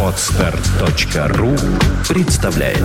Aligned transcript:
Отстар.ру 0.00 1.56
представляет 2.08 2.78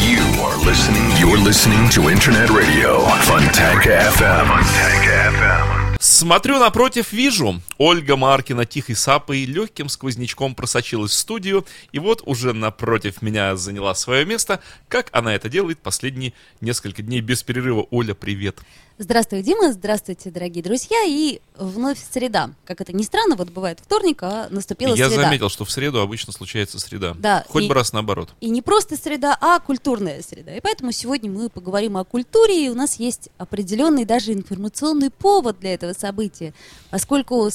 You 0.00 0.22
are 0.40 0.56
listening. 0.64 1.10
You're 1.20 1.36
listening 1.36 1.90
to 1.90 2.08
Internet 2.08 2.48
Radio 2.48 3.04
Fontanka 3.26 4.08
FM. 4.16 4.46
Fontanka 4.46 5.30
FM. 5.36 5.82
Смотрю 6.00 6.58
напротив, 6.58 7.12
вижу. 7.12 7.60
Ольга 7.78 8.16
Маркина 8.16 8.64
тихой 8.64 8.96
сапой 8.96 9.44
легким 9.44 9.88
сквознячком 9.88 10.54
просочилась 10.54 11.12
в 11.12 11.16
студию, 11.16 11.66
и 11.92 11.98
вот 11.98 12.22
уже 12.24 12.52
напротив 12.52 13.22
меня 13.22 13.54
заняла 13.56 13.94
свое 13.94 14.24
место, 14.24 14.60
как 14.88 15.10
она 15.12 15.34
это 15.34 15.48
делает 15.48 15.78
последние 15.78 16.32
несколько 16.60 17.02
дней 17.02 17.20
без 17.20 17.42
перерыва. 17.42 17.86
Оля, 17.90 18.14
привет. 18.14 18.60
Здравствуй, 18.98 19.42
Дима, 19.42 19.72
здравствуйте, 19.72 20.30
дорогие 20.30 20.62
друзья, 20.62 21.02
и 21.04 21.40
вновь 21.56 21.98
среда. 22.12 22.50
Как 22.64 22.80
это 22.82 22.92
ни 22.92 23.02
странно, 23.02 23.36
вот 23.36 23.48
бывает 23.50 23.80
вторник, 23.80 24.22
а 24.22 24.48
наступила 24.50 24.94
Я 24.94 25.08
среда. 25.08 25.22
заметил, 25.22 25.48
что 25.48 25.64
в 25.64 25.70
среду 25.72 26.00
обычно 26.00 26.32
случается 26.32 26.78
среда. 26.78 27.14
Да, 27.18 27.44
Хоть 27.48 27.64
и- 27.64 27.68
бы 27.68 27.74
раз 27.74 27.92
наоборот. 27.92 28.28
И 28.40 28.50
не 28.50 28.60
просто 28.60 28.96
среда, 28.96 29.36
а 29.40 29.58
культурная 29.60 30.20
среда. 30.22 30.54
И 30.54 30.60
поэтому 30.60 30.92
сегодня 30.92 31.30
мы 31.30 31.48
поговорим 31.48 31.96
о 31.96 32.04
культуре, 32.04 32.66
и 32.66 32.68
у 32.68 32.74
нас 32.74 32.96
есть 32.96 33.30
определенный 33.38 34.04
даже 34.04 34.32
информационный 34.34 35.10
повод 35.10 35.58
для 35.58 35.72
этого 35.74 35.94
события, 35.94 36.52
поскольку 36.90 37.48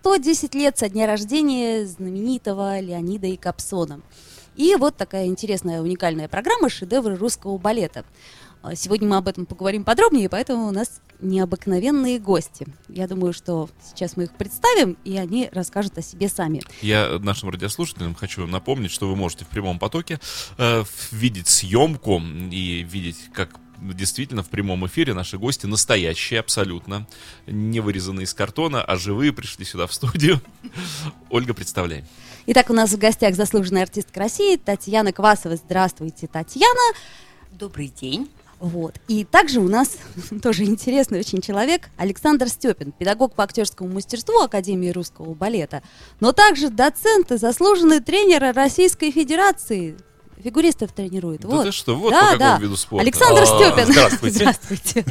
110 0.00 0.54
лет 0.54 0.78
со 0.78 0.88
дня 0.88 1.06
рождения 1.06 1.86
знаменитого 1.86 2.78
Леонида 2.78 3.26
и 3.26 3.36
Капсона. 3.36 4.00
И 4.56 4.76
вот 4.76 4.96
такая 4.96 5.26
интересная, 5.26 5.82
уникальная 5.82 6.28
программа 6.28 6.68
«Шедевры 6.68 7.16
русского 7.16 7.58
балета». 7.58 8.04
А 8.64 8.74
Сегодня 8.74 9.06
мы 9.06 9.18
об 9.18 9.28
этом 9.28 9.44
поговорим 9.44 9.84
подробнее, 9.84 10.30
поэтому 10.30 10.68
у 10.68 10.70
нас 10.70 11.02
необыкновенные 11.20 12.18
гости. 12.18 12.66
Я 12.88 13.06
думаю, 13.06 13.34
что 13.34 13.68
сейчас 13.86 14.16
мы 14.16 14.24
их 14.24 14.34
представим, 14.34 14.96
и 15.04 15.18
они 15.18 15.50
расскажут 15.52 15.98
о 15.98 16.02
себе 16.02 16.30
сами. 16.30 16.62
Я 16.80 17.18
нашим 17.20 17.50
радиослушателям 17.50 18.14
хочу 18.14 18.46
напомнить, 18.46 18.90
что 18.90 19.06
вы 19.06 19.16
можете 19.16 19.44
в 19.44 19.48
прямом 19.48 19.78
потоке 19.78 20.18
э, 20.56 20.82
видеть 21.10 21.46
съемку 21.48 22.22
и 22.50 22.86
видеть, 22.90 23.18
как 23.34 23.60
действительно 23.82 24.42
в 24.42 24.48
прямом 24.48 24.86
эфире 24.86 25.12
наши 25.12 25.36
гости 25.36 25.66
настоящие 25.66 26.40
абсолютно, 26.40 27.06
не 27.46 27.80
вырезанные 27.80 28.24
из 28.24 28.32
картона, 28.32 28.82
а 28.82 28.96
живые 28.96 29.34
пришли 29.34 29.66
сюда 29.66 29.86
в 29.86 29.92
студию. 29.92 30.40
Ольга, 31.28 31.52
представляй. 31.52 32.06
Итак, 32.46 32.70
у 32.70 32.72
нас 32.72 32.92
в 32.92 32.98
гостях 32.98 33.34
заслуженная 33.34 33.82
артистка 33.82 34.20
России 34.20 34.56
Татьяна 34.56 35.12
Квасова. 35.12 35.56
Здравствуйте, 35.56 36.28
Татьяна. 36.28 36.94
Добрый 37.52 37.88
день. 37.88 38.30
Вот. 38.60 38.94
И 39.08 39.24
также 39.24 39.60
у 39.60 39.68
нас 39.68 39.96
тоже 40.42 40.64
интересный 40.64 41.20
очень 41.20 41.40
человек 41.40 41.90
Александр 41.96 42.48
Степин, 42.48 42.92
педагог 42.92 43.34
по 43.34 43.44
актерскому 43.44 43.92
мастерству 43.92 44.40
Академии 44.40 44.90
русского 44.90 45.34
балета, 45.34 45.82
но 46.20 46.32
также 46.32 46.70
доцент 46.70 47.32
и 47.32 47.36
заслуженный 47.36 48.00
тренер 48.00 48.54
Российской 48.54 49.10
Федерации. 49.10 49.96
Фигуристов 50.42 50.92
тренирует. 50.92 51.42
Да 51.42 51.48
вот. 51.48 51.66
ты 51.66 51.72
что, 51.72 51.96
вот 51.96 52.10
да, 52.10 52.20
по 52.20 52.26
какому 52.32 52.38
да. 52.38 52.58
виду 52.58 52.76
спорта. 52.76 53.02
Александр 53.02 53.42
А, 53.42 53.46
Степин. 53.46 53.86
здравствуйте. 53.92 54.36
Здравствуйте. 54.36 55.04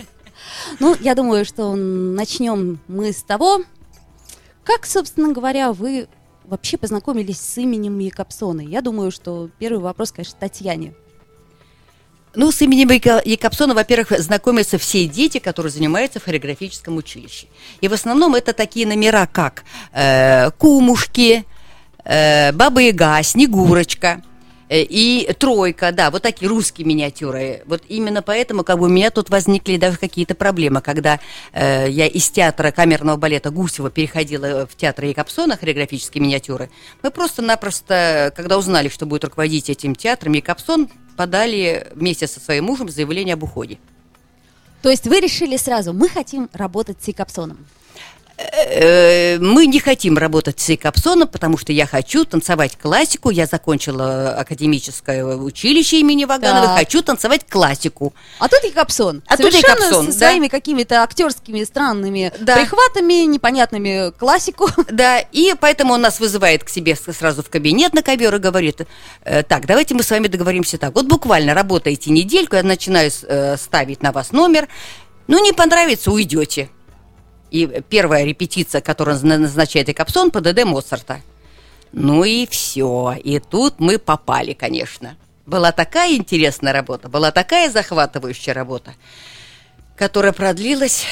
Ну, 0.80 0.96
я 1.00 1.16
думаю, 1.16 1.46
что 1.46 1.74
начнем 1.76 2.80
мы 2.88 3.12
с 3.12 3.24
того, 3.24 3.62
как, 4.64 4.86
собственно 4.86 5.34
говоря, 5.34 5.74
вы 5.74 6.08
вообще 6.46 6.78
познакомились 6.78 7.40
с 7.40 7.58
именем 7.58 7.98
Якобсона. 8.00 8.62
Я 8.62 8.82
думаю, 8.82 9.12
что 9.12 9.50
первый 9.60 9.80
вопрос, 9.80 10.12
конечно, 10.12 10.38
Татьяне. 10.40 10.94
Ну, 12.36 12.52
с 12.52 12.62
именем 12.62 12.90
Яко- 12.90 13.22
Якобсона, 13.26 13.74
во-первых, 13.76 14.12
знакомятся 14.20 14.78
все 14.78 15.06
дети, 15.06 15.38
которые 15.38 15.72
занимаются 15.72 16.20
в 16.20 16.24
хореографическом 16.24 16.98
училище. 16.98 17.46
И 17.82 17.88
в 17.88 17.94
основном 17.94 18.34
это 18.34 18.54
такие 18.54 18.88
номера, 18.88 19.28
как 19.28 19.64
э, 19.94 20.50
Кумушки, 20.58 21.46
э, 22.04 22.52
Баба 22.52 22.82
Яга, 22.82 23.22
Снегурочка 23.22 24.24
и 24.82 25.32
Тройка, 25.38 25.92
да, 25.92 26.10
вот 26.10 26.24
такие 26.24 26.50
русские 26.50 26.88
миниатюры. 26.88 27.62
Вот 27.66 27.84
именно 27.88 28.22
поэтому 28.22 28.64
как 28.64 28.80
бы 28.80 28.86
у 28.86 28.90
меня 28.90 29.10
тут 29.12 29.30
возникли 29.30 29.78
даже 29.78 29.98
какие-то 29.98 30.36
проблемы, 30.36 30.82
когда 30.82 31.20
э, 31.52 31.88
я 31.90 32.08
из 32.08 32.30
театра 32.30 32.72
камерного 32.72 33.18
балета 33.18 33.52
Гусева 33.52 33.90
переходила 33.90 34.66
в 34.66 34.76
театр 34.76 35.06
Якобсона, 35.06 35.58
хореографические 35.58 36.24
миниатюры. 36.24 36.70
Мы 37.02 37.12
просто-напросто, 37.12 38.34
когда 38.36 38.58
узнали, 38.58 38.90
что 38.90 39.06
будет 39.06 39.26
руководить 39.26 39.70
этим 39.70 39.96
театром 39.96 40.34
Якобсон, 40.34 40.90
подали 41.16 41.88
вместе 41.94 42.28
со 42.28 42.40
своим 42.40 42.66
мужем 42.66 42.90
заявление 42.90 43.34
об 43.34 43.44
уходе. 43.44 43.78
То 44.82 44.90
есть 44.90 45.08
вы 45.08 45.20
решили 45.20 45.56
сразу, 45.56 45.94
мы 45.94 46.10
хотим 46.10 46.50
работать 46.52 46.98
с 47.02 47.08
Якобсоном. 47.08 47.66
Э, 48.38 49.38
Мы 49.40 49.68
не 49.68 49.80
хотим 49.80 50.18
работать 50.18 50.60
с 50.60 50.70
Якобсоном, 50.70 51.28
потому 51.28 51.58
что 51.58 51.72
я 51.72 51.86
хочу 51.86 52.26
танцевать 52.26 52.78
классику. 52.82 53.30
Я 53.30 53.46
закончила 53.46 54.36
академическое 54.36 55.24
училище 55.26 56.00
имени 56.00 56.26
Вагановой. 56.26 56.68
Так. 56.68 56.78
Хочу 56.80 57.02
танцевать 57.02 57.46
классику. 57.48 58.14
А 58.40 58.48
тут 58.48 58.64
Якобсон. 58.64 59.22
А 59.28 59.38
тут 59.38 59.52
Совершенно 59.52 59.84
Якобсон, 59.84 60.12
со 60.14 60.20
да. 60.20 60.28
своими 60.28 60.48
какими-то 60.48 61.04
актерскими 61.04 61.64
странными 61.64 62.32
Да. 62.40 62.56
прихватами, 62.56 63.26
непонятными 63.26 64.12
классику. 64.12 64.70
Да, 64.92 65.20
и 65.20 65.54
поэтому 65.60 65.94
он 65.94 66.02
нас 66.02 66.20
вызывает 66.20 66.64
к 66.64 66.70
себе 66.70 66.96
сразу 66.96 67.42
в 67.44 67.50
кабинет 67.50 67.94
на 67.94 68.02
ковер 68.04 68.36
и 68.36 68.40
говорит, 68.40 68.82
э, 69.24 69.44
так, 69.44 69.66
давайте 69.66 69.96
мы 69.96 70.04
с 70.04 70.12
вами 70.12 70.28
договоримся 70.28 70.78
так. 70.78 70.94
Вот 70.96 71.08
буквально 71.08 71.54
работаете 71.54 72.12
недельку, 72.12 72.56
я 72.56 72.64
начинаю 72.64 73.12
э, 73.24 73.58
ставить 73.58 74.02
на 74.04 74.12
вас 74.12 74.32
номер. 74.32 74.68
Ну, 75.28 75.44
не 75.44 75.52
понравится, 75.54 76.12
уйдете. 76.12 76.70
И 77.54 77.84
первая 77.88 78.24
репетиция, 78.26 78.82
которую 78.82 79.24
на- 79.24 79.38
назначает 79.38 79.88
Экапсон, 79.88 80.32
ПДД 80.32 80.64
Моцарта. 80.66 81.22
Ну 81.92 82.24
и 82.24 82.48
все. 82.48 83.16
И 83.24 83.38
тут 83.38 83.80
мы 83.80 84.00
попали, 84.00 84.54
конечно. 84.54 85.16
Была 85.46 85.72
такая 85.72 86.16
интересная 86.16 86.74
работа, 86.74 87.10
была 87.10 87.30
такая 87.30 87.70
захватывающая 87.70 88.56
работа, 88.56 88.96
которая 89.96 90.34
продлилась, 90.34 91.04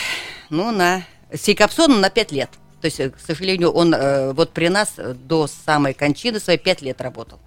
ну, 0.49 0.71
на... 0.71 1.03
С 1.31 1.47
на 1.87 2.09
пять 2.09 2.31
лет. 2.31 2.49
То 2.81 2.87
есть, 2.87 2.97
к 2.97 3.19
сожалению, 3.25 3.71
он 3.71 3.93
э, 3.93 4.33
вот 4.33 4.51
при 4.51 4.67
нас 4.69 4.93
до 4.97 5.47
самой 5.47 5.93
кончины 5.93 6.39
свои 6.39 6.57
пять 6.57 6.81
лет 6.81 7.01
работал. 7.01 7.39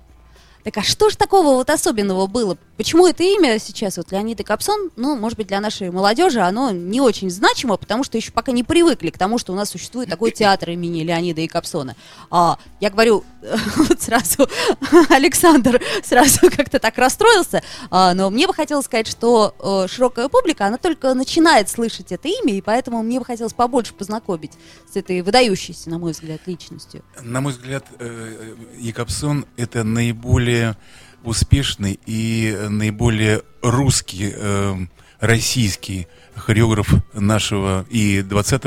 Так 0.65 0.79
а 0.79 0.83
что 0.83 1.11
ж 1.11 1.17
такого 1.17 1.57
вот 1.57 1.69
особенного 1.69 2.27
было? 2.27 2.57
Почему 2.79 3.07
это 3.07 3.23
имя 3.23 3.59
сейчас, 3.59 3.99
вот 3.99 4.11
Леонид 4.11 4.41
и 4.41 4.45
Капсон, 4.45 4.91
ну, 4.97 5.15
может 5.15 5.37
быть, 5.37 5.47
для 5.47 5.61
нашей 5.61 5.91
молодежи 5.91 6.41
оно 6.41 6.71
не 6.71 7.03
очень 7.03 7.31
значимо, 7.31 7.77
потому 7.77 8.03
что 8.03 8.17
еще 8.17 8.33
пока 8.33 8.51
не 8.51 8.65
привыкли 8.65 9.11
к 9.11 9.19
тому, 9.19 9.37
что 9.37 9.53
у 9.53 9.57
нас 9.57 9.69
существует 9.69 10.09
такой 10.09 10.31
театр 10.31 10.71
имени 10.71 11.03
Леонида 11.03 11.43
и 11.43 11.49
Капсона. 11.49 11.97
А, 12.31 12.59
я 12.81 12.89
говорю, 12.89 13.25
вот 13.77 14.01
сразу 14.01 14.49
Александр 15.11 15.81
сразу 16.03 16.51
как-то 16.57 16.79
так 16.79 16.97
расстроился, 16.99 17.63
а, 17.91 18.15
но 18.15 18.31
мне 18.31 18.47
бы 18.47 18.55
хотелось 18.55 18.87
сказать, 18.87 19.07
что 19.07 19.55
э, 19.59 19.89
широкая 19.89 20.29
публика, 20.29 20.67
она 20.67 20.79
только 20.79 21.15
начинает 21.15 21.69
слышать 21.69 22.13
это 22.13 22.29
имя, 22.29 22.55
и 22.55 22.61
поэтому 22.61 23.03
мне 23.03 23.19
бы 23.19 23.25
хотелось 23.25 23.53
побольше 23.53 23.95
познакомить 23.95 24.53
с 24.91 24.97
этой 24.97 25.23
выдающейся, 25.23 25.91
на 25.91 25.99
мой 25.99 26.13
взгляд, 26.13 26.41
личностью. 26.47 27.03
На 27.21 27.41
мой 27.41 27.53
взгляд, 27.53 27.85
э, 27.99 28.55
Якобсон 28.79 29.47
это 29.57 29.85
наиболее 29.85 30.77
успешный 31.23 31.99
и 32.07 32.57
наиболее 32.69 33.43
русский, 33.63 34.33
э, 34.35 34.75
российский 35.21 36.07
хореограф 36.37 36.89
нашего 37.13 37.87
и 37.91 38.23
20 38.23 38.63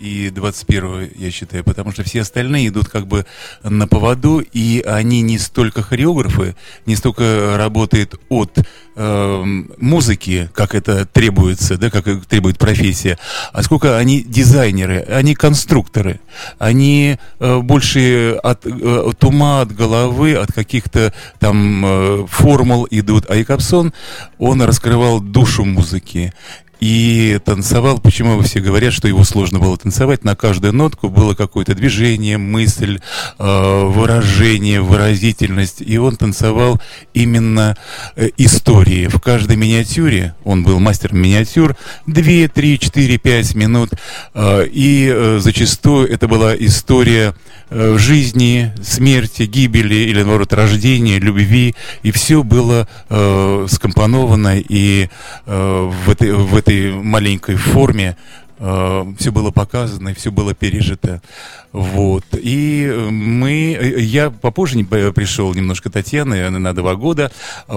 и 0.00 0.30
21 0.30 1.10
я 1.16 1.30
считаю, 1.30 1.64
потому 1.64 1.92
что 1.92 2.02
все 2.02 2.22
остальные 2.22 2.68
идут 2.68 2.88
как 2.88 3.06
бы 3.06 3.26
на 3.62 3.86
поводу, 3.86 4.40
и 4.40 4.82
они 4.86 5.22
не 5.22 5.38
столько 5.38 5.82
хореографы, 5.82 6.54
не 6.86 6.96
столько 6.96 7.56
работают 7.56 8.14
от 8.28 8.58
э, 8.96 9.44
музыки, 9.78 10.50
как 10.54 10.74
это 10.74 11.06
требуется, 11.06 11.76
да, 11.76 11.90
как 11.90 12.26
требует 12.26 12.58
профессия, 12.58 13.18
а 13.52 13.62
сколько 13.62 13.96
они 13.96 14.22
дизайнеры, 14.22 15.00
они 15.00 15.34
конструкторы, 15.34 16.20
они 16.58 17.18
э, 17.38 17.58
больше 17.58 18.38
от, 18.42 18.66
э, 18.66 18.70
от 18.70 19.24
ума, 19.24 19.62
от 19.62 19.74
головы, 19.74 20.34
от 20.34 20.52
каких-то 20.52 21.12
там 21.38 21.84
э, 21.84 22.26
формул 22.28 22.86
идут. 22.90 23.26
А 23.28 23.36
Якобсон, 23.36 23.92
он 24.38 24.62
раскрывал 24.62 25.20
душу 25.20 25.64
музыки. 25.64 26.32
И 26.80 27.40
танцевал, 27.44 27.98
почему 27.98 28.40
все 28.42 28.60
говорят, 28.60 28.92
что 28.92 29.08
его 29.08 29.24
сложно 29.24 29.58
было 29.58 29.76
танцевать, 29.76 30.24
на 30.24 30.36
каждую 30.36 30.72
нотку 30.72 31.08
было 31.08 31.34
какое-то 31.34 31.74
движение, 31.74 32.38
мысль, 32.38 33.00
э, 33.38 33.82
выражение, 33.86 34.80
выразительность. 34.80 35.80
И 35.80 35.98
он 35.98 36.16
танцевал 36.16 36.80
именно 37.14 37.76
э, 38.16 38.30
истории. 38.36 39.08
В 39.08 39.20
каждой 39.20 39.56
миниатюре, 39.56 40.34
он 40.44 40.62
был 40.62 40.78
мастер 40.78 41.12
миниатюр, 41.12 41.76
2, 42.06 42.48
3, 42.48 42.78
4, 42.78 43.18
5 43.18 43.54
минут. 43.54 43.90
э, 44.34 44.66
И 44.70 45.36
зачастую 45.38 46.08
это 46.08 46.28
была 46.28 46.54
история 46.56 47.34
э, 47.70 47.96
жизни, 47.98 48.72
смерти, 48.82 49.42
гибели 49.44 49.94
или, 49.94 50.22
наоборот, 50.22 50.52
рождения, 50.52 51.18
любви. 51.18 51.74
И 52.02 52.10
все 52.10 52.42
было 52.42 52.88
э, 53.08 53.66
скомпоновано 53.68 54.58
и 54.58 55.08
э, 55.46 55.90
в, 56.04 56.10
этой, 56.10 56.32
в 56.32 56.56
этой 56.56 56.92
маленькой 56.92 57.56
форме 57.56 58.16
все 58.60 59.30
было 59.30 59.52
показано, 59.52 60.12
все 60.14 60.32
было 60.32 60.52
пережито. 60.52 61.22
Вот. 61.72 62.24
И 62.32 62.90
мы, 63.10 63.94
я 63.98 64.30
попозже 64.30 64.84
пришел 64.84 65.52
немножко 65.54 65.90
Татьяны 65.90 66.48
на 66.50 66.72
два 66.74 66.94
года. 66.94 67.30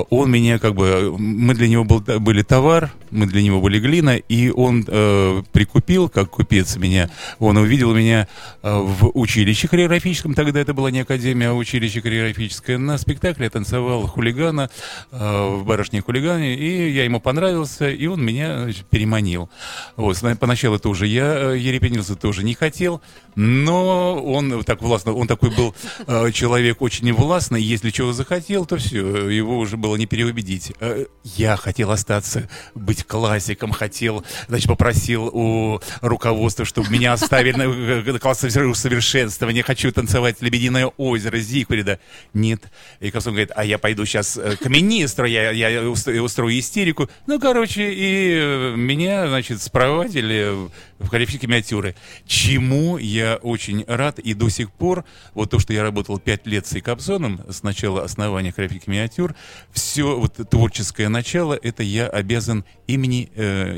Он 0.09 0.31
меня 0.31 0.59
как 0.59 0.75
бы, 0.75 1.15
мы 1.17 1.53
для 1.53 1.67
него 1.67 1.83
был, 1.83 1.99
были 1.99 2.41
товар, 2.41 2.91
мы 3.11 3.25
для 3.25 3.41
него 3.41 3.59
были 3.61 3.79
глина, 3.79 4.15
и 4.15 4.49
он 4.49 4.85
э, 4.87 5.43
прикупил, 5.51 6.09
как 6.09 6.29
купец 6.29 6.77
меня, 6.77 7.09
он 7.39 7.57
увидел 7.57 7.93
меня 7.93 8.27
э, 8.63 8.73
в 8.73 9.11
училище 9.13 9.67
хореографическом, 9.67 10.33
тогда 10.33 10.59
это 10.59 10.73
была 10.73 10.91
не 10.91 11.01
академия, 11.01 11.49
а 11.49 11.53
училище 11.53 12.01
хореографическое. 12.01 12.77
На 12.77 12.97
спектакле 12.97 13.45
я 13.45 13.49
танцевал 13.49 14.07
хулигана 14.07 14.69
э, 15.11 15.55
в 15.57 15.65
барышне 15.65 16.01
хулигане, 16.01 16.55
и 16.55 16.91
я 16.91 17.03
ему 17.03 17.19
понравился, 17.19 17.89
и 17.89 18.05
он 18.07 18.23
меня 18.23 18.69
переманил. 18.89 19.49
Вот, 19.97 20.17
поначалу 20.39 20.79
тоже 20.79 21.07
я 21.07 21.51
э, 21.53 21.57
ерепенился, 21.57 22.15
тоже 22.15 22.43
не 22.43 22.53
хотел, 22.53 23.01
но 23.35 23.80
он 23.81 24.63
так 24.63 24.81
властно, 24.81 25.13
он 25.13 25.27
такой 25.27 25.49
был 25.49 25.73
э, 26.07 26.31
человек 26.31 26.81
очень 26.81 27.11
властный, 27.13 27.61
если 27.61 27.89
чего 27.89 28.13
захотел, 28.13 28.65
то 28.65 28.77
все, 28.77 29.29
его 29.29 29.57
уже 29.57 29.77
было 29.77 29.95
не 29.95 30.05
переубедить. 30.05 30.73
Э, 30.79 31.05
я 31.23 31.55
хотел 31.55 31.91
остаться, 31.91 32.49
быть 32.75 33.03
классиком, 33.05 33.71
хотел, 33.71 34.23
значит, 34.47 34.67
попросил 34.67 35.29
у 35.33 35.79
руководства, 36.01 36.65
чтобы 36.65 36.89
меня 36.89 37.13
оставили 37.13 37.57
на 37.57 37.63
э, 37.63 38.19
класс 38.19 38.39
совершенствования, 38.39 39.63
хочу 39.63 39.91
танцевать 39.91 40.41
«Лебединое 40.41 40.87
озеро» 40.97 41.37
Зигфрида. 41.37 41.99
Нет. 42.33 42.63
И 42.99 43.09
Косун 43.09 43.33
говорит, 43.33 43.51
а 43.55 43.63
я 43.65 43.77
пойду 43.77 44.05
сейчас 44.05 44.39
к 44.59 44.65
министру, 44.67 45.25
я, 45.25 45.51
я 45.51 45.89
ус- 45.89 46.07
устрою 46.07 46.59
истерику. 46.59 47.09
Ну, 47.27 47.39
короче, 47.39 47.91
и 47.93 48.33
э, 48.33 48.75
меня, 48.75 49.27
значит, 49.27 49.61
спровадили 49.61 50.69
в 50.99 51.07
хореографические 51.07 51.49
миниатюры. 51.49 51.95
Чему 52.27 52.97
я 52.97 53.37
очень 53.41 53.70
рад, 53.87 54.19
и 54.19 54.33
до 54.33 54.49
сих 54.49 54.71
пор, 54.71 55.05
вот 55.33 55.49
то, 55.49 55.59
что 55.59 55.73
я 55.73 55.83
работал 55.83 56.19
пять 56.19 56.47
лет 56.47 56.65
с 56.67 56.73
Икапсоном, 56.75 57.41
с 57.49 57.63
начала 57.63 58.03
основания 58.03 58.51
хореографических 58.51 58.87
миниатюр, 58.87 59.35
все 59.71 60.19
вот 60.19 60.33
творческое 60.49 61.09
начало, 61.09 61.53
это 61.53 61.83
я 61.83 62.07
обязан 62.07 62.65
имени 62.87 63.31
э, 63.35 63.75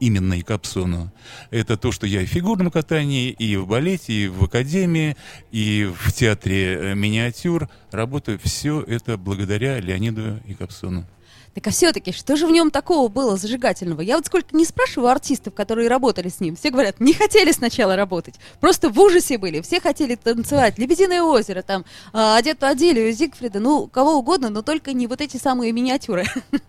именно 0.00 0.34
Якобсону. 0.34 1.12
Это 1.50 1.76
то, 1.76 1.92
что 1.92 2.06
я 2.06 2.22
и 2.22 2.26
в 2.26 2.28
фигурном 2.28 2.70
катании, 2.70 3.30
и 3.30 3.56
в 3.56 3.66
балете, 3.66 4.12
и 4.12 4.28
в 4.28 4.44
академии, 4.44 5.16
и 5.50 5.90
в 5.94 6.12
театре 6.12 6.76
э, 6.76 6.94
миниатюр 6.94 7.68
работаю. 7.90 8.38
Все 8.42 8.82
это 8.82 9.16
благодаря 9.16 9.80
Леониду 9.80 10.40
Якобсону. 10.46 11.06
Так 11.54 11.66
а 11.66 11.70
все-таки, 11.70 12.12
что 12.12 12.36
же 12.36 12.46
в 12.46 12.50
нем 12.52 12.70
такого 12.70 13.08
было 13.08 13.36
зажигательного? 13.36 14.02
Я 14.02 14.16
вот 14.16 14.26
сколько 14.26 14.56
не 14.56 14.64
спрашиваю 14.64 15.10
артистов, 15.10 15.52
которые 15.52 15.88
работали 15.88 16.28
с 16.28 16.38
ним, 16.38 16.54
все 16.54 16.70
говорят, 16.70 17.00
не 17.00 17.12
хотели 17.12 17.50
сначала 17.50 17.96
работать, 17.96 18.36
просто 18.60 18.88
в 18.88 19.00
ужасе 19.00 19.36
были, 19.36 19.60
все 19.60 19.80
хотели 19.80 20.14
танцевать, 20.14 20.78
«Лебединое 20.78 21.22
озеро», 21.22 21.62
там, 21.62 21.84
а, 22.12 22.36
«Одету 22.36 22.66
Аделию», 22.66 23.12
Зигфрида, 23.12 23.58
ну, 23.58 23.88
кого 23.88 24.14
угодно, 24.14 24.48
но 24.48 24.62
только 24.62 24.92
не 24.92 25.08
вот 25.08 25.20
эти 25.20 25.36
самые 25.36 25.72
миниатюры. 25.72 26.26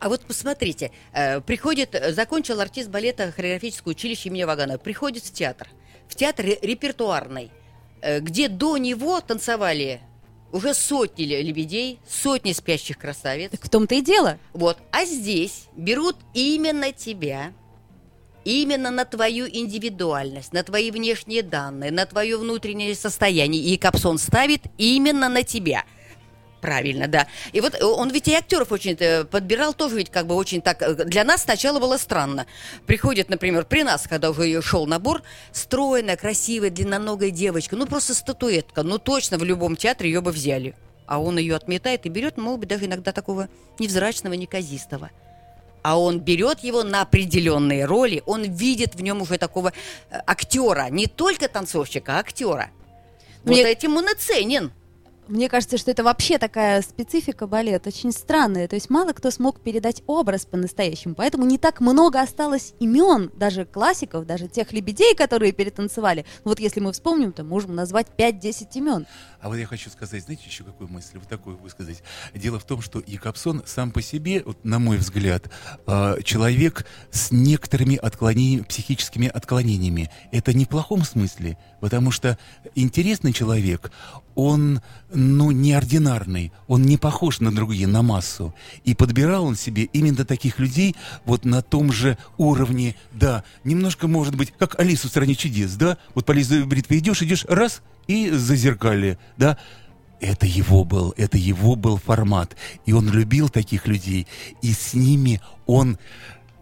А 0.00 0.08
вот 0.10 0.20
посмотрите, 0.22 0.90
э, 1.14 1.40
приходит, 1.40 1.94
э, 1.94 2.12
закончил 2.12 2.60
артист 2.60 2.90
балета 2.90 3.32
хореографическое 3.32 3.92
училище 3.92 4.28
имени 4.28 4.44
Ваганова, 4.44 4.76
приходит 4.76 5.24
в 5.24 5.32
театр, 5.32 5.68
в 6.08 6.14
театр 6.14 6.44
ре- 6.44 6.58
репертуарный, 6.60 7.50
э, 8.02 8.20
где 8.20 8.48
до 8.48 8.76
него 8.76 9.20
танцевали 9.22 10.00
уже 10.54 10.72
сотни 10.72 11.24
ле- 11.24 11.42
лебедей, 11.42 11.98
сотни 12.08 12.52
спящих 12.52 12.96
красавиц. 12.96 13.50
Так 13.50 13.64
в 13.64 13.68
том-то 13.68 13.96
и 13.96 14.00
дело. 14.00 14.38
Вот. 14.52 14.78
А 14.92 15.04
здесь 15.04 15.64
берут 15.76 16.16
именно 16.32 16.92
тебя, 16.92 17.52
именно 18.44 18.92
на 18.92 19.04
твою 19.04 19.48
индивидуальность, 19.48 20.52
на 20.52 20.62
твои 20.62 20.92
внешние 20.92 21.42
данные, 21.42 21.90
на 21.90 22.06
твое 22.06 22.36
внутреннее 22.38 22.94
состояние. 22.94 23.62
И 23.64 23.76
Капсон 23.76 24.16
ставит 24.18 24.62
именно 24.78 25.28
на 25.28 25.42
тебя. 25.42 25.84
Правильно, 26.64 27.08
да. 27.08 27.26
И 27.52 27.60
вот 27.60 27.74
э, 27.74 27.84
он 27.84 28.08
ведь 28.10 28.26
и 28.26 28.32
актеров 28.32 28.72
очень 28.72 28.96
э, 28.98 29.24
подбирал 29.24 29.74
тоже 29.74 29.96
ведь 29.96 30.08
как 30.08 30.26
бы 30.26 30.34
очень 30.34 30.62
так... 30.62 30.80
э, 30.80 30.94
Для 31.04 31.22
нас 31.22 31.42
сначала 31.42 31.78
было 31.78 31.98
странно. 31.98 32.46
Приходит, 32.86 33.28
например, 33.28 33.66
при 33.66 33.82
нас, 33.82 34.06
когда 34.08 34.30
уже 34.30 34.62
шел 34.62 34.86
набор, 34.86 35.22
стройная, 35.52 36.16
красивая, 36.16 36.70
длинноногая 36.70 37.28
девочка, 37.28 37.76
ну 37.76 37.84
просто 37.84 38.14
статуэтка, 38.14 38.82
ну 38.82 38.96
точно 38.98 39.36
в 39.36 39.44
любом 39.44 39.76
театре 39.76 40.08
ее 40.08 40.22
бы 40.22 40.32
взяли. 40.32 40.74
А 41.06 41.20
он 41.20 41.36
ее 41.36 41.54
отметает 41.54 42.06
и 42.06 42.08
берет, 42.08 42.38
может 42.38 42.60
быть, 42.60 42.70
даже 42.70 42.86
иногда 42.86 43.12
такого 43.12 43.50
невзрачного, 43.78 44.32
неказистого. 44.32 45.10
А 45.82 46.00
он 46.00 46.18
берет 46.18 46.60
его 46.60 46.82
на 46.82 47.02
определенные 47.02 47.84
роли, 47.84 48.22
он 48.24 48.44
видит 48.44 48.94
в 48.94 49.02
нем 49.02 49.20
уже 49.20 49.36
такого 49.36 49.74
актера, 50.10 50.88
не 50.88 51.08
только 51.08 51.46
танцовщика, 51.46 52.16
а 52.16 52.20
актера. 52.20 52.70
Вот 53.42 53.50
Мне- 53.52 53.64
этим 53.70 53.98
он 53.98 54.08
и 54.10 54.14
ценен. 54.14 54.72
Мне 55.26 55.48
кажется, 55.48 55.78
что 55.78 55.90
это 55.90 56.04
вообще 56.04 56.36
такая 56.36 56.82
специфика 56.82 57.46
балета, 57.46 57.88
очень 57.88 58.12
странная. 58.12 58.68
То 58.68 58.74
есть 58.74 58.90
мало 58.90 59.12
кто 59.14 59.30
смог 59.30 59.58
передать 59.58 60.02
образ 60.06 60.44
по-настоящему, 60.44 61.14
поэтому 61.14 61.46
не 61.46 61.56
так 61.56 61.80
много 61.80 62.20
осталось 62.20 62.74
имен, 62.78 63.30
даже 63.34 63.64
классиков, 63.64 64.26
даже 64.26 64.48
тех 64.48 64.72
лебедей, 64.72 65.14
которые 65.14 65.52
перетанцевали. 65.52 66.26
Вот 66.44 66.60
если 66.60 66.80
мы 66.80 66.92
вспомним, 66.92 67.32
то 67.32 67.42
можем 67.42 67.74
назвать 67.74 68.08
5-10 68.18 68.66
имен. 68.74 69.06
А 69.44 69.48
вот 69.48 69.56
я 69.56 69.66
хочу 69.66 69.90
сказать, 69.90 70.24
знаете, 70.24 70.44
еще 70.46 70.64
какую 70.64 70.88
мысль, 70.88 71.18
вот 71.18 71.28
такую 71.28 71.58
высказать. 71.58 72.02
Дело 72.34 72.58
в 72.58 72.64
том, 72.64 72.80
что 72.80 73.02
Якобсон 73.06 73.62
сам 73.66 73.90
по 73.90 74.00
себе, 74.00 74.42
вот, 74.42 74.64
на 74.64 74.78
мой 74.78 74.96
взгляд, 74.96 75.50
э, 75.86 76.16
человек 76.24 76.86
с 77.10 77.30
некоторыми 77.30 77.96
отклонениями, 77.96 78.62
психическими 78.62 79.28
отклонениями. 79.28 80.10
Это 80.32 80.54
не 80.54 80.64
в 80.64 80.70
плохом 80.70 81.04
смысле, 81.04 81.58
потому 81.82 82.10
что 82.10 82.38
интересный 82.74 83.34
человек, 83.34 83.92
он, 84.34 84.80
ну, 85.12 85.50
неординарный, 85.50 86.50
он 86.66 86.80
не 86.80 86.96
похож 86.96 87.40
на 87.40 87.54
другие, 87.54 87.86
на 87.86 88.00
массу. 88.00 88.54
И 88.84 88.94
подбирал 88.94 89.44
он 89.44 89.56
себе 89.56 89.84
именно 89.84 90.24
таких 90.24 90.58
людей 90.58 90.96
вот 91.26 91.44
на 91.44 91.60
том 91.60 91.92
же 91.92 92.16
уровне, 92.38 92.96
да, 93.12 93.44
немножко, 93.62 94.08
может 94.08 94.36
быть, 94.36 94.54
как 94.58 94.80
Алису 94.80 95.08
в 95.08 95.10
«Стране 95.10 95.34
чудес», 95.34 95.74
да? 95.74 95.98
Вот 96.14 96.24
по 96.24 96.32
лезвию 96.32 96.64
бритвы 96.64 96.96
идешь, 96.96 97.20
идешь, 97.20 97.44
раз, 97.44 97.82
и 98.06 98.30
зазеркали, 98.30 99.18
да? 99.36 99.56
Это 100.20 100.46
его 100.46 100.84
был, 100.84 101.12
это 101.16 101.36
его 101.36 101.76
был 101.76 101.98
формат. 101.98 102.56
И 102.86 102.92
он 102.92 103.10
любил 103.10 103.48
таких 103.48 103.86
людей. 103.86 104.26
И 104.62 104.72
с 104.72 104.94
ними 104.94 105.40
он 105.66 105.98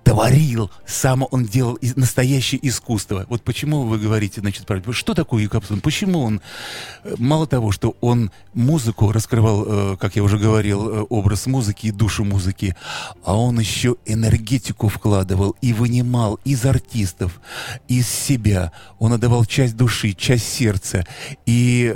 творил, 0.05 0.71
сам 0.87 1.27
он 1.31 1.45
делал 1.45 1.79
настоящее 1.97 2.59
искусство. 2.67 3.27
Вот 3.29 3.43
почему 3.43 3.83
вы 3.85 3.99
говорите, 3.99 4.41
значит, 4.41 4.67
про- 4.67 4.93
что 4.93 5.15
такое 5.15 5.43
Якобсон? 5.45 5.81
Почему 5.81 6.21
он, 6.21 6.41
э, 7.05 7.15
мало 7.19 7.47
того, 7.47 7.73
что 7.73 7.97
он 8.01 8.31
музыку 8.55 9.13
раскрывал, 9.13 9.65
э, 9.67 9.97
как 9.99 10.17
я 10.17 10.23
уже 10.23 10.39
говорил, 10.39 10.89
э, 10.89 11.07
образ 11.09 11.47
музыки 11.47 11.87
и 11.87 11.91
душу 11.91 12.25
музыки, 12.25 12.77
а 13.25 13.37
он 13.37 13.59
еще 13.61 13.97
энергетику 14.07 14.89
вкладывал 14.89 15.57
и 15.61 15.73
вынимал 15.73 16.39
из 16.45 16.65
артистов, 16.65 17.41
из 17.89 18.09
себя. 18.09 18.73
Он 18.99 19.13
отдавал 19.13 19.45
часть 19.45 19.77
души, 19.77 20.13
часть 20.13 20.53
сердца. 20.53 21.07
И 21.47 21.95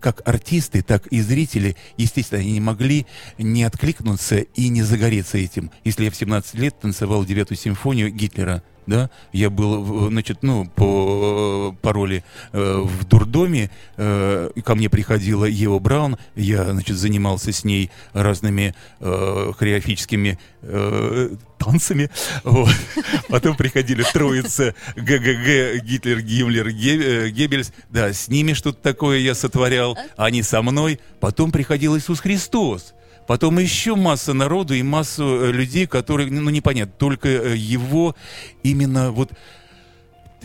как 0.00 0.26
артисты, 0.28 0.82
так 0.82 1.06
и 1.08 1.20
зрители, 1.20 1.76
естественно, 1.96 2.40
они 2.40 2.52
не 2.52 2.60
могли 2.60 3.06
не 3.38 3.64
откликнуться 3.64 4.38
и 4.38 4.68
не 4.68 4.82
загореться 4.82 5.38
этим. 5.38 5.70
Если 5.84 6.04
я 6.04 6.10
в 6.10 6.16
17 6.16 6.54
лет 6.54 6.78
танцевал 6.80 7.24
девятую 7.40 7.56
симфонию 7.56 8.10
Гитлера, 8.10 8.62
да, 8.86 9.08
я 9.32 9.48
был, 9.50 10.10
значит, 10.10 10.42
ну, 10.42 10.66
по, 10.66 11.74
по 11.80 11.92
роли 11.92 12.22
э, 12.52 12.82
в 12.84 13.04
дурдоме, 13.04 13.70
э, 13.96 14.50
ко 14.64 14.74
мне 14.74 14.90
приходила 14.90 15.44
Ева 15.46 15.78
Браун, 15.78 16.18
я, 16.34 16.64
значит, 16.64 16.96
занимался 16.96 17.52
с 17.52 17.64
ней 17.64 17.90
разными 18.12 18.74
э, 19.00 19.52
хореографическими 19.56 20.38
э, 20.62 21.30
танцами, 21.58 22.10
вот. 22.44 22.74
потом 23.28 23.56
приходили 23.56 24.02
троица 24.02 24.74
ГГГ, 24.96 25.82
Гитлер, 25.84 26.20
Гиммлер, 26.20 26.66
э, 26.68 27.30
Геббельс, 27.30 27.72
да, 27.90 28.12
с 28.12 28.28
ними 28.28 28.52
что-то 28.52 28.82
такое 28.82 29.18
я 29.18 29.34
сотворял, 29.34 29.96
они 30.16 30.42
со 30.42 30.60
мной, 30.60 31.00
потом 31.20 31.52
приходил 31.52 31.96
Иисус 31.96 32.20
Христос, 32.20 32.92
Потом 33.30 33.60
еще 33.60 33.94
масса 33.94 34.34
народу 34.34 34.74
и 34.74 34.82
массу 34.82 35.22
э, 35.22 35.52
людей, 35.52 35.86
которые, 35.86 36.28
ну, 36.32 36.50
непонятно, 36.50 36.92
только 36.98 37.28
э, 37.28 37.56
его 37.56 38.16
именно 38.64 39.12
вот 39.12 39.30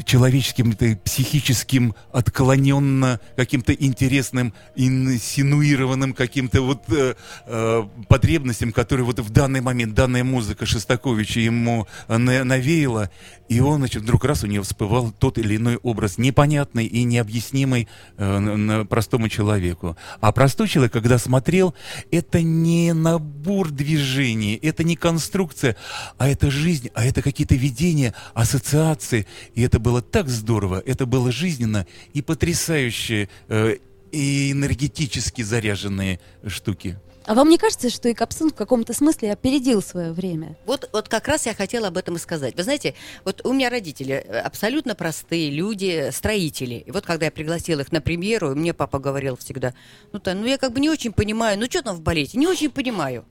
человеческим, 0.04 0.72
это, 0.72 0.98
психическим, 1.04 1.96
отклоненно, 2.12 3.20
каким-то 3.36 3.74
интересным, 3.74 4.54
инсинуированным 4.75 6.14
каким-то 6.14 6.62
вот 6.62 6.84
э, 6.90 7.16
э, 7.46 7.84
потребностям, 8.08 8.72
которые 8.72 9.06
вот 9.06 9.20
в 9.20 9.30
данный 9.30 9.62
момент, 9.62 9.94
данная 9.94 10.24
музыка 10.24 10.66
Шостаковича 10.66 11.40
ему 11.40 11.88
на, 12.08 12.44
навеяла, 12.44 13.10
и 13.48 13.60
он, 13.60 13.78
значит, 13.78 14.02
вдруг 14.02 14.25
раз 14.25 14.44
у 14.44 14.48
него 14.48 14.64
всплывал 14.64 15.12
тот 15.12 15.38
или 15.38 15.56
иной 15.56 15.78
образ, 15.78 16.18
непонятный 16.18 16.86
и 16.86 17.04
необъяснимый 17.04 17.88
э, 18.18 18.86
простому 18.90 19.30
человеку. 19.30 19.96
А 20.20 20.32
простой 20.32 20.68
человек, 20.68 20.94
когда 20.94 21.18
смотрел, 21.18 21.75
это 22.12 22.42
не 22.42 22.94
набор 22.94 23.70
движений, 23.70 24.60
это 24.62 24.84
не 24.84 24.96
конструкция, 24.96 25.75
а 26.18 26.28
это 26.28 26.50
жизнь, 26.50 26.90
а 26.96 27.06
это 27.06 27.22
какие-то 27.22 27.56
видения, 27.56 28.14
ассоциации, 28.34 29.28
и 29.54 29.62
это 29.62 29.80
было 29.86 30.01
так 30.01 30.30
здорово, 30.30 30.82
это 30.84 31.06
было 31.06 31.32
жизненно 31.32 31.86
и 32.13 32.24
потрясающе, 32.24 33.30
э, 33.50 33.77
и 34.12 34.51
энергетически 34.51 35.44
заряженные 35.44 36.20
штуки. 36.48 36.98
А 37.27 37.36
вам 37.36 37.50
не 37.50 37.60
кажется, 37.60 37.92
что 37.92 38.10
и 38.10 38.15
Капсун 38.15 38.50
в 38.50 38.56
каком-то 38.56 38.94
смысле 38.94 39.32
опередил 39.32 39.84
свое 39.84 40.12
время? 40.12 40.58
Вот, 40.65 40.89
вот 40.92 41.08
как 41.08 41.27
раз 41.27 41.46
я 41.46 41.54
хотела 41.54 41.89
об 41.89 41.98
этом 41.98 42.15
и 42.15 42.20
сказать. 42.20 42.56
Вы 42.56 42.63
знаете, 42.63 42.96
вот 43.25 43.46
у 43.46 43.54
меня 43.54 43.70
родители 43.70 44.15
э, 44.15 44.39
абсолютно 44.39 44.96
простые 44.96 45.51
люди, 45.51 46.10
строители. 46.12 46.84
И 46.88 46.89
вот 46.89 47.06
когда 47.06 47.25
я 47.25 47.32
пригласила 47.32 47.82
их 47.82 47.92
на 47.92 48.01
премьеру, 48.01 48.56
мне 48.56 48.74
папа 48.74 48.98
говорил 48.98 49.38
всегда, 49.38 49.75
ну, 50.12 50.18
то, 50.18 50.34
ну 50.34 50.48
я 50.48 50.58
как 50.58 50.74
бы 50.74 50.80
не 50.80 50.89
очень 50.89 51.13
понимаю, 51.13 51.60
ну 51.60 51.68
что 51.68 51.84
там 51.84 51.96
в 51.96 52.01
балете, 52.01 52.39
не 52.39 52.48
очень 52.48 52.72
понимаю. 52.72 53.24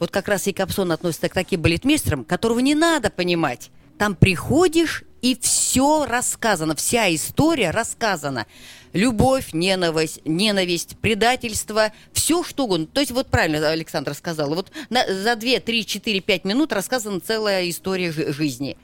Вот 0.00 0.10
как 0.10 0.26
раз 0.26 0.48
и 0.48 0.52
Капсон 0.52 0.90
относится 0.90 1.28
к 1.28 1.32
таким 1.34 1.62
балетмейстерам, 1.62 2.24
которого 2.24 2.58
не 2.58 2.74
надо 2.74 3.08
понимать. 3.08 3.70
Там 3.98 4.16
приходишь, 4.16 5.04
и 5.22 5.38
все 5.40 6.04
рассказано, 6.04 6.74
вся 6.74 7.12
история 7.14 7.70
рассказана. 7.70 8.46
Любовь, 8.92 9.54
ненависть, 9.54 10.20
ненависть, 10.26 10.98
предательство, 11.00 11.92
все 12.12 12.42
что 12.44 12.64
угодно. 12.64 12.86
То 12.86 13.00
есть 13.00 13.12
вот 13.12 13.28
правильно 13.28 13.70
Александр 13.70 14.12
сказал, 14.14 14.54
вот 14.54 14.70
на, 14.90 15.06
за 15.06 15.34
2, 15.36 15.60
3, 15.60 15.86
4, 15.86 16.20
5 16.20 16.44
минут 16.44 16.72
рассказана 16.74 17.20
целая 17.20 17.70
история 17.70 18.12
жи- 18.12 18.32
жизни. 18.34 18.76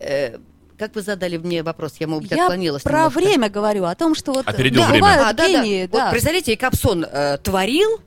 Э, 0.00 0.38
как 0.78 0.94
вы 0.94 1.02
задали 1.02 1.36
мне 1.36 1.62
вопрос? 1.62 1.94
Я, 1.98 2.06
может 2.06 2.22
быть, 2.22 2.32
Я 2.36 2.44
отклонилась 2.44 2.82
про 2.82 2.98
немножко. 2.98 3.18
время 3.18 3.48
говорю, 3.50 3.84
о 3.84 3.94
том, 3.94 4.14
что 4.14 4.32
вот 4.32 4.46
Опередил 4.48 4.80
да, 4.82 4.88
время. 4.88 5.00
бывают 5.00 5.22
А, 5.28 5.32
да, 5.32 5.42
да. 5.44 5.48
гении, 5.64 5.86
да. 5.86 5.98
Вот 6.04 6.10
представляете, 6.12 6.52
и 6.52 6.56
Капсон 6.56 7.04
э, 7.04 7.38
творил 7.42 8.00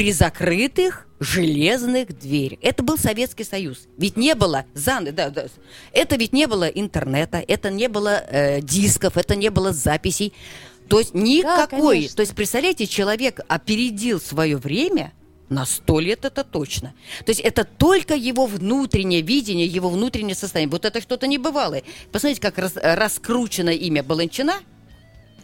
при 0.00 0.12
закрытых 0.12 1.06
железных 1.18 2.18
дверях. 2.18 2.58
Это 2.62 2.82
был 2.82 2.96
Советский 2.96 3.44
Союз. 3.44 3.86
Ведь 3.98 4.16
не 4.16 4.34
было 4.34 4.64
заны, 4.72 5.12
да, 5.12 5.28
да. 5.28 5.44
Это 5.92 6.16
ведь 6.16 6.32
не 6.32 6.46
было 6.46 6.64
интернета, 6.68 7.44
это 7.46 7.68
не 7.68 7.86
было 7.86 8.24
э, 8.26 8.62
дисков, 8.62 9.18
это 9.18 9.36
не 9.36 9.50
было 9.50 9.74
записей. 9.74 10.32
То 10.88 11.00
есть 11.00 11.12
никакой. 11.12 11.96
конечно. 11.96 12.16
То 12.16 12.20
есть, 12.22 12.34
представляете, 12.34 12.86
человек 12.86 13.40
опередил 13.46 14.22
свое 14.22 14.56
время 14.56 15.12
на 15.50 15.66
сто 15.66 16.00
лет 16.00 16.24
это 16.24 16.44
точно. 16.44 16.94
То 17.26 17.32
есть 17.32 17.40
это 17.40 17.64
только 17.64 18.14
его 18.14 18.46
внутреннее 18.46 19.20
видение, 19.20 19.66
его 19.66 19.90
внутреннее 19.90 20.34
состояние. 20.34 20.70
Вот 20.72 20.86
это 20.86 21.02
что-то 21.02 21.26
небывалое. 21.26 21.82
Посмотрите, 22.10 22.40
как 22.40 22.56
раз- 22.56 22.72
раскручено 22.76 23.68
имя 23.68 24.02
Баланчина 24.02 24.60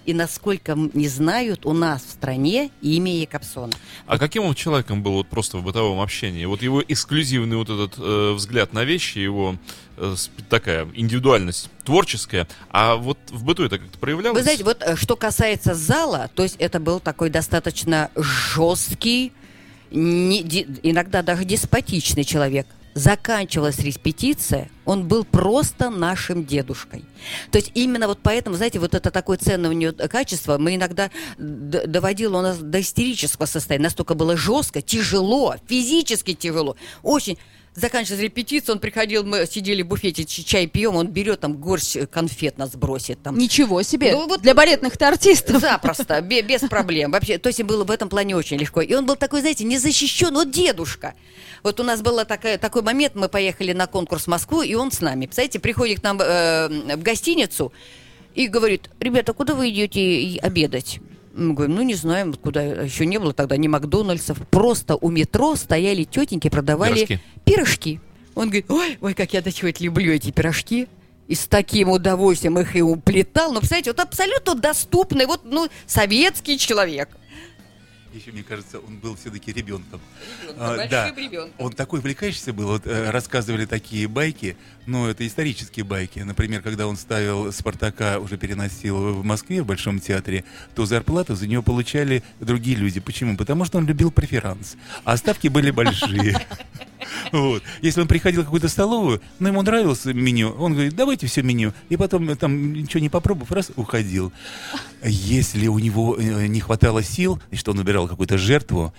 и 0.07 0.15
насколько 0.15 0.75
не 0.95 1.09
знают 1.09 1.67
у 1.67 1.73
нас 1.73 2.03
в 2.05 2.11
стране 2.11 2.71
имя 2.81 3.13
Якобсона. 3.13 3.73
А 4.07 4.19
каким 4.19 4.45
он 4.45 4.55
человеком 4.55 5.03
был 5.03 5.13
вот 5.15 5.27
просто 5.27 5.59
в 5.59 5.65
бытовом 5.65 6.01
общении? 6.01 6.45
Вот 6.45 6.63
его 6.63 6.83
эксклюзивный 6.87 7.57
вот 7.57 7.69
этот 7.69 7.95
э, 7.99 8.33
взгляд 8.33 8.73
на 8.73 8.85
вещи, 8.85 9.19
его 9.19 9.57
э, 9.97 10.15
такая 10.49 10.89
индивидуальность 10.95 11.71
творческая, 11.85 12.47
а 12.71 12.95
вот 12.97 13.19
в 13.31 13.45
быту 13.45 13.65
это 13.65 13.79
как-то 13.79 13.99
проявлялось? 13.99 14.39
Вы 14.39 14.43
знаете, 14.45 14.65
вот 14.65 14.81
э, 14.83 14.97
что 14.97 15.17
касается 15.17 15.75
зала, 15.75 16.31
то 16.35 16.45
есть 16.45 16.57
это 16.59 16.79
был 16.79 17.01
такой 17.01 17.29
достаточно 17.31 18.11
жесткий, 18.15 19.33
не- 19.91 20.43
ди- 20.43 20.67
иногда 20.85 21.23
даже 21.23 21.45
деспотичный 21.45 22.25
человек. 22.25 22.67
Заканчивалась 22.97 23.79
репетиция, 23.81 24.71
он 24.87 25.07
был 25.07 25.25
просто 25.25 25.91
нашим 25.91 26.47
дедушкой. 26.47 27.05
То 27.51 27.59
есть 27.59 27.71
именно 27.75 28.09
вот 28.09 28.21
поэтому, 28.23 28.57
знаете, 28.57 28.79
вот 28.79 28.95
это 28.95 29.11
такое 29.11 29.37
ценное 29.37 29.69
у 29.69 29.75
нее 29.75 29.93
качество, 29.93 30.57
мы 30.57 30.77
иногда 30.77 31.11
доводило 31.37 32.39
у 32.39 32.41
нас 32.41 32.57
до 32.57 32.81
истерического 32.81 33.45
состояния. 33.45 33.85
Настолько 33.85 34.15
было 34.15 34.35
жестко, 34.35 34.81
тяжело, 34.81 35.57
физически 35.69 36.33
тяжело. 36.33 36.75
Очень. 37.03 37.37
Заканчивалась 37.77 38.23
репетиция, 38.23 38.73
он 38.73 38.79
приходил, 38.79 39.23
мы 39.23 39.47
сидели 39.47 39.83
в 39.83 39.87
буфете, 39.87 40.25
чай 40.25 40.67
пьем, 40.67 40.97
он 40.97 41.09
берет 41.09 41.41
там 41.41 41.59
горсть 41.59 41.99
конфет 42.11 42.57
нас 42.57 42.71
бросит. 42.71 43.23
Там. 43.23 43.37
Ничего 43.37 43.83
себе. 43.83 44.13
Ну, 44.13 44.27
вот- 44.27 44.41
Для 44.41 44.55
балетных-то 44.55 45.09
артистов. 45.09 45.61
Запросто, 45.61 46.21
бе- 46.23 46.41
без 46.41 46.63
проблем. 46.63 47.11
Вообще, 47.13 47.37
то 47.37 47.51
есть 47.51 47.63
было 47.63 47.85
в 47.85 47.91
этом 47.91 48.09
плане 48.09 48.35
очень 48.35 48.57
легко. 48.57 48.81
И 48.81 48.95
он 48.95 49.05
был 49.05 49.17
такой, 49.17 49.41
знаете, 49.41 49.65
незащищен, 49.65 50.33
вот 50.33 50.51
дедушка. 50.51 51.13
Вот 51.63 51.79
у 51.79 51.83
нас 51.83 52.01
был 52.01 52.25
такой, 52.25 52.83
момент, 52.83 53.15
мы 53.15 53.29
поехали 53.29 53.73
на 53.73 53.87
конкурс 53.87 54.25
в 54.25 54.29
Москву, 54.29 54.63
и 54.63 54.75
он 54.75 54.91
с 54.91 55.01
нами. 55.03 55.27
Представляете, 55.27 55.61
приходит 55.61 56.01
к 56.01 56.03
нам 56.03 56.19
э, 56.23 56.97
в 56.97 57.03
гостиницу 57.03 57.73
и 58.35 58.47
говорит, 58.49 58.89
ребята, 59.01 59.35
куда 59.35 59.55
вы 59.55 59.69
идете 59.69 60.39
обедать? 60.41 61.01
Мы 61.37 61.53
говорим, 61.53 61.77
ну 61.77 61.83
не 61.83 61.95
знаем, 61.95 62.33
куда 62.33 62.63
еще 62.63 63.05
не 63.05 63.19
было 63.19 63.35
тогда 63.35 63.57
ни 63.57 63.69
Макдональдсов. 63.69 64.39
Просто 64.49 64.97
у 64.97 65.11
метро 65.11 65.55
стояли 65.55 66.05
тетеньки, 66.05 66.49
продавали 66.49 67.05
Пирожки. 67.05 67.21
пирожки. 67.45 68.01
Он 68.35 68.45
говорит, 68.49 68.71
ой, 68.71 68.99
ой, 69.01 69.15
как 69.15 69.33
я 69.35 69.43
до 69.43 69.53
чего 69.53 69.71
люблю 69.79 70.13
эти 70.13 70.31
пирожки. 70.31 70.89
И 71.29 71.35
с 71.35 71.47
таким 71.47 71.91
удовольствием 71.91 72.59
их 72.59 72.77
и 72.77 72.83
уплетал. 72.83 73.53
Ну, 73.53 73.59
представляете, 73.59 73.91
вот 73.91 74.01
абсолютно 74.01 74.55
доступный, 74.55 75.27
вот, 75.27 75.41
ну, 75.45 75.69
советский 75.87 76.57
человек. 76.57 77.09
Еще, 78.17 78.33
мне 78.33 78.43
кажется, 78.43 78.79
он 78.79 78.97
был 78.97 79.15
все-таки 79.15 79.53
ребенком. 79.53 80.01
Ребенком, 80.43 80.65
А, 80.65 80.89
да, 80.89 81.11
ребенком. 81.11 81.53
он 81.59 81.73
такой 81.73 81.99
увлекающийся 81.99 82.55
был. 82.55 82.69
Вот, 82.69 82.87
э, 82.87 83.11
рассказывали 83.11 83.67
такие 83.67 84.09
байки, 84.09 84.57
ну, 84.87 85.07
это 85.07 85.27
исторические 85.27 85.85
байки. 85.85 86.21
Например, 86.21 86.63
когда 86.63 86.87
он 86.87 86.97
ставил 86.97 87.53
«Спартака», 87.53 88.19
уже 88.19 88.39
переносил 88.39 89.13
в 89.21 89.25
Москве, 89.25 89.63
в 89.63 89.67
Большом 89.67 90.01
театре, 90.01 90.45
то 90.75 90.87
зарплату 90.87 91.35
за 91.35 91.47
него 91.47 91.63
получали 91.63 92.23
другие 92.41 92.79
люди. 92.79 93.01
Почему? 93.01 93.37
Потому 93.37 93.67
что 93.67 93.77
он 93.77 93.87
любил 93.87 94.11
преферанс. 94.11 94.77
А 95.05 95.17
ставки 95.19 95.49
были 95.49 95.71
большие. 95.71 96.41
Вот. 97.33 97.63
Если 97.83 98.01
он 98.01 98.09
приходил 98.09 98.43
в 98.43 98.45
какую-то 98.45 98.69
столовую, 98.69 99.21
но 99.39 99.49
ему 99.49 99.63
нравилось 99.63 100.05
меню, 100.05 100.51
он 100.59 100.73
говорит, 100.73 100.95
давайте 100.95 101.27
все 101.27 101.43
меню. 101.43 101.73
И 101.89 101.97
потом 101.97 102.37
там 102.37 102.73
ничего 102.73 103.01
не 103.01 103.09
попробовав, 103.09 103.53
раз, 103.53 103.71
уходил. 103.77 104.33
Если 105.05 105.67
у 105.67 105.79
него 105.79 106.17
э, 106.19 106.47
не 106.47 106.61
хватало 106.61 107.03
сил, 107.03 107.41
что 107.53 107.73
он 107.73 107.79
выбирал 107.79 108.09
какую-то 108.09 108.39
жертву, 108.39 108.93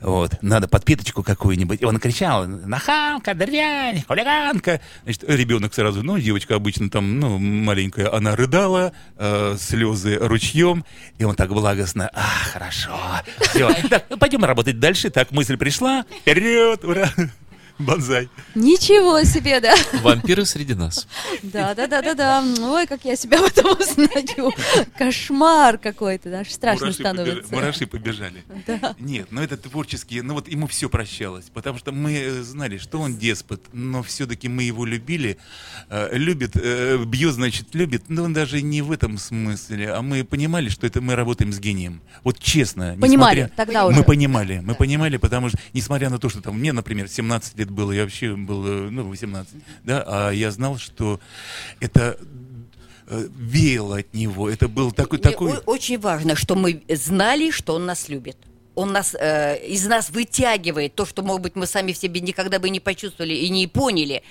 вот, 0.00 0.42
надо 0.42 0.68
подпиточку 0.68 1.22
какую-нибудь, 1.22 1.80
и 1.80 1.84
он 1.84 1.98
кричал, 1.98 2.46
нахамка, 2.46 3.34
дрянь, 3.34 4.02
хулиганка. 4.06 4.80
Значит, 5.04 5.24
ребенок 5.26 5.72
сразу, 5.72 6.02
ну, 6.02 6.18
девочка 6.18 6.56
обычно 6.56 6.90
там, 6.90 7.18
ну, 7.20 7.38
маленькая, 7.38 8.14
она 8.14 8.36
рыдала, 8.36 8.92
э, 9.16 9.56
слезы 9.58 10.18
ручьем, 10.20 10.84
и 11.18 11.24
он 11.24 11.34
так 11.34 11.48
благостно, 11.50 12.10
а, 12.12 12.22
хорошо, 12.52 12.98
все, 13.40 13.72
так, 13.88 14.06
пойдем 14.18 14.44
работать 14.44 14.78
дальше, 14.78 15.08
так, 15.08 15.30
мысль 15.30 15.56
пришла, 15.56 16.04
вперед, 16.20 16.84
ура, 16.84 17.10
банзай. 17.78 18.28
Ничего 18.54 19.22
себе, 19.24 19.60
да. 19.60 19.74
Вампиры 20.02 20.44
среди 20.44 20.74
нас. 20.74 21.06
Да, 21.42 21.74
да, 21.74 21.86
да, 21.86 22.02
да, 22.02 22.14
да. 22.14 22.44
Ой, 22.60 22.86
как 22.86 23.04
я 23.04 23.16
себя 23.16 23.40
в 23.40 23.44
этом 23.46 23.72
узнаю. 23.72 24.52
Кошмар 24.98 25.78
какой-то, 25.78 26.30
даже 26.30 26.50
страшно 26.50 26.86
Мураши 26.86 27.02
побежали- 27.02 27.16
становится. 27.24 27.54
мураши 27.54 27.86
побежали. 27.86 28.44
Да. 28.66 28.94
Нет, 28.98 29.28
но 29.30 29.42
это 29.42 29.56
творческие, 29.56 30.22
ну 30.22 30.34
вот 30.34 30.48
ему 30.48 30.66
все 30.66 30.88
прощалось, 30.88 31.46
потому 31.52 31.78
что 31.78 31.92
мы 31.92 32.12
э, 32.14 32.42
знали, 32.42 32.78
что 32.78 33.00
он 33.00 33.16
деспот, 33.16 33.60
но 33.72 34.02
все-таки 34.02 34.48
мы 34.48 34.62
его 34.62 34.84
любили, 34.84 35.38
э, 35.90 36.16
любит, 36.16 36.52
э, 36.56 36.96
бьет, 37.04 37.34
значит, 37.34 37.74
любит, 37.74 38.04
но 38.08 38.22
он 38.24 38.32
даже 38.32 38.62
не 38.62 38.82
в 38.82 38.92
этом 38.92 39.18
смысле, 39.18 39.92
а 39.92 40.02
мы 40.02 40.24
понимали, 40.24 40.68
что 40.68 40.86
это 40.86 41.00
мы 41.00 41.14
работаем 41.16 41.52
с 41.52 41.58
гением. 41.58 42.00
Вот 42.22 42.38
честно. 42.38 42.96
Понимали, 43.00 43.40
несмотря- 43.42 43.56
тогда 43.56 43.84
Мы 43.84 43.90
уже. 43.90 44.02
понимали, 44.04 44.60
мы 44.64 44.74
понимали, 44.74 45.16
потому 45.16 45.48
что, 45.48 45.58
несмотря 45.72 46.08
на 46.10 46.18
то, 46.18 46.28
что 46.28 46.40
там 46.40 46.58
мне, 46.58 46.72
например, 46.72 47.08
17 47.08 47.58
лет 47.58 47.63
было, 47.70 47.92
я 47.92 48.02
вообще 48.02 48.34
был, 48.34 48.66
э, 48.66 48.90
ну, 48.90 49.08
18, 49.08 49.54
да, 49.84 50.04
а 50.06 50.30
я 50.30 50.50
знал, 50.50 50.78
что 50.78 51.20
это 51.80 52.18
э, 53.06 53.28
веяло 53.36 53.98
от 53.98 54.14
него, 54.14 54.50
это 54.50 54.68
был 54.68 54.92
такой, 54.92 55.18
такой... 55.18 55.58
очень 55.66 55.98
важно, 55.98 56.34
что 56.36 56.54
мы 56.54 56.82
знали, 56.88 57.50
что 57.50 57.74
он 57.74 57.86
нас 57.86 58.08
любит. 58.08 58.36
Он 58.74 58.92
нас 58.92 59.14
э, 59.18 59.58
из 59.66 59.86
нас 59.86 60.10
вытягивает 60.10 60.94
то, 60.94 61.06
что, 61.06 61.22
может 61.22 61.42
быть, 61.42 61.56
мы 61.56 61.66
сами 61.66 61.92
в 61.92 61.96
себе 61.96 62.20
никогда 62.20 62.58
бы 62.58 62.70
не 62.70 62.80
почувствовали 62.80 63.34
и 63.34 63.48
не 63.48 63.66
поняли. 63.66 64.22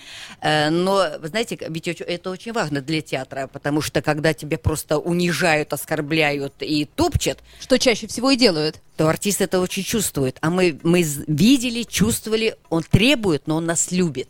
Э, 0.42 0.70
но, 0.70 1.06
вы 1.20 1.28
знаете, 1.30 1.58
ведь 1.70 1.88
это 1.88 2.30
очень 2.30 2.54
важно 2.54 2.82
для 2.82 3.02
театра, 3.02 3.48
потому 3.48 3.82
что 3.82 4.02
когда 4.02 4.34
тебя 4.34 4.58
просто 4.58 4.98
унижают, 4.98 5.74
оскорбляют 5.74 6.54
и 6.62 6.86
топчат, 6.86 7.40
Что 7.60 7.80
чаще 7.80 8.08
всего 8.08 8.32
и 8.32 8.36
делают. 8.36 8.82
то 8.98 9.08
артист 9.08 9.42
это 9.42 9.60
очень 9.60 9.84
чувствует. 9.84 10.38
А 10.42 10.50
мы, 10.50 10.80
мы 10.84 11.04
видели, 11.28 11.84
чувствовали, 11.84 12.56
он 12.70 12.84
требует, 12.84 13.48
но 13.48 13.56
он 13.56 13.66
нас 13.66 13.92
любит. 13.92 14.30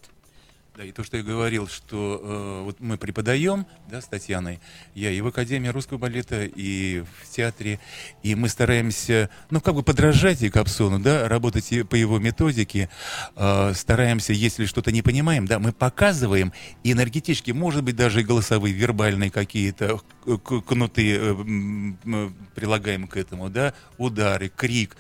Да, 0.76 0.84
и 0.84 0.92
то, 0.92 1.04
что 1.04 1.18
я 1.18 1.24
говорил, 1.24 1.68
что 1.68 2.20
э, 2.24 2.64
вот 2.64 2.80
мы 2.80 2.98
преподаем, 2.98 3.68
да, 3.92 4.02
с 4.02 4.08
Татьяной, 4.08 4.60
я 4.96 5.12
и 5.12 5.22
в 5.22 5.28
Академии 5.28 5.68
русского 5.68 6.00
балета, 6.00 6.46
и 6.46 7.02
в 7.22 7.30
театре, 7.30 7.80
и 8.24 8.34
мы 8.34 8.50
стараемся, 8.50 9.30
ну, 9.52 9.62
как 9.62 9.76
бы 9.76 9.84
подражать 9.84 10.42
и 10.42 10.50
Капсону, 10.50 11.00
да, 11.00 11.30
работать 11.30 11.88
по 11.88 11.94
его 11.94 12.18
методике, 12.18 12.90
э, 13.36 13.74
стараемся, 13.76 14.34
если 14.34 14.66
что-то 14.66 14.92
не 14.92 15.04
понимаем, 15.04 15.46
да, 15.46 15.60
мы 15.60 15.74
показываем, 15.74 16.52
энергетически, 16.84 17.52
может 17.52 17.84
быть, 17.84 17.96
даже 17.96 18.22
и 18.22 18.24
голосовые, 18.24 18.74
вербальные 18.74 19.30
какие-то 19.30 20.02
э, 20.26 20.38
кнуты 20.38 21.18
э, 21.20 22.30
прилагаем 22.56 23.08
к 23.08 23.16
этому, 23.16 23.52
да, 23.52 23.76
удары, 24.00 24.50
крик, 24.50 24.98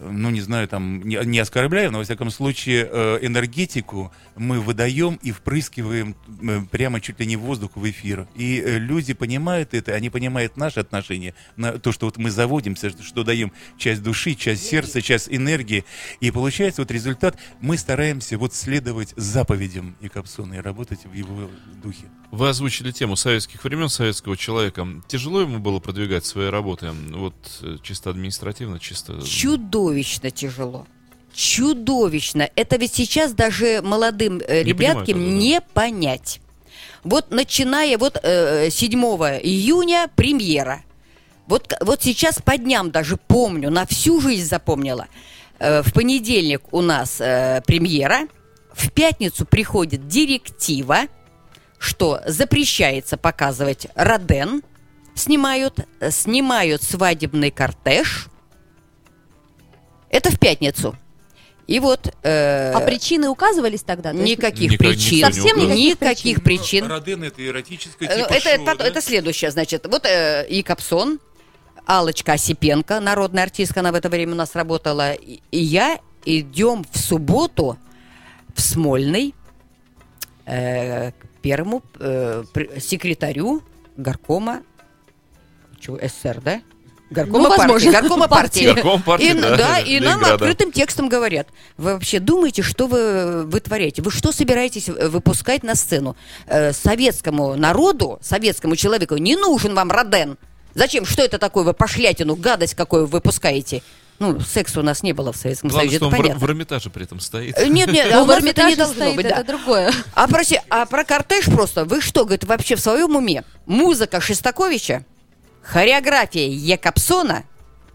ну, 0.00 0.30
не 0.30 0.40
знаю, 0.40 0.68
там, 0.68 1.02
не, 1.02 1.18
не 1.24 1.38
оскорбляю, 1.38 1.90
но, 1.90 1.98
во 1.98 2.04
всяком 2.04 2.30
случае, 2.30 2.88
э, 2.90 3.18
энергетику 3.22 4.12
мы 4.36 4.60
выдаем 4.60 5.18
и 5.22 5.32
впрыскиваем 5.32 6.16
э, 6.42 6.60
прямо 6.70 7.00
чуть 7.00 7.18
ли 7.20 7.26
не 7.26 7.36
воздух 7.36 7.72
в 7.74 7.88
эфир. 7.90 8.28
И 8.34 8.62
э, 8.64 8.78
люди 8.78 9.14
понимают 9.14 9.74
это, 9.74 9.94
они 9.94 10.10
понимают 10.10 10.56
наше 10.56 10.80
отношение, 10.80 11.34
на 11.56 11.78
то, 11.78 11.92
что 11.92 12.06
вот 12.06 12.16
мы 12.16 12.30
заводимся, 12.30 12.90
что, 12.90 13.02
что 13.02 13.24
даем 13.24 13.52
часть 13.76 14.02
души, 14.02 14.34
часть 14.34 14.66
сердца, 14.66 15.02
часть 15.02 15.28
энергии. 15.30 15.84
И 16.20 16.30
получается 16.30 16.82
вот 16.82 16.90
результат, 16.90 17.38
мы 17.60 17.76
стараемся 17.76 18.38
вот 18.38 18.54
следовать 18.54 19.14
заповедям 19.16 19.96
Якобсона 20.00 20.54
и 20.54 20.58
работать 20.58 21.04
в 21.04 21.12
его 21.12 21.50
духе. 21.82 22.06
Вы 22.30 22.50
озвучили 22.50 22.90
тему 22.92 23.16
советских 23.16 23.64
времен, 23.64 23.88
советского 23.88 24.36
человека. 24.36 24.86
Тяжело 25.06 25.40
ему 25.40 25.58
было 25.58 25.78
продвигать 25.78 26.26
свои 26.26 26.48
работы? 26.48 26.90
Вот 27.10 27.34
э, 27.62 27.78
чисто 27.82 28.10
административно, 28.10 28.78
чисто... 28.78 29.22
Чудовищно 29.22 30.30
тяжело. 30.30 30.86
Чудовищно. 31.32 32.50
Это 32.54 32.76
ведь 32.76 32.94
сейчас 32.94 33.32
даже 33.32 33.80
молодым 33.82 34.40
э, 34.46 34.62
Не 34.62 34.70
ребяткам 34.70 35.02
это, 35.04 35.14
да. 35.14 35.18
не 35.18 35.60
понять. 35.60 36.40
Вот 37.02 37.30
начиная 37.30 37.96
вот 37.96 38.18
э, 38.22 38.68
7 38.70 38.92
июня 39.42 40.10
премьера. 40.14 40.82
Вот, 41.46 41.72
вот 41.80 42.02
сейчас 42.02 42.42
по 42.42 42.58
дням 42.58 42.90
даже 42.90 43.16
помню, 43.16 43.70
на 43.70 43.86
всю 43.86 44.20
жизнь 44.20 44.46
запомнила. 44.46 45.06
Э, 45.58 45.82
в 45.82 45.94
понедельник 45.94 46.62
у 46.72 46.82
нас 46.82 47.20
э, 47.20 47.62
премьера, 47.66 48.28
в 48.74 48.90
пятницу 48.90 49.46
приходит 49.46 50.08
директива, 50.08 51.06
что 51.78 52.20
запрещается 52.26 53.16
показывать 53.16 53.86
Роден, 53.94 54.62
снимают, 55.14 55.80
снимают 56.10 56.82
свадебный 56.82 57.50
кортеж. 57.50 58.26
Это 60.10 60.30
в 60.30 60.38
пятницу. 60.38 60.96
И 61.66 61.80
вот 61.80 62.14
э, 62.22 62.72
А 62.72 62.80
причины 62.80 63.28
указывались 63.28 63.82
тогда? 63.82 64.12
То 64.12 64.16
никаких 64.16 64.72
Никак- 64.72 64.78
причин, 64.88 65.24
Совсем 65.26 65.58
никаких 65.58 66.00
никаких 66.00 66.42
причин. 66.42 66.86
Роден 66.86 67.24
это 67.24 67.46
эротическое 67.46 68.08
Э, 68.08 68.16
типа 68.22 68.32
Это, 68.32 68.40
шоу, 68.40 68.52
это, 68.64 68.74
да? 68.78 68.86
это 68.86 69.00
следующее, 69.02 69.50
значит. 69.50 69.86
Вот 69.86 70.06
э, 70.06 70.46
и 70.48 70.62
Капсон, 70.62 71.20
Алочка 71.84 72.32
Осипенко, 72.32 73.00
народная 73.00 73.42
артистка, 73.42 73.80
она 73.80 73.92
в 73.92 73.96
это 73.96 74.08
время 74.08 74.32
у 74.32 74.36
нас 74.36 74.54
работала, 74.54 75.12
и, 75.12 75.40
и 75.50 75.58
я 75.58 75.98
идем 76.24 76.86
в 76.90 76.98
субботу 76.98 77.76
в 78.54 78.60
Смольный 78.62 79.34
э, 80.46 81.10
к 81.12 81.27
первому 81.42 81.82
э, 81.98 82.44
секретарю 82.78 83.62
горкома 83.96 84.62
чего, 85.80 85.98
СССР, 85.98 86.40
да? 86.44 86.60
Горкома 87.10 87.48
Ну, 87.48 87.56
партии. 87.56 87.90
Горкома 87.90 88.28
партии. 88.28 88.66
партии. 88.66 88.82
Горком 88.82 89.02
партии, 89.02 89.30
и, 89.30 89.34
да, 89.34 89.56
да, 89.56 89.78
и 89.78 89.98
нам 90.00 90.22
открытым 90.24 90.72
текстом 90.72 91.08
говорят, 91.08 91.48
вы 91.78 91.94
вообще 91.94 92.20
думаете, 92.20 92.62
что 92.62 92.86
вы 92.86 93.44
вытворяете? 93.44 94.02
Вы 94.02 94.10
что 94.10 94.30
собираетесь 94.30 94.88
выпускать 94.88 95.62
на 95.62 95.74
сцену? 95.74 96.16
Э, 96.46 96.72
советскому 96.72 97.56
народу, 97.56 98.18
советскому 98.20 98.76
человеку 98.76 99.16
не 99.16 99.36
нужен 99.36 99.74
вам 99.74 99.90
Роден. 99.90 100.36
Зачем? 100.74 101.06
Что 101.06 101.22
это 101.22 101.38
такое? 101.38 101.64
Вы 101.64 101.72
пошлятину, 101.72 102.36
гадость 102.36 102.74
какую 102.74 103.02
вы 103.02 103.08
выпускаете? 103.08 103.82
Ну, 104.18 104.40
секса 104.40 104.80
у 104.80 104.82
нас 104.82 105.02
не 105.02 105.12
было 105.12 105.32
в 105.32 105.36
Советском 105.36 105.70
Главное, 105.70 105.88
Союзе, 105.88 105.96
что 105.98 106.06
это 106.06 106.16
он 106.16 106.20
в, 106.20 106.22
понятно. 106.22 106.46
в 106.46 106.50
Эрмитаже 106.50 106.90
при 106.90 107.04
этом 107.04 107.20
стоит. 107.20 107.56
Э, 107.56 107.68
Нет, 107.68 107.92
нет, 107.92 108.10
а 108.12 108.24
в 108.24 108.30
это 108.30 108.40
не 108.40 108.48
Эрмитаже 108.48 108.76
должно 108.76 108.94
стоит, 108.94 109.16
быть, 109.16 109.26
это 109.26 109.36
да. 109.36 109.42
другое. 109.44 109.92
А, 110.14 110.26
проси, 110.26 110.60
а 110.68 110.86
про 110.86 111.04
кортеж 111.04 111.44
просто, 111.46 111.84
вы 111.84 112.00
что, 112.00 112.24
говорит, 112.24 112.44
вообще 112.44 112.74
в 112.74 112.80
своем 112.80 113.14
уме? 113.14 113.44
Музыка 113.66 114.20
Шестаковича, 114.20 115.04
хореография 115.62 116.48
Якобсона 116.48 117.44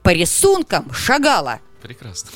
по 0.02 0.10
рисункам 0.10 0.92
Шагала. 0.94 1.60
Прекрасно. 1.84 2.30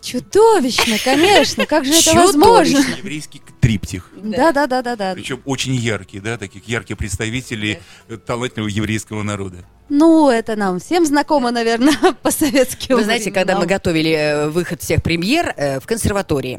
Чудовищно, 0.00 0.96
конечно. 1.04 1.66
Как 1.66 1.84
же 1.84 1.92
это 1.92 2.14
возможно? 2.14 2.78
Еврейский 2.96 3.42
триптих. 3.60 4.10
Да, 4.16 4.50
да, 4.50 4.66
да, 4.66 4.80
да, 4.80 4.96
да. 4.96 5.12
Причем 5.14 5.42
очень 5.44 5.74
яркий, 5.74 6.20
да, 6.20 6.38
таких 6.38 6.66
ярких 6.66 6.96
представителей 6.96 7.80
талантливого 8.24 8.68
еврейского 8.68 9.22
народа. 9.22 9.58
Ну, 9.90 10.30
это 10.30 10.56
нам 10.56 10.80
всем 10.80 11.04
знакомо, 11.04 11.50
наверное, 11.50 11.94
по-советски. 12.22 12.94
Вы 12.94 13.04
знаете, 13.04 13.30
когда 13.30 13.58
мы 13.58 13.66
готовили 13.66 14.12
э, 14.12 14.48
выход 14.48 14.80
всех 14.80 15.02
премьер 15.02 15.52
э, 15.56 15.80
в 15.80 15.86
консерватории, 15.86 16.58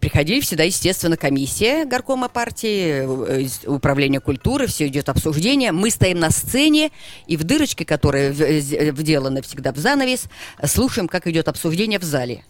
приходили 0.00 0.40
всегда, 0.40 0.64
естественно, 0.64 1.16
комиссия 1.16 1.84
горкома 1.84 2.28
партии, 2.28 3.04
э, 3.28 3.42
из 3.42 3.60
управления 3.66 4.20
культуры, 4.20 4.66
все 4.66 4.86
идет 4.86 5.08
обсуждение. 5.08 5.72
Мы 5.72 5.90
стоим 5.90 6.18
на 6.20 6.30
сцене, 6.30 6.90
и 7.26 7.36
в 7.36 7.44
дырочке, 7.44 7.84
которая 7.84 8.32
э, 8.32 8.90
вделана 8.90 9.42
всегда 9.42 9.72
в 9.72 9.78
занавес, 9.78 10.24
э, 10.58 10.66
слушаем, 10.66 11.08
как 11.08 11.26
идет 11.26 11.48
обсуждение 11.48 11.98
в 11.98 12.04
зале. 12.04 12.44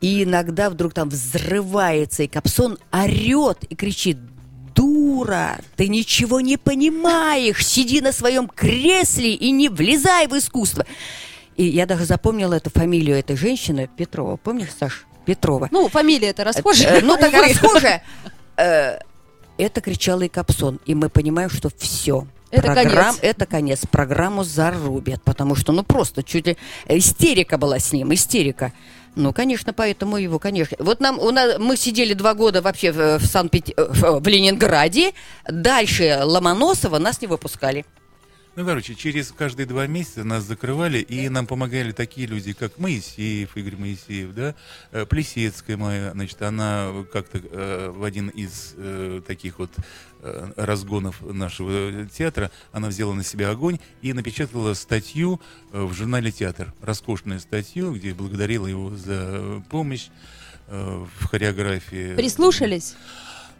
И 0.00 0.22
иногда 0.22 0.70
вдруг 0.70 0.94
там 0.94 1.08
взрывается, 1.08 2.22
и 2.22 2.28
Капсон 2.28 2.78
орет 2.92 3.64
и 3.64 3.74
кричит, 3.74 4.18
дура, 4.74 5.58
ты 5.76 5.88
ничего 5.88 6.40
не 6.40 6.56
понимаешь, 6.56 7.66
сиди 7.66 8.00
на 8.00 8.12
своем 8.12 8.46
кресле 8.46 9.34
и 9.34 9.50
не 9.50 9.68
влезай 9.68 10.28
в 10.28 10.38
искусство. 10.38 10.86
И 11.56 11.64
я 11.64 11.86
даже 11.86 12.04
запомнила 12.04 12.54
эту 12.54 12.70
фамилию 12.70 13.16
этой 13.16 13.36
женщины, 13.36 13.90
Петрова, 13.96 14.36
помнишь, 14.36 14.68
Саш? 14.78 15.07
Петрова. 15.28 15.68
Ну, 15.70 15.88
фамилия 15.88 16.28
это 16.30 16.42
расхожая. 16.44 16.98
Э, 16.98 17.00
Ну, 17.02 17.16
такая 17.16 17.42
Увы. 17.42 17.50
расхожая. 17.52 18.02
Э, 18.56 18.98
Это 19.58 19.80
кричал 19.80 20.20
и 20.22 20.28
Капсон. 20.28 20.78
И 20.86 20.94
мы 20.94 21.08
понимаем, 21.10 21.50
что 21.50 21.68
все. 21.76 22.26
Это 22.50 22.72
конец. 22.74 23.18
Это 23.20 23.44
конец. 23.44 23.80
Программу 23.90 24.42
зарубят. 24.44 25.22
Потому 25.22 25.54
что, 25.56 25.72
ну, 25.72 25.82
просто 25.82 26.22
чуть 26.22 26.46
ли... 26.46 26.56
Истерика 26.88 27.58
была 27.58 27.78
с 27.78 27.92
ним, 27.92 28.14
истерика. 28.14 28.72
Ну, 29.16 29.32
конечно, 29.32 29.72
поэтому 29.72 30.16
его, 30.16 30.38
конечно. 30.38 30.76
Вот 30.80 31.00
нам, 31.00 31.18
у 31.18 31.30
нас, 31.30 31.58
мы 31.58 31.76
сидели 31.76 32.14
два 32.14 32.32
года 32.34 32.62
вообще 32.62 32.92
в, 32.92 33.18
в 33.18 33.26
Санкт-Пет- 33.26 33.74
э, 33.76 33.86
в, 33.92 34.20
в 34.20 34.28
Ленинграде. 34.28 35.12
Дальше 35.46 36.20
Ломоносова 36.22 36.98
нас 36.98 37.20
не 37.20 37.26
выпускали. 37.26 37.84
Ну, 38.58 38.66
короче, 38.66 38.96
через 38.96 39.30
каждые 39.30 39.66
два 39.66 39.86
месяца 39.86 40.24
нас 40.24 40.42
закрывали, 40.42 40.98
и 40.98 41.28
нам 41.28 41.46
помогали 41.46 41.92
такие 41.92 42.26
люди, 42.26 42.54
как 42.54 42.76
Моисеев, 42.76 43.56
Игорь 43.56 43.76
Моисеев, 43.76 44.34
да, 44.34 44.56
э, 44.90 45.06
Плесецкая 45.06 45.76
моя, 45.76 46.10
значит, 46.10 46.42
она 46.42 46.90
как-то 47.12 47.38
э, 47.38 47.92
в 47.94 48.02
один 48.02 48.30
из 48.30 48.74
э, 48.76 49.22
таких 49.24 49.60
вот 49.60 49.70
э, 50.22 50.50
разгонов 50.56 51.22
нашего 51.22 52.06
театра, 52.06 52.50
она 52.72 52.88
взяла 52.88 53.14
на 53.14 53.22
себя 53.22 53.50
огонь 53.50 53.78
и 54.02 54.12
напечатала 54.12 54.74
статью 54.74 55.40
э, 55.70 55.80
в 55.80 55.94
журнале 55.94 56.32
«Театр», 56.32 56.74
роскошную 56.82 57.38
статью, 57.38 57.94
где 57.94 58.12
благодарила 58.12 58.66
его 58.66 58.90
за 58.96 59.62
помощь 59.70 60.08
э, 60.66 61.06
в 61.20 61.26
хореографии. 61.26 62.16
Прислушались? 62.16 62.96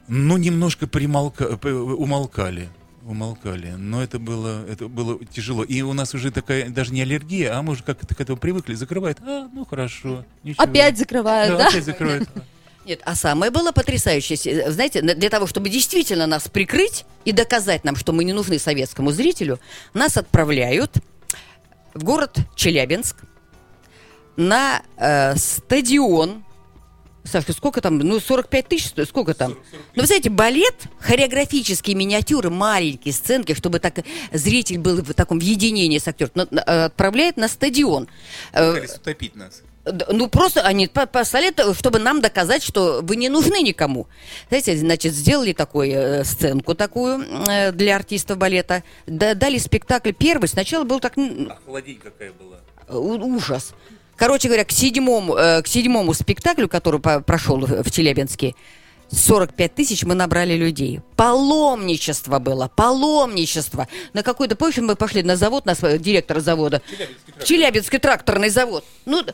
Ну, 0.08 0.38
немножко 0.38 0.88
примолка... 0.88 1.56
умолкали. 1.64 2.68
Умолкали. 3.08 3.70
Но 3.70 4.02
это 4.02 4.18
было, 4.18 4.66
это 4.68 4.86
было 4.86 5.18
тяжело. 5.24 5.64
И 5.64 5.80
у 5.80 5.94
нас 5.94 6.12
уже 6.12 6.30
такая 6.30 6.68
даже 6.68 6.92
не 6.92 7.00
аллергия, 7.00 7.56
а 7.56 7.62
мы 7.62 7.72
уже 7.72 7.82
как-то 7.82 8.14
к 8.14 8.20
этому 8.20 8.36
привыкли. 8.36 8.74
Закрывает. 8.74 9.16
А, 9.22 9.48
ну 9.50 9.64
хорошо. 9.64 10.26
ничего. 10.42 10.62
Опять 10.62 10.98
закрывают, 10.98 11.56
да? 11.56 11.68
опять 11.68 11.84
закрывает. 11.84 12.28
Нет, 12.84 13.00
а 13.06 13.14
самое 13.14 13.50
было 13.50 13.72
потрясающее, 13.72 14.36
с- 14.36 14.72
знаете, 14.72 15.00
на- 15.00 15.14
для 15.14 15.30
того, 15.30 15.46
чтобы 15.46 15.70
действительно 15.70 16.26
нас 16.26 16.48
прикрыть 16.48 17.06
и 17.24 17.32
доказать 17.32 17.82
нам, 17.82 17.96
что 17.96 18.12
мы 18.12 18.24
не 18.24 18.34
нужны 18.34 18.58
советскому 18.58 19.10
зрителю, 19.10 19.58
нас 19.94 20.18
отправляют 20.18 20.98
в 21.94 22.04
город 22.04 22.36
Челябинск 22.56 23.16
на 24.36 24.82
э, 24.98 25.34
стадион. 25.36 26.44
Сашка, 27.24 27.52
сколько 27.52 27.80
там? 27.80 27.98
Ну, 27.98 28.20
45 28.20 28.68
тысяч, 28.68 28.92
сколько 29.06 29.34
там? 29.34 29.56
Ну, 29.94 30.00
вы 30.02 30.06
знаете, 30.06 30.30
балет, 30.30 30.74
хореографические 30.98 31.94
миниатюры, 31.94 32.48
маленькие 32.48 33.12
сценки, 33.12 33.54
чтобы 33.54 33.80
так 33.80 33.96
зритель 34.32 34.78
был 34.78 35.02
в 35.02 35.12
таком 35.14 35.38
единении 35.38 35.98
с 35.98 36.08
актером, 36.08 36.32
э, 36.50 36.84
отправляет 36.84 37.36
на 37.36 37.48
стадион. 37.48 38.08
Э, 38.52 38.72
Пытались 38.72 38.94
утопить 38.96 39.36
нас. 39.36 39.62
Ну, 40.10 40.28
просто 40.28 40.62
они 40.62 40.86
по- 40.86 41.06
послали, 41.06 41.48
это, 41.48 41.72
чтобы 41.74 41.98
нам 41.98 42.20
доказать, 42.20 42.62
что 42.62 43.00
вы 43.02 43.16
не 43.16 43.28
нужны 43.30 43.62
никому. 43.62 44.06
Знаете, 44.48 44.76
значит, 44.76 45.14
сделали 45.14 45.52
такую 45.52 45.90
э, 45.90 46.24
сценку 46.24 46.74
такую 46.74 47.24
э, 47.48 47.72
для 47.72 47.96
артистов 47.96 48.38
балета. 48.38 48.82
Да- 49.06 49.34
дали 49.34 49.58
спектакль 49.58 50.12
первый. 50.12 50.46
Сначала 50.48 50.84
был 50.84 51.00
так 51.00 51.16
м, 51.18 51.50
Охладень 51.50 51.98
какая 52.02 52.32
была. 52.32 52.58
ужас. 52.98 53.72
Короче 54.18 54.48
говоря, 54.48 54.64
к 54.64 54.72
седьмому, 54.72 55.36
э, 55.36 55.62
к 55.62 55.68
седьмому 55.68 56.12
спектаклю, 56.12 56.68
который 56.68 57.00
прошел 57.00 57.58
в 57.60 57.90
Челябинске, 57.90 58.54
45 59.10 59.74
тысяч 59.74 60.04
мы 60.04 60.14
набрали 60.14 60.54
людей. 60.54 61.00
Паломничество 61.16 62.38
было, 62.40 62.70
паломничество. 62.74 63.88
На 64.12 64.22
какой-то, 64.22 64.56
помнишь, 64.56 64.78
мы 64.78 64.96
пошли 64.96 65.22
на 65.22 65.36
завод, 65.36 65.66
нас 65.66 65.82
э, 65.82 65.98
директор 65.98 66.40
завода. 66.40 66.82
Челябинский 67.44 67.98
тракторный 67.98 68.50
завод. 68.50 68.84
Ну, 69.06 69.24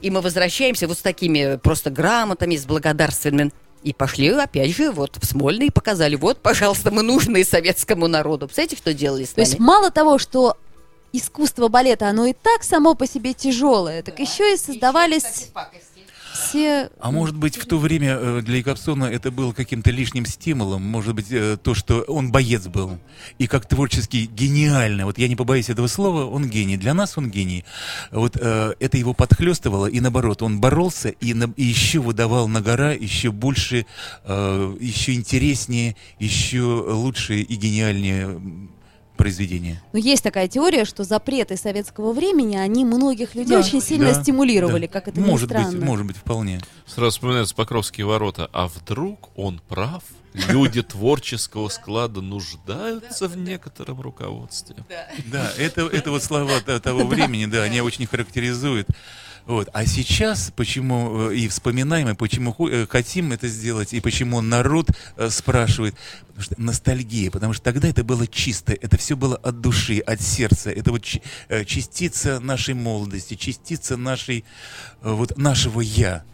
и 0.00 0.10
мы 0.10 0.20
возвращаемся 0.20 0.86
вот 0.86 0.98
с 0.98 1.02
такими 1.02 1.56
просто 1.56 1.90
грамотами, 1.90 2.56
с 2.56 2.66
благодарственным. 2.66 3.52
И 3.82 3.92
пошли 3.92 4.28
опять 4.30 4.74
же 4.74 4.90
вот 4.90 5.18
в 5.20 5.26
Смольный 5.26 5.66
и 5.66 5.70
показали, 5.70 6.16
вот, 6.16 6.38
пожалуйста, 6.40 6.90
мы 6.90 7.02
нужны 7.02 7.44
советскому 7.44 8.08
народу. 8.08 8.46
Представляете, 8.46 8.76
что 8.76 8.94
делали 8.94 9.24
с 9.24 9.30
То 9.30 9.40
есть 9.40 9.58
нами? 9.58 9.66
мало 9.66 9.90
того, 9.90 10.18
что 10.18 10.56
искусство 11.16 11.68
балета, 11.68 12.08
оно 12.08 12.26
и 12.26 12.32
так 12.32 12.62
само 12.62 12.94
по 12.94 13.06
себе 13.06 13.34
тяжелое, 13.34 14.02
так 14.02 14.18
еще 14.18 14.54
и 14.54 14.56
создавались 14.56 15.50
все... 16.34 16.90
А 16.98 17.10
может 17.10 17.36
быть, 17.36 17.56
в 17.56 17.64
то 17.66 17.78
время 17.78 18.16
э, 18.20 18.40
для 18.42 18.58
Якобсона 18.58 19.04
это 19.04 19.30
было 19.30 19.52
каким-то 19.52 19.90
лишним 19.90 20.26
стимулом, 20.26 20.82
может 20.82 21.14
быть, 21.14 21.26
э, 21.30 21.56
то, 21.56 21.74
что 21.74 22.02
он 22.02 22.32
боец 22.32 22.66
был, 22.66 22.98
и 23.38 23.46
как 23.46 23.66
творчески 23.66 24.28
гениально, 24.32 25.04
вот 25.06 25.16
я 25.18 25.28
не 25.28 25.36
побоюсь 25.36 25.70
этого 25.70 25.86
слова, 25.86 26.24
он 26.24 26.48
гений, 26.48 26.76
для 26.76 26.92
нас 26.92 27.16
он 27.16 27.30
гений. 27.30 27.64
Вот 28.10 28.36
э, 28.40 28.74
это 28.80 28.98
его 28.98 29.14
подхлестывало, 29.14 29.86
и 29.86 30.00
наоборот, 30.00 30.42
он 30.42 30.60
боролся 30.60 31.10
и, 31.10 31.34
на- 31.34 31.52
и 31.56 31.62
еще 31.62 32.00
выдавал 32.00 32.48
на 32.48 32.60
гора 32.60 32.92
еще 32.92 33.30
больше, 33.30 33.86
еще 34.26 35.14
интереснее, 35.14 35.96
еще 36.18 36.62
лучше 36.62 37.40
и 37.40 37.54
гениальнее 37.54 38.40
м, 39.14 39.16
произведения. 39.16 39.82
Но 39.92 39.98
есть 39.98 40.22
такая 40.22 40.48
теория, 40.48 40.84
что 40.84 41.04
запреты 41.04 41.56
советского 41.56 42.12
времени, 42.12 42.56
они 42.56 42.84
многих 42.84 43.34
людей 43.34 43.56
очень 43.56 43.80
сильно 43.80 44.12
Да, 44.12 44.22
стимулировали, 44.22 44.86
да. 44.86 44.92
как 44.92 45.08
это 45.08 45.20
может 45.20 45.48
ни 45.50 45.54
странно. 45.54 45.70
быть, 45.76 45.84
может 45.84 46.06
быть, 46.06 46.16
вполне. 46.16 46.60
Сразу 46.86 47.10
вспоминаются 47.12 47.54
Покровские 47.54 48.06
ворота. 48.06 48.48
А 48.52 48.68
вдруг 48.68 49.30
он 49.36 49.60
прав? 49.68 50.02
Люди 50.48 50.82
творческого 50.82 51.68
склада 51.68 52.20
нуждаются 52.20 53.28
в 53.28 53.36
некотором 53.36 54.00
руководстве. 54.00 54.76
Да, 55.26 55.48
это, 55.56 55.82
это 55.82 56.10
вот 56.10 56.24
слова 56.24 56.60
то- 56.60 56.80
того 56.80 57.04
времени, 57.04 57.46
да, 57.46 57.62
они 57.62 57.80
очень 57.80 58.06
характеризуют. 58.06 58.88
Вот. 59.46 59.68
А 59.74 59.84
сейчас, 59.84 60.50
почему 60.56 61.30
э, 61.30 61.36
и 61.36 61.48
вспоминаем, 61.48 62.08
и 62.08 62.14
почему 62.14 62.56
э, 62.66 62.86
хотим 62.88 63.32
это 63.32 63.46
сделать, 63.48 63.92
и 63.92 64.00
почему 64.00 64.40
народ 64.40 64.88
э, 65.16 65.28
спрашивает, 65.28 65.94
потому 66.28 66.42
что 66.42 66.54
ностальгия, 66.56 67.30
потому 67.30 67.52
что 67.52 67.62
тогда 67.62 67.88
это 67.88 68.04
было 68.04 68.26
чисто, 68.26 68.72
это 68.72 68.96
все 68.96 69.16
было 69.16 69.36
от 69.36 69.60
души, 69.60 69.98
от 69.98 70.22
сердца, 70.22 70.70
это 70.70 70.90
вот 70.90 71.04
частица 71.66 72.40
нашей 72.40 72.74
молодости, 72.74 73.34
частица 73.34 73.96
нашей, 73.96 74.44
вот 75.02 75.36
нашего 75.36 75.80
«я», 75.80 76.24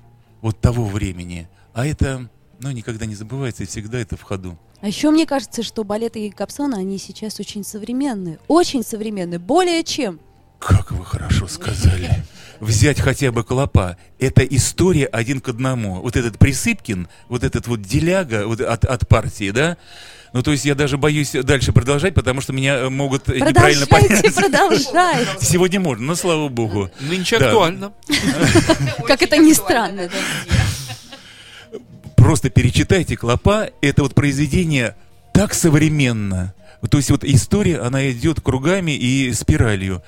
вот 0.40 0.60
того 0.60 0.86
времени. 0.86 1.48
А 1.74 1.86
это, 1.86 2.28
ну, 2.60 2.70
никогда 2.70 3.06
не 3.06 3.14
забывается, 3.14 3.64
и 3.64 3.66
всегда 3.66 3.98
это 3.98 4.16
в 4.16 4.22
ходу. 4.22 4.58
А 4.80 4.88
еще 4.88 5.10
мне 5.10 5.26
кажется, 5.26 5.62
что 5.62 5.84
балеты 5.84 6.26
и 6.26 6.30
Капсона, 6.30 6.78
они 6.78 6.98
сейчас 6.98 7.38
очень 7.38 7.64
современные. 7.64 8.38
Очень 8.48 8.82
современные. 8.82 9.38
Более 9.38 9.84
чем. 9.84 10.20
Как 10.58 10.90
вы 10.92 11.04
хорошо 11.04 11.46
сказали. 11.46 12.24
Взять 12.60 13.00
хотя 13.00 13.32
бы 13.32 13.42
клопа. 13.42 13.96
Это 14.18 14.42
история 14.42 15.06
один 15.06 15.40
к 15.40 15.48
одному. 15.48 16.02
Вот 16.02 16.16
этот 16.16 16.38
Присыпкин, 16.38 17.08
вот 17.28 17.42
этот 17.42 17.66
вот 17.66 17.80
деляга 17.80 18.46
вот 18.46 18.60
от, 18.60 18.84
от 18.84 19.08
партии, 19.08 19.50
да? 19.50 19.78
Ну, 20.32 20.42
то 20.42 20.52
есть 20.52 20.64
я 20.64 20.74
даже 20.74 20.96
боюсь 20.96 21.32
дальше 21.32 21.72
продолжать, 21.72 22.14
потому 22.14 22.40
что 22.40 22.52
меня 22.52 22.76
э, 22.76 22.88
могут 22.88 23.26
неправильно 23.28 23.86
понять. 23.86 24.34
продолжайте. 24.34 25.26
Сегодня 25.40 25.80
можно, 25.80 26.06
но 26.06 26.14
слава 26.14 26.48
богу. 26.48 26.90
Нынче 27.00 27.38
Да. 27.38 27.46
актуально. 27.48 27.92
Как 29.06 29.22
это 29.22 29.38
ни 29.38 29.52
странно. 29.52 30.08
да. 30.08 31.78
Просто 32.16 32.50
перечитайте 32.50 33.16
клопа. 33.16 33.70
Это 33.80 34.02
вот 34.02 34.14
произведение 34.14 34.94
так 35.32 35.54
современно. 35.54 36.54
То 36.88 36.98
есть 36.98 37.10
вот 37.10 37.24
история, 37.24 37.78
она 37.80 38.10
идет 38.10 38.40
кругами 38.40 38.92
и 38.92 39.32
спиралью. 39.32 40.02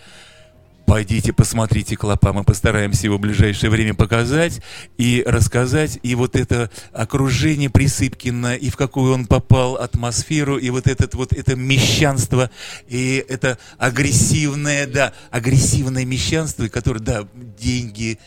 Пойдите, 0.93 1.33
посмотрите 1.33 1.97
клопа, 1.97 2.35
мы 2.35 2.45
постараемся 2.45 3.07
его 3.07 3.17
в 3.17 3.21
ближайшее 3.21 3.71
время 3.71 3.95
показать 3.95 4.61
и 4.99 5.23
рассказать. 5.25 5.99
И 6.03 6.15
вот 6.15 6.37
это 6.37 6.71
окружение 6.93 7.71
Присыпкина, 7.71 8.57
и 8.57 8.69
в 8.69 8.77
какую 8.77 9.15
он 9.15 9.25
попал 9.25 9.77
атмосферу, 9.77 10.59
и 10.59 10.69
вот 10.69 10.87
этот 10.87 11.15
вот 11.15 11.33
это 11.33 11.57
мещанство, 11.57 12.51
и 12.89 13.25
это 13.27 13.57
агрессивное, 13.79 14.87
да, 14.87 15.15
агрессивное 15.31 16.05
мещанство, 16.05 16.69
которое, 16.69 17.01
да, 17.01 17.27
деньги, 17.59 18.19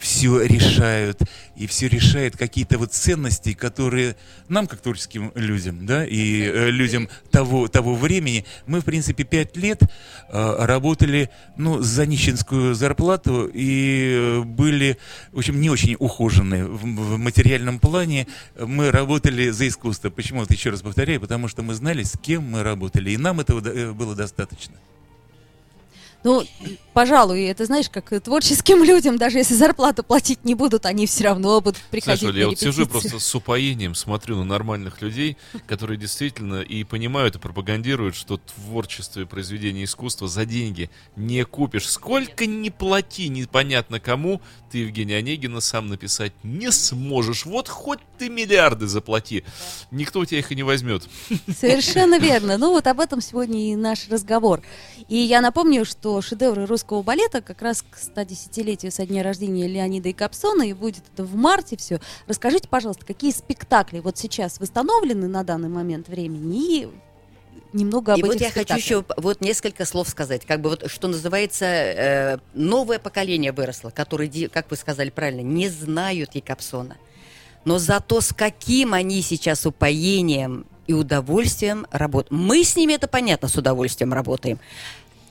все 0.00 0.40
решают, 0.42 1.20
и 1.56 1.66
все 1.66 1.88
решает 1.88 2.36
какие-то 2.36 2.78
вот 2.78 2.92
ценности, 2.92 3.52
которые 3.52 4.16
нам, 4.48 4.66
как 4.66 4.80
творческим 4.80 5.32
людям, 5.34 5.86
да, 5.86 6.04
и 6.04 6.42
э, 6.42 6.70
людям 6.70 7.08
того, 7.30 7.68
того 7.68 7.94
времени, 7.94 8.44
мы, 8.66 8.80
в 8.80 8.84
принципе, 8.84 9.24
пять 9.24 9.56
лет 9.56 9.82
э, 9.82 10.56
работали, 10.64 11.30
ну, 11.56 11.80
за 11.80 12.06
нищенскую 12.06 12.74
зарплату 12.74 13.50
и 13.52 14.14
э, 14.14 14.40
были, 14.42 14.98
в 15.32 15.38
общем, 15.38 15.60
не 15.60 15.70
очень 15.70 15.96
ухожены 15.98 16.66
в, 16.66 16.82
в 16.82 17.18
материальном 17.18 17.78
плане. 17.78 18.26
Мы 18.58 18.90
работали 18.90 19.50
за 19.50 19.68
искусство. 19.68 20.10
Почему? 20.10 20.40
Вот 20.40 20.50
еще 20.50 20.70
раз 20.70 20.82
повторяю, 20.82 21.20
потому 21.20 21.48
что 21.48 21.62
мы 21.62 21.74
знали, 21.74 22.02
с 22.02 22.18
кем 22.18 22.44
мы 22.44 22.62
работали, 22.62 23.10
и 23.10 23.16
нам 23.16 23.40
этого 23.40 23.66
э, 23.66 23.92
было 23.92 24.14
достаточно. 24.14 24.74
Ну, 26.24 26.44
пожалуй, 26.92 27.42
это 27.44 27.64
знаешь, 27.64 27.88
как 27.90 28.10
творческим 28.22 28.84
людям, 28.84 29.18
даже 29.18 29.38
если 29.38 29.54
зарплату 29.54 30.04
платить 30.04 30.44
не 30.44 30.54
будут, 30.54 30.86
они 30.86 31.06
все 31.06 31.24
равно 31.24 31.60
будут 31.60 31.80
приходить 31.90 32.20
Знаешь, 32.20 32.34
Оля, 32.34 32.42
я 32.42 32.48
вот 32.48 32.58
сижу 32.58 32.86
просто 32.86 33.18
с 33.18 33.34
упоением, 33.34 33.94
смотрю 33.94 34.36
на 34.36 34.44
нормальных 34.44 35.02
людей, 35.02 35.36
которые 35.66 35.98
действительно 35.98 36.60
и 36.60 36.84
понимают, 36.84 37.36
и 37.36 37.38
пропагандируют, 37.38 38.14
что 38.14 38.38
творчество 38.38 39.20
и 39.20 39.24
произведение 39.24 39.84
искусства 39.84 40.28
за 40.28 40.44
деньги 40.44 40.90
не 41.16 41.44
купишь. 41.44 41.88
Сколько 41.88 42.46
ни 42.46 42.68
плати, 42.68 43.28
непонятно 43.28 43.98
кому, 43.98 44.40
ты 44.70 44.78
Евгения 44.78 45.16
Онегина 45.16 45.60
сам 45.60 45.88
написать 45.88 46.32
не 46.42 46.70
сможешь. 46.70 47.46
Вот 47.46 47.68
хоть 47.68 48.00
ты 48.18 48.28
миллиарды 48.28 48.86
заплати, 48.86 49.44
никто 49.90 50.20
у 50.20 50.24
тебя 50.24 50.38
их 50.38 50.52
и 50.52 50.54
не 50.54 50.62
возьмет. 50.62 51.02
Совершенно 51.58 52.18
верно. 52.18 52.58
Ну 52.58 52.70
вот 52.70 52.86
об 52.86 53.00
этом 53.00 53.20
сегодня 53.20 53.72
и 53.72 53.76
наш 53.76 54.08
разговор. 54.08 54.62
И 55.08 55.16
я 55.16 55.40
напомню, 55.40 55.84
что 55.84 56.11
шедевры 56.20 56.66
русского 56.66 57.02
балета 57.02 57.40
как 57.40 57.62
раз 57.62 57.82
к 57.82 57.96
110-летию 57.96 58.92
со 58.92 59.06
дня 59.06 59.22
рождения 59.22 59.66
Леонида 59.66 60.10
и 60.10 60.12
Капсона, 60.12 60.62
и 60.62 60.72
будет 60.72 61.04
это 61.12 61.24
в 61.24 61.34
марте 61.34 61.76
все. 61.76 62.00
Расскажите, 62.26 62.68
пожалуйста, 62.68 63.06
какие 63.06 63.30
спектакли 63.30 64.00
вот 64.00 64.18
сейчас 64.18 64.60
восстановлены 64.60 65.28
на 65.28 65.44
данный 65.44 65.68
момент 65.68 66.08
времени 66.08 66.82
и 66.82 66.88
немного 67.72 68.12
об 68.14 68.18
И 68.18 68.22
вот 68.22 68.40
я 68.40 68.50
хочу 68.50 68.74
еще 68.74 69.04
вот 69.16 69.40
несколько 69.40 69.84
слов 69.84 70.08
сказать. 70.08 70.44
Как 70.44 70.60
бы 70.60 70.70
вот, 70.70 70.90
что 70.90 71.08
называется, 71.08 71.64
э, 71.64 72.38
новое 72.54 72.98
поколение 72.98 73.52
выросло, 73.52 73.90
которые, 73.90 74.48
как 74.48 74.70
вы 74.70 74.76
сказали 74.76 75.10
правильно, 75.10 75.40
не 75.40 75.68
знают 75.68 76.34
Якобсона. 76.34 76.96
Но 77.64 77.78
зато 77.78 78.20
с 78.20 78.32
каким 78.32 78.92
они 78.92 79.22
сейчас 79.22 79.66
упоением 79.66 80.66
и 80.86 80.92
удовольствием 80.94 81.86
работают. 81.90 82.32
Мы 82.32 82.64
с 82.64 82.76
ними, 82.76 82.94
это 82.94 83.06
понятно, 83.06 83.48
с 83.48 83.56
удовольствием 83.56 84.12
работаем. 84.12 84.58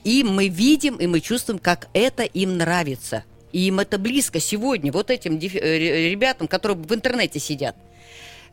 И 0.04 0.24
мы 0.24 0.48
видим, 0.48 0.96
и 0.96 1.06
мы 1.06 1.20
чувствуем, 1.20 1.58
как 1.58 1.88
это 1.94 2.22
им 2.24 2.56
нравится. 2.58 3.24
И 3.52 3.66
им 3.68 3.80
это 3.80 3.98
близко 3.98 4.40
сегодня, 4.40 4.90
вот 4.92 5.10
этим 5.10 5.36
э, 5.36 5.38
ре- 5.38 6.10
ребятам, 6.10 6.48
которые 6.48 6.76
в 6.76 6.92
интернете 6.94 7.38
сидят. 7.38 7.76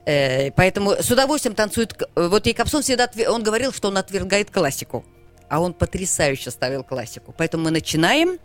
Э, 0.05 0.51
Поэтому 0.51 0.91
с 0.91 1.09
удовольствием 1.09 1.55
танцует. 1.55 1.95
э, 2.15 2.27
Вот 2.27 2.45
Якобсон 2.47 2.81
всегда, 2.83 3.09
он 3.29 3.43
говорил, 3.43 3.71
что 3.73 3.88
он 3.88 3.97
отвергает 3.97 4.51
классику. 4.51 5.03
А 5.47 5.59
он 5.59 5.73
потрясающе 5.73 6.51
ставил 6.51 6.83
классику. 6.83 7.33
Поэтому 7.35 7.63
мы 7.63 7.71
начинаем 7.71 8.38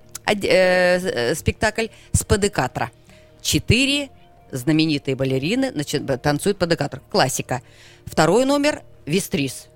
спектакль 1.35 1.89
с 2.13 2.25
падекатра. 2.25 2.91
Четыре 3.43 4.09
знаменитые 4.51 5.15
балерины 5.17 5.71
танцуют 6.23 6.59
падекатр. 6.59 7.01
Классика. 7.11 7.61
Второй 8.07 8.47
номер– 8.47 8.83
вестрис. 9.07 9.67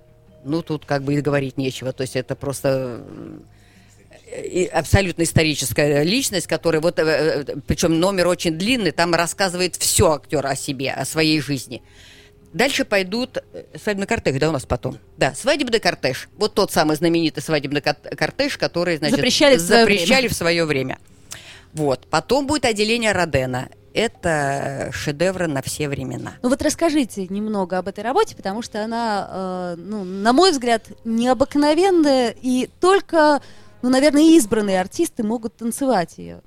Ну, 0.43 0.61
тут 0.61 0.85
как 0.85 1.03
бы 1.03 1.15
и 1.15 1.21
говорить 1.21 1.57
нечего. 1.57 1.91
То 1.93 2.01
есть 2.01 2.15
это 2.15 2.35
просто 2.35 3.03
э, 4.31 4.45
и 4.45 4.65
абсолютно 4.65 5.23
историческая 5.23 6.03
личность, 6.03 6.47
которая 6.47 6.81
вот, 6.81 6.99
э, 6.99 7.03
э, 7.03 7.55
причем 7.67 7.99
номер 7.99 8.27
очень 8.27 8.57
длинный, 8.57 8.91
там 8.91 9.13
рассказывает 9.13 9.75
все 9.75 10.13
актер 10.13 10.45
о 10.45 10.55
себе, 10.55 10.91
о 10.91 11.05
своей 11.05 11.41
жизни. 11.41 11.81
Дальше 12.53 12.83
пойдут 12.83 13.37
свадебный 13.79 14.07
кортеж, 14.07 14.39
да, 14.39 14.49
у 14.49 14.51
нас 14.51 14.65
потом? 14.65 14.97
Да, 15.17 15.35
свадебный 15.35 15.79
кортеж. 15.79 16.29
Вот 16.37 16.55
тот 16.55 16.71
самый 16.71 16.95
знаменитый 16.95 17.43
свадебный 17.43 17.81
кортеж, 17.81 18.57
который, 18.57 18.97
значит, 18.97 19.17
Запрещали 19.17 19.57
в 19.57 19.61
свое 19.61 19.81
запрещали 19.81 20.21
время. 20.21 20.29
в 20.29 20.33
свое 20.33 20.65
время. 20.65 20.97
Вот. 21.73 22.07
Потом 22.09 22.47
будет 22.47 22.65
отделение 22.65 23.11
Родена. 23.11 23.69
Это 23.99 24.91
шедевры 24.93 25.47
на 25.47 25.61
все 25.61 25.89
времена. 25.89 26.35
Ну 26.41 26.47
вот 26.47 26.61
расскажите 26.61 27.27
немного 27.27 27.77
об 27.77 27.89
этой 27.89 28.01
работе, 28.01 28.33
потому 28.33 28.61
что 28.61 28.81
она, 28.81 29.27
э, 29.29 29.75
ну, 29.77 30.05
на 30.05 30.31
мой 30.31 30.51
взгляд, 30.51 30.85
необыкновенная, 31.03 32.33
и 32.41 32.69
только, 32.79 33.41
ну, 33.81 33.89
наверное, 33.89 34.21
избранные 34.37 34.79
артисты 34.79 35.23
могут 35.23 35.57
танцевать 35.57 36.17
ее. 36.17 36.41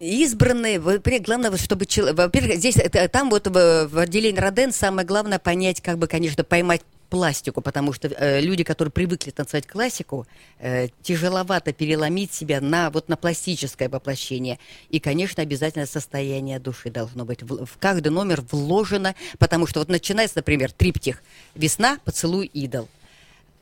избранные, 0.00 0.80
во-первых, 0.80 1.22
главное, 1.22 1.50
вот, 1.52 1.60
чтобы 1.60 1.86
человек, 1.86 2.18
во-первых, 2.18 2.56
здесь, 2.56 2.76
это- 2.76 3.08
там 3.08 3.30
вот 3.30 3.46
в, 3.46 3.86
в 3.86 3.98
отделении 3.98 4.40
Роден 4.40 4.72
самое 4.72 5.06
главное 5.06 5.38
понять, 5.38 5.80
как 5.80 5.96
бы, 5.96 6.08
конечно, 6.08 6.42
поймать 6.42 6.82
пластику, 7.12 7.60
потому 7.60 7.92
что 7.92 8.08
э, 8.08 8.40
люди, 8.40 8.64
которые 8.64 8.90
привыкли 8.90 9.32
танцевать 9.32 9.66
классику, 9.66 10.26
э, 10.58 10.88
тяжеловато 11.02 11.74
переломить 11.74 12.32
себя 12.32 12.62
на 12.62 12.88
вот 12.88 13.10
на 13.10 13.18
пластическое 13.18 13.90
воплощение. 13.90 14.58
И, 14.88 14.98
конечно, 14.98 15.42
обязательно 15.42 15.84
состояние 15.84 16.58
души 16.58 16.88
должно 16.90 17.26
быть. 17.26 17.42
В, 17.42 17.66
в 17.66 17.76
каждый 17.78 18.08
номер 18.08 18.42
вложено, 18.50 19.14
потому 19.38 19.66
что 19.66 19.80
вот 19.80 19.90
начинается, 19.90 20.38
например, 20.38 20.72
триптих 20.72 21.22
«Весна, 21.54 21.98
поцелуй, 22.02 22.46
идол». 22.46 22.88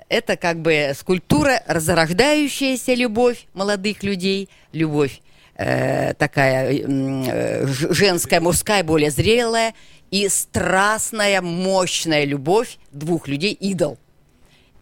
Это 0.08 0.36
как 0.36 0.62
бы 0.62 0.92
скульптура, 0.96 1.60
разрождающаяся 1.66 2.94
любовь 2.94 3.48
молодых 3.52 4.04
людей, 4.04 4.48
любовь 4.72 5.20
э, 5.56 6.14
такая 6.14 6.72
э, 6.72 7.66
женская, 7.66 8.40
мужская, 8.40 8.84
более 8.84 9.10
зрелая, 9.10 9.74
и 10.10 10.28
страстная, 10.28 11.40
мощная 11.40 12.24
любовь 12.24 12.78
двух 12.92 13.28
людей, 13.28 13.52
идол. 13.52 13.98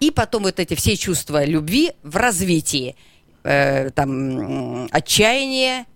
И 0.00 0.10
потом 0.10 0.44
вот 0.44 0.60
эти 0.60 0.74
все 0.74 0.96
чувства 0.96 1.44
любви 1.44 1.92
в 2.02 2.16
развитии. 2.16 2.94
Э, 3.42 3.90
там 3.90 4.88
отчаяние, 4.90 5.86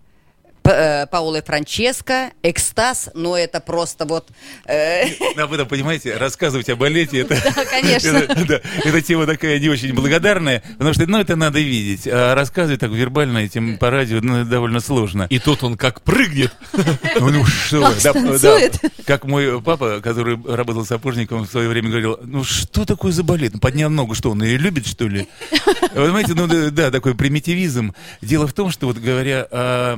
Э, 0.65 1.07
Паоло 1.07 1.37
и 1.37 1.43
Франческо, 1.43 2.31
экстаз, 2.43 3.11
но 3.15 3.37
это 3.37 3.61
просто 3.61 4.05
вот... 4.05 4.29
э, 4.67 5.07
Ну, 5.37 5.43
Об 5.43 5.53
этом, 5.53 5.67
понимаете, 5.67 6.17
рассказывать 6.17 6.69
о 6.69 6.77
балете, 6.77 7.21
это... 7.21 7.37
Да, 7.55 7.65
конечно. 7.65 8.17
Это, 8.23 8.45
да, 8.47 8.61
эта 8.85 9.03
тема 9.03 9.27
такая 9.27 9.59
не 9.59 9.69
очень 9.69 9.93
благодарная, 9.95 10.63
потому 10.79 10.95
что, 10.95 11.07
ну, 11.07 11.19
это 11.19 11.35
надо 11.37 11.59
видеть. 11.59 12.07
А 12.07 12.35
рассказывать 12.35 12.81
так 12.81 12.91
вербально 12.91 13.39
этим 13.39 13.79
по 13.79 13.91
радио, 13.91 14.21
ну, 14.23 14.45
довольно 14.45 14.81
сложно. 14.81 15.27
И 15.29 15.39
тут 15.39 15.65
он 15.65 15.77
как 15.77 16.03
прыгнет. 16.03 16.53
Ну, 17.21 17.31
ну 17.31 17.45
что 17.45 17.79
вы, 17.79 17.83
Как 17.93 18.01
станцует. 18.01 18.81
Как 19.07 19.25
мой 19.25 19.61
папа, 19.63 20.01
который 20.01 20.39
работал 20.45 20.85
сапожником 20.85 21.47
в 21.47 21.51
свое 21.51 21.69
время, 21.69 21.89
говорил, 21.91 22.19
ну 22.23 22.43
что 22.43 22.85
такое 22.85 23.13
за 23.13 23.23
балет? 23.23 23.55
Ну, 23.55 23.61
поднял 23.61 23.91
ногу, 23.91 24.15
что 24.15 24.31
он 24.31 24.43
ее 24.43 24.57
любит, 24.57 24.87
что 24.87 25.07
ли? 25.07 25.29
Вы 25.95 26.09
знаете, 26.11 26.35
ну 26.35 26.47
да, 26.47 26.71
да, 26.71 26.91
такой 26.91 27.15
примитивизм. 27.15 27.95
Дело 28.23 28.47
в 28.47 28.53
том, 28.53 28.71
что 28.71 28.87
вот 28.87 28.97
говоря 28.97 29.47
о 29.51 29.97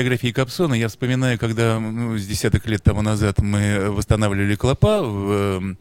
хореографии 0.00 0.32
Капсона, 0.32 0.72
я 0.74 0.88
вспоминаю, 0.88 1.38
когда 1.38 1.78
ну, 1.78 2.16
с 2.16 2.26
десяток 2.26 2.66
лет 2.66 2.82
тому 2.82 3.02
назад 3.02 3.40
мы 3.40 3.90
восстанавливали 3.90 4.54
Клопа 4.54 5.02
в, 5.02 5.30
эм, 5.30 5.78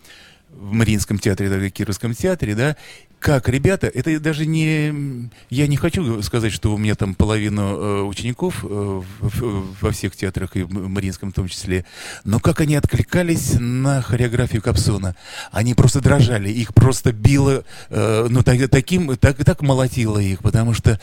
в 0.51 0.73
Мариинском 0.73 1.17
театре, 1.19 1.49
да, 1.49 1.69
Кировском 1.69 2.13
театре, 2.13 2.53
да, 2.53 2.75
как 3.19 3.47
ребята, 3.47 3.88
это 3.88 4.19
даже 4.19 4.45
не... 4.45 5.29
Я 5.49 5.67
не 5.67 5.77
хочу 5.77 6.21
сказать, 6.21 6.51
что 6.51 6.73
у 6.73 6.77
меня 6.77 6.95
там 6.95 7.15
половину 7.15 7.62
э, 7.62 8.01
учеников 8.03 8.63
э, 8.63 8.67
в- 8.67 9.03
в- 9.21 9.82
во 9.82 9.91
всех 9.91 10.17
театрах, 10.17 10.58
и 10.58 10.63
в 10.63 10.73
Мариинском 10.73 11.32
в 11.32 11.34
том 11.36 11.47
числе, 11.47 11.86
но 12.25 12.41
как 12.41 12.60
они 12.60 12.75
откликались 12.75 13.55
на 13.58 14.01
хореографию 14.01 14.62
Капсона. 14.62 15.15
Они 15.51 15.73
просто 15.75 16.01
дрожали, 16.01 16.49
их 16.49 16.73
просто 16.73 17.13
било, 17.13 17.63
э, 17.89 18.27
ну, 18.29 18.43
так- 18.43 18.69
таким, 18.69 19.15
так, 19.15 19.38
так 19.45 19.62
молотило 19.62 20.17
их, 20.19 20.39
потому 20.39 20.73
что 20.73 20.99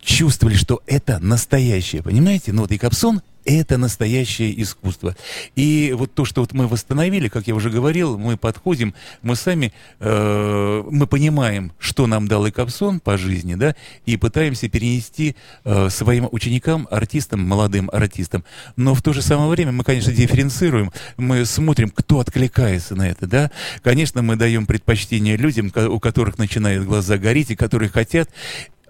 чувствовали, 0.00 0.54
что 0.54 0.82
это 0.86 1.18
настоящее, 1.18 2.02
понимаете? 2.02 2.52
Ну 2.52 2.62
вот 2.62 2.72
и 2.72 2.78
Капсон 2.78 3.22
это 3.44 3.78
настоящее 3.78 4.60
искусство. 4.62 5.16
И 5.56 5.94
вот 5.96 6.12
то, 6.14 6.24
что 6.24 6.42
вот 6.42 6.52
мы 6.52 6.68
восстановили, 6.68 7.28
как 7.28 7.46
я 7.46 7.54
уже 7.54 7.70
говорил, 7.70 8.18
мы 8.18 8.36
подходим, 8.36 8.94
мы 9.22 9.34
сами, 9.34 9.72
э, 9.98 10.82
мы 10.90 11.06
понимаем, 11.06 11.72
что 11.78 12.06
нам 12.06 12.28
дал 12.28 12.50
Капсон 12.50 13.00
по 13.00 13.16
жизни, 13.16 13.54
да, 13.54 13.74
и 14.06 14.16
пытаемся 14.16 14.68
перенести 14.68 15.36
э, 15.64 15.88
своим 15.90 16.28
ученикам, 16.30 16.86
артистам, 16.90 17.40
молодым 17.40 17.90
артистам. 17.92 18.44
Но 18.76 18.94
в 18.94 19.02
то 19.02 19.12
же 19.12 19.22
самое 19.22 19.48
время 19.48 19.72
мы, 19.72 19.84
конечно, 19.84 20.12
дифференцируем, 20.12 20.90
мы 21.16 21.44
смотрим, 21.44 21.90
кто 21.90 22.20
откликается 22.20 22.94
на 22.94 23.08
это, 23.08 23.26
да. 23.26 23.50
Конечно, 23.82 24.22
мы 24.22 24.36
даем 24.36 24.66
предпочтение 24.66 25.36
людям, 25.36 25.72
у 25.74 25.98
которых 25.98 26.38
начинают 26.38 26.84
глаза 26.84 27.18
гореть, 27.18 27.50
и 27.50 27.56
которые 27.56 27.88
хотят 27.88 28.30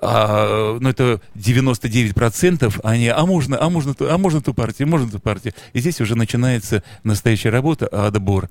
а, 0.00 0.78
ну, 0.80 0.88
это 0.88 1.20
99%, 1.34 2.80
они, 2.82 3.08
а 3.08 3.26
можно, 3.26 3.60
а 3.60 3.68
можно, 3.68 3.94
а 4.00 4.18
можно 4.18 4.40
ту 4.40 4.54
партию, 4.54 4.88
можно 4.88 5.10
ту 5.10 5.18
партию. 5.18 5.54
И 5.72 5.80
здесь 5.80 6.00
уже 6.00 6.16
начинается 6.16 6.82
настоящая 7.04 7.50
работа, 7.50 7.88
а 7.92 8.06
отбор. 8.06 8.48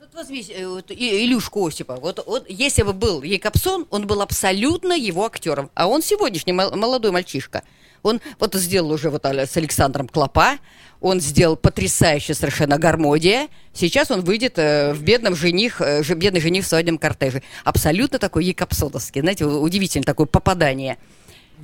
Вот 0.00 0.14
возьми 0.14 0.44
э, 0.48 0.66
вот 0.66 0.90
Илюшку 0.90 1.66
Осипа. 1.66 1.96
Вот, 1.96 2.22
вот 2.26 2.44
если 2.48 2.82
бы 2.82 2.92
был 2.92 3.22
Екапсон, 3.22 3.86
он 3.90 4.06
был 4.06 4.20
абсолютно 4.20 4.92
его 4.92 5.24
актером. 5.24 5.70
А 5.74 5.86
он 5.86 6.02
сегодняшний 6.02 6.52
мол- 6.52 6.76
молодой 6.76 7.12
мальчишка. 7.12 7.62
Он 8.04 8.20
вот 8.38 8.54
сделал 8.54 8.92
уже 8.92 9.10
вот 9.10 9.24
с 9.24 9.56
Александром 9.56 10.06
Клопа, 10.06 10.58
он 11.00 11.20
сделал 11.20 11.56
потрясающе 11.56 12.34
совершенно 12.34 12.78
гармодия. 12.78 13.48
Сейчас 13.72 14.10
он 14.10 14.22
выйдет 14.22 14.54
э, 14.58 14.94
в 14.94 15.02
бедном 15.02 15.34
жених, 15.34 15.80
э, 15.80 16.02
бедный 16.14 16.40
жених 16.40 16.64
в 16.64 16.68
свадебном 16.68 16.98
кортеже. 16.98 17.42
Абсолютно 17.64 18.18
такой 18.18 18.44
Екапсоновский, 18.46 19.20
знаете, 19.20 19.44
удивительное 19.44 20.04
такое 20.04 20.26
попадание. 20.26 20.96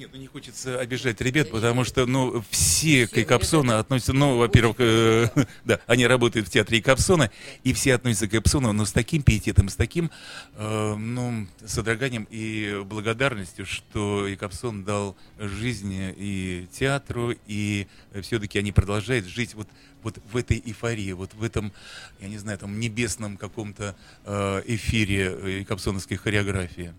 Нет, 0.01 0.09
ну 0.15 0.19
не 0.19 0.29
хочется 0.29 0.81
обижать 0.81 1.21
ребят, 1.21 1.51
потому 1.51 1.85
что, 1.85 2.07
ну, 2.07 2.43
все 2.49 3.07
к 3.07 3.23
Капсона 3.23 3.81
относятся, 3.81 4.15
ну, 4.15 4.39
во-первых, 4.39 4.77
э, 4.79 5.29
да, 5.67 5.79
они 5.87 6.07
работают 6.07 6.49
в 6.49 6.51
театре 6.51 6.81
Капсона, 6.81 7.31
и 7.65 7.75
все 7.75 7.97
относятся 7.97 8.27
к 8.27 8.31
Капсону, 8.31 8.73
но 8.73 8.87
с 8.87 8.93
таким 8.93 9.23
пиететом, 9.23 9.69
с 9.69 9.77
таким, 9.77 10.11
э, 10.55 10.95
ну, 10.95 11.47
содроганием 11.67 12.27
и 12.31 12.81
благодарностью, 12.83 13.67
что 13.67 14.27
и 14.27 14.37
Капсон 14.37 14.85
дал 14.85 15.19
жизнь 15.39 15.93
и 16.17 16.67
театру, 16.73 17.35
и 17.47 17.87
все-таки 18.23 18.59
они 18.59 18.73
продолжают 18.73 19.27
жить. 19.27 19.53
Вот 19.53 19.69
вот 20.03 20.19
в 20.33 20.37
этой 20.37 20.63
эйфории, 20.65 21.13
вот 21.13 21.35
в 21.35 21.43
этом, 21.43 21.73
я 22.21 22.29
не 22.29 22.39
знаю, 22.39 22.59
там 22.59 22.79
небесном 22.81 23.37
каком-то 23.37 23.95
э, 24.25 24.63
эфире 24.67 25.61
э, 25.61 25.65
капсоновской 25.65 26.17
хореографии. 26.17 26.93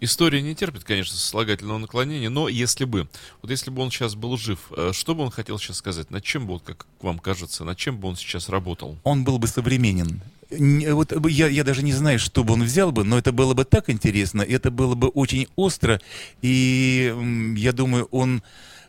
История 0.00 0.40
не 0.40 0.54
терпит, 0.54 0.84
конечно, 0.84 1.14
сослагательного 1.16 1.78
наклонения, 1.78 2.30
но 2.30 2.48
если 2.48 2.84
бы, 2.86 3.08
вот 3.42 3.50
если 3.50 3.70
бы 3.70 3.82
он 3.82 3.90
сейчас 3.90 4.14
был 4.14 4.36
жив, 4.38 4.58
э, 4.76 4.92
что 4.94 5.14
бы 5.14 5.22
он 5.24 5.30
хотел 5.30 5.58
сейчас 5.58 5.78
сказать? 5.78 6.10
Над 6.10 6.24
чем 6.24 6.46
бы, 6.46 6.54
он, 6.54 6.60
как 6.60 6.86
вам 7.02 7.18
кажется, 7.18 7.64
над 7.64 7.76
чем 7.76 7.98
бы 7.98 8.08
он 8.08 8.16
сейчас 8.16 8.48
работал? 8.48 8.96
он 9.04 9.24
был 9.24 9.38
бы 9.38 9.46
современен. 9.46 10.20
Не- 10.50 10.94
Вот 10.94 11.12
я, 11.28 11.48
я 11.48 11.64
даже 11.64 11.82
не 11.82 11.92
знаю, 11.92 12.18
что 12.18 12.42
бы 12.44 12.54
он 12.54 12.62
взял 12.62 12.92
бы, 12.92 13.04
но 13.04 13.18
это 13.18 13.32
было 13.32 13.52
бы 13.52 13.66
так 13.66 13.90
интересно, 13.90 14.40
это 14.40 14.70
было 14.70 14.94
бы 14.94 15.08
очень 15.08 15.46
остро, 15.56 16.00
и 16.40 17.12
я 17.56 17.72
думаю, 17.72 18.08
он 18.10 18.42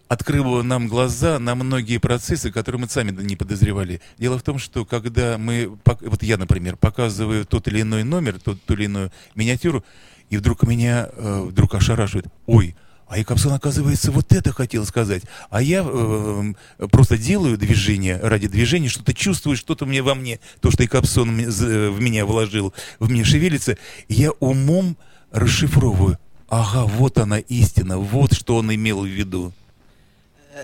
открыл 0.10 0.44
бы 0.44 0.64
нам 0.64 0.88
глаза 0.88 1.40
на 1.40 1.56
многие 1.56 2.00
процессы, 2.00 2.52
которые 2.52 2.82
мы 2.82 2.90
сами 2.90 3.12
не 3.12 3.36
подозревали. 3.36 4.02
Дело 4.18 4.38
в 4.40 4.42
том, 4.42 4.58
что 4.58 4.84
когда 4.84 5.38
мы, 5.38 5.78
вот 5.86 6.24
я, 6.24 6.38
например, 6.38 6.76
показываю 6.76 7.46
тот 7.46 7.68
или 7.68 7.82
иной 7.82 8.04
номер, 8.04 8.40
тот, 8.40 8.62
ту 8.64 8.74
или 8.74 8.86
иную 8.86 9.12
миниатюру, 9.36 9.86
и 10.30 10.38
вдруг 10.38 10.64
меня 10.64 11.10
э, 11.14 11.46
вдруг 11.48 11.76
ошарашивает, 11.76 12.26
ой, 12.48 12.76
а 13.08 13.18
Якобсон, 13.18 13.54
оказывается, 13.54 14.12
вот 14.12 14.34
это 14.34 14.52
хотел 14.52 14.86
сказать. 14.86 15.24
А 15.52 15.62
я 15.62 15.86
э, 15.88 16.54
просто 16.92 17.18
делаю 17.18 17.58
движение 17.58 18.20
ради 18.20 18.48
движения, 18.48 18.90
что-то 18.90 19.14
чувствую, 19.14 19.58
что-то 19.58 19.86
мне 19.86 20.02
во 20.02 20.16
мне, 20.16 20.40
то, 20.60 20.72
что 20.72 20.84
Якобсон 20.84 21.40
э, 21.40 21.90
в 21.90 22.02
меня 22.02 22.26
вложил, 22.26 22.74
в 23.00 23.12
меня 23.12 23.26
шевелится, 23.26 23.78
я 24.08 24.32
умом 24.40 24.98
расшифровываю. 25.32 26.18
Ага, 26.50 26.86
вот 26.86 27.20
она 27.20 27.38
истина, 27.38 28.00
вот 28.00 28.34
что 28.34 28.56
он 28.58 28.74
имел 28.74 29.02
в 29.02 29.08
виду. 29.08 29.54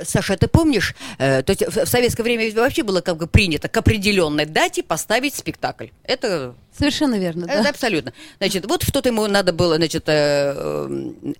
Саша, 0.03 0.35
ты 0.35 0.47
помнишь, 0.47 0.95
э, 1.17 1.43
то 1.43 1.51
есть 1.51 1.65
в, 1.67 1.85
в 1.85 1.87
советское 1.87 2.23
время 2.23 2.51
вообще 2.53 2.83
было 2.83 3.01
как 3.01 3.17
бы 3.17 3.27
принято 3.27 3.67
к 3.69 3.77
определенной 3.77 4.45
дате 4.45 4.83
поставить 4.83 5.35
спектакль. 5.35 5.87
Это 6.03 6.55
Совершенно 6.77 7.15
верно, 7.15 7.45
Это 7.45 7.63
да. 7.63 7.69
абсолютно. 7.69 8.13
Значит, 8.39 8.65
вот 8.65 8.83
что-то 8.83 9.09
ему 9.09 9.27
надо 9.27 9.53
было, 9.53 9.77
значит, 9.77 10.03
э, 10.07 10.53
э, 10.57 11.33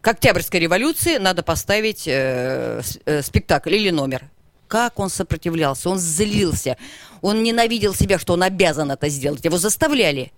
к 0.00 0.08
Октябрьской 0.08 0.60
революции 0.60 1.18
надо 1.18 1.42
поставить 1.42 2.06
э, 2.06 2.80
э, 3.04 3.22
спектакль 3.22 3.74
или 3.74 3.90
номер. 3.90 4.30
Как 4.68 5.00
он 5.00 5.10
сопротивлялся, 5.10 5.90
он 5.90 5.98
злился, 5.98 6.76
он 7.20 7.42
ненавидел 7.42 7.94
себя, 7.94 8.18
что 8.18 8.34
он 8.34 8.44
обязан 8.44 8.92
это 8.92 9.08
сделать. 9.08 9.44
Его 9.44 9.58
заставляли. 9.58 10.30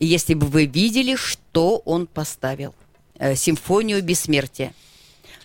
И 0.00 0.06
если 0.06 0.34
бы 0.34 0.46
вы 0.46 0.66
видели, 0.66 1.14
что 1.14 1.78
он 1.84 2.06
поставил. 2.06 2.74
Э, 3.18 3.34
симфонию 3.36 4.02
бессмертия. 4.02 4.72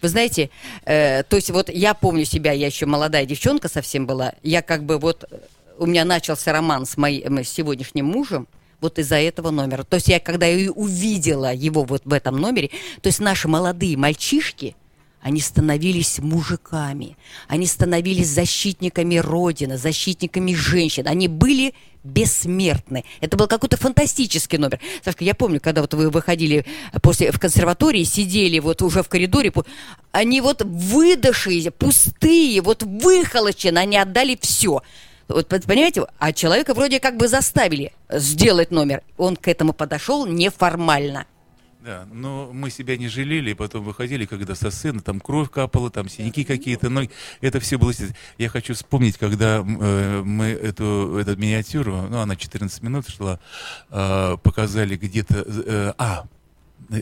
Вы 0.03 0.09
знаете, 0.09 0.49
э, 0.83 1.23
то 1.23 1.37
есть 1.37 1.49
вот 1.49 1.69
я 1.69 1.93
помню 1.93 2.25
себя, 2.25 2.51
я 2.51 2.67
еще 2.67 2.85
молодая 2.85 3.25
девчонка 3.25 3.69
совсем 3.69 4.05
была, 4.05 4.33
я 4.43 4.61
как 4.61 4.83
бы 4.83 4.97
вот, 4.97 5.23
э, 5.31 5.37
у 5.79 5.85
меня 5.85 6.03
начался 6.03 6.51
роман 6.51 6.85
с 6.85 6.97
моим 6.97 7.41
с 7.41 7.47
сегодняшним 7.47 8.07
мужем, 8.07 8.49
вот 8.81 8.99
из-за 8.99 9.15
этого 9.15 9.49
номера. 9.49 9.83
То 9.83 9.95
есть 9.95 10.09
я 10.09 10.19
когда 10.19 10.45
и 10.45 10.67
увидела 10.67 11.53
его 11.53 11.85
вот 11.85 12.01
в 12.03 12.11
этом 12.11 12.35
номере, 12.35 12.69
то 13.01 13.07
есть 13.07 13.21
наши 13.21 13.47
молодые 13.47 13.95
мальчишки, 13.95 14.75
они 15.21 15.39
становились 15.39 16.19
мужиками, 16.19 17.15
они 17.47 17.65
становились 17.65 18.27
защитниками 18.27 19.15
Родины, 19.15 19.77
защитниками 19.77 20.53
женщин, 20.53 21.07
они 21.07 21.29
были 21.29 21.75
бессмертны. 22.03 23.05
Это 23.21 23.37
был 23.37 23.47
какой-то 23.47 23.77
фантастический 23.77 24.57
номер. 24.57 24.79
Сашка, 25.03 25.23
я 25.23 25.33
помню, 25.33 25.59
когда 25.61 25.81
вот 25.81 25.93
вы 25.93 26.09
выходили 26.09 26.65
после 27.01 27.31
в 27.31 27.39
консерватории, 27.39 28.03
сидели 28.03 28.59
вот 28.59 28.81
уже 28.81 29.03
в 29.03 29.09
коридоре, 29.09 29.51
они 30.11 30.41
вот 30.41 30.61
выдохшие, 30.63 31.71
пустые, 31.71 32.61
вот 32.61 32.83
выхолощены, 32.83 33.79
они 33.79 33.97
отдали 33.97 34.37
все. 34.39 34.81
Вот 35.27 35.47
понимаете, 35.47 36.05
а 36.19 36.33
человека 36.33 36.73
вроде 36.73 36.99
как 36.99 37.17
бы 37.17 37.27
заставили 37.27 37.93
сделать 38.09 38.71
номер. 38.71 39.01
Он 39.17 39.35
к 39.35 39.47
этому 39.47 39.73
подошел 39.73 40.25
неформально. 40.25 41.25
Да, 41.83 42.07
но 42.13 42.49
мы 42.53 42.69
себя 42.69 42.95
не 42.95 43.09
жалели, 43.09 43.51
и 43.51 43.53
потом 43.53 43.83
выходили, 43.83 44.25
когда 44.25 44.55
со 44.55 44.71
сцены, 44.71 45.01
там 45.01 45.19
кровь 45.19 45.49
капала, 45.49 45.89
там 45.89 46.07
синяки 46.07 46.45
какие-то, 46.45 46.89
но 46.89 47.01
это 47.41 47.59
все 47.59 47.77
было... 47.77 47.91
Я 48.37 48.47
хочу 48.47 48.73
вспомнить, 48.73 49.17
когда 49.17 49.57
э, 49.57 50.21
мы 50.23 50.45
эту, 50.45 51.17
эту 51.17 51.35
миниатюру, 51.35 52.07
ну, 52.09 52.19
она 52.19 52.37
14 52.37 52.81
минут 52.83 53.09
шла, 53.09 53.37
э, 53.89 54.37
показали 54.41 54.95
где-то... 54.95 55.43
э, 55.45 55.93
а, 55.97 56.25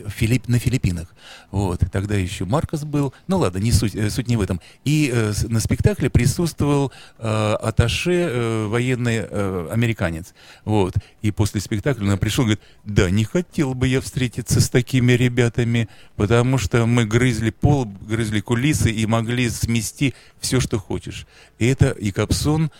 Филипп, 0.08 0.48
на 0.48 0.58
Филиппинах. 0.58 1.14
Вот. 1.50 1.80
Тогда 1.90 2.14
еще 2.14 2.44
Маркос 2.44 2.84
был. 2.84 3.12
Ну 3.26 3.38
ладно, 3.38 3.58
не 3.58 3.72
суть, 3.72 3.94
э, 3.94 4.10
суть 4.10 4.28
не 4.28 4.36
в 4.36 4.40
этом. 4.40 4.60
И 4.84 5.10
э, 5.12 5.32
на 5.48 5.60
спектакле 5.60 6.10
присутствовал 6.10 6.92
э, 7.18 7.56
аташе 7.60 8.12
э, 8.12 8.66
военный 8.66 9.26
э, 9.28 9.68
американец. 9.70 10.34
Вот. 10.64 10.94
И 11.22 11.30
после 11.30 11.60
спектакля 11.60 12.10
он 12.10 12.18
пришел 12.18 12.44
и 12.44 12.46
говорит, 12.46 12.64
да, 12.84 13.10
не 13.10 13.24
хотел 13.24 13.74
бы 13.74 13.88
я 13.88 14.00
встретиться 14.00 14.60
с 14.60 14.68
такими 14.68 15.12
ребятами, 15.12 15.88
потому 16.16 16.58
что 16.58 16.86
мы 16.86 17.04
грызли 17.04 17.50
пол, 17.50 17.84
грызли 17.84 18.40
кулисы 18.40 18.90
и 18.90 19.06
могли 19.06 19.48
смести 19.50 20.14
все, 20.40 20.60
что 20.60 20.78
хочешь. 20.78 21.26
И 21.58 21.66
это 21.66 21.90
и 21.90 22.10
Капсон, 22.10 22.70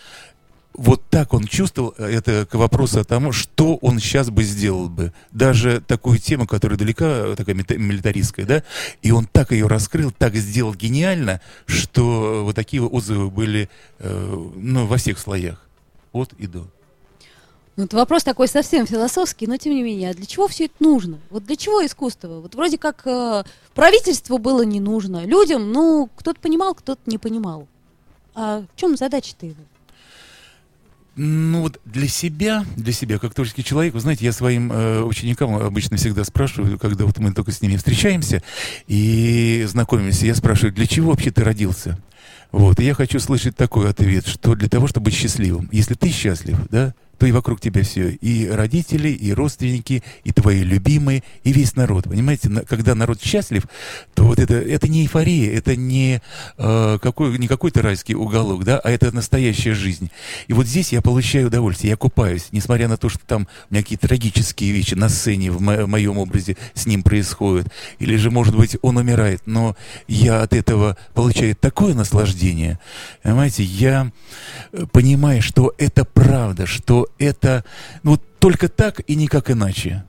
вот 0.73 1.03
так 1.09 1.33
он 1.33 1.45
чувствовал, 1.45 1.93
э, 1.97 2.05
это 2.05 2.45
к 2.45 2.55
вопросу 2.55 2.99
о 2.99 3.03
том, 3.03 3.31
что 3.31 3.75
он 3.77 3.99
сейчас 3.99 4.29
бы 4.29 4.43
сделал 4.43 4.89
бы. 4.89 5.13
Даже 5.31 5.81
такую 5.81 6.19
тему, 6.19 6.47
которая 6.47 6.77
далека, 6.77 7.05
э, 7.05 7.35
такая 7.35 7.55
милитаристская, 7.55 8.45
да, 8.45 8.63
и 9.01 9.11
он 9.11 9.25
так 9.25 9.51
ее 9.51 9.67
раскрыл, 9.67 10.11
так 10.11 10.35
сделал 10.35 10.73
гениально, 10.73 11.41
что 11.65 12.43
вот 12.45 12.55
такие 12.55 12.81
отзывы 12.83 13.29
были, 13.29 13.69
э, 13.99 14.49
ну, 14.55 14.85
во 14.85 14.97
всех 14.97 15.19
слоях, 15.19 15.65
от 16.11 16.33
и 16.33 16.47
до. 16.47 16.67
Ну, 17.75 17.85
это 17.85 17.95
вопрос 17.95 18.23
такой 18.23 18.47
совсем 18.47 18.85
философский, 18.85 19.47
но 19.47 19.57
тем 19.57 19.73
не 19.73 19.81
менее, 19.81 20.11
а 20.11 20.13
для 20.13 20.27
чего 20.27 20.47
все 20.47 20.65
это 20.65 20.75
нужно? 20.79 21.19
Вот 21.31 21.43
для 21.45 21.55
чего 21.55 21.83
искусство? 21.83 22.39
Вот 22.39 22.53
вроде 22.53 22.77
как 22.77 23.05
э, 23.07 23.43
правительству 23.73 24.37
было 24.37 24.61
не 24.61 24.79
нужно, 24.79 25.25
людям, 25.25 25.71
ну, 25.71 26.09
кто-то 26.15 26.39
понимал, 26.39 26.75
кто-то 26.75 27.01
не 27.07 27.17
понимал. 27.17 27.67
А 28.35 28.63
в 28.75 28.79
чем 28.79 28.95
задача-то 28.95 29.47
его? 29.47 29.61
Ну 31.15 31.61
вот 31.61 31.79
для 31.85 32.07
себя, 32.07 32.65
для 32.75 32.91
себя, 32.91 33.19
как 33.19 33.35
творческий 33.35 33.63
человек, 33.63 33.93
вы 33.93 33.99
знаете, 33.99 34.25
я 34.25 34.31
своим 34.31 34.71
э, 34.71 35.01
ученикам 35.03 35.55
обычно 35.55 35.97
всегда 35.97 36.23
спрашиваю, 36.23 36.79
когда 36.79 37.05
вот 37.05 37.19
мы 37.19 37.31
только 37.33 37.51
с 37.51 37.61
ними 37.61 37.77
встречаемся 37.77 38.41
и 38.87 39.63
знакомимся, 39.67 40.25
я 40.25 40.33
спрашиваю, 40.33 40.73
для 40.73 40.87
чего 40.87 41.11
вообще 41.11 41.29
ты 41.29 41.43
родился? 41.43 41.99
Вот, 42.51 42.79
и 42.79 42.85
я 42.85 42.95
хочу 42.95 43.19
слышать 43.19 43.55
такой 43.55 43.89
ответ, 43.89 44.25
что 44.25 44.55
для 44.55 44.69
того, 44.69 44.87
чтобы 44.87 45.05
быть 45.05 45.15
счастливым. 45.15 45.69
Если 45.71 45.93
ты 45.93 46.09
счастлив, 46.09 46.57
да, 46.69 46.93
то 47.23 47.27
и 47.27 47.31
вокруг 47.31 47.61
тебя 47.61 47.83
все, 47.83 48.09
и 48.09 48.49
родители, 48.49 49.07
и 49.07 49.31
родственники, 49.31 50.03
и 50.25 50.33
твои 50.33 50.61
любимые, 50.61 51.23
и 51.45 51.53
весь 51.53 51.77
народ. 51.77 52.03
Понимаете, 52.03 52.49
когда 52.67 52.95
народ 52.95 53.23
счастлив, 53.23 53.63
то 54.13 54.25
вот 54.25 54.39
это, 54.39 54.55
это 54.55 54.89
не 54.89 55.03
эйфория, 55.03 55.57
это 55.57 55.77
не, 55.77 56.21
э, 56.57 56.97
какой, 57.01 57.37
не 57.37 57.47
какой-то 57.47 57.81
райский 57.81 58.13
уголок, 58.13 58.65
да, 58.65 58.77
а 58.77 58.91
это 58.91 59.15
настоящая 59.15 59.73
жизнь. 59.73 60.11
И 60.49 60.53
вот 60.53 60.67
здесь 60.67 60.91
я 60.91 61.01
получаю 61.01 61.47
удовольствие, 61.47 61.91
я 61.91 61.95
купаюсь, 61.95 62.49
несмотря 62.51 62.89
на 62.89 62.97
то, 62.97 63.07
что 63.07 63.21
там 63.25 63.47
у 63.69 63.73
меня 63.73 63.83
какие-то 63.83 64.09
трагические 64.09 64.73
вещи 64.73 64.95
на 64.95 65.07
сцене 65.07 65.49
в, 65.49 65.61
мо- 65.61 65.87
моем 65.87 66.17
образе 66.17 66.57
с 66.73 66.85
ним 66.85 67.03
происходят, 67.03 67.69
или 67.99 68.17
же, 68.17 68.31
может 68.31 68.53
быть, 68.53 68.75
он 68.81 68.97
умирает, 68.97 69.43
но 69.45 69.77
я 70.09 70.41
от 70.41 70.51
этого 70.51 70.97
получаю 71.13 71.55
такое 71.55 71.93
наслаждение, 71.93 72.79
понимаете, 73.21 73.63
я 73.63 74.11
э, 74.73 74.85
понимаю, 74.91 75.41
что 75.41 75.73
это 75.77 76.03
правда, 76.03 76.65
что 76.65 77.07
это 77.19 77.63
ну, 78.03 78.11
вот 78.11 78.21
только 78.39 78.69
так 78.69 79.01
и 79.07 79.15
никак 79.15 79.49
иначе. 79.51 80.03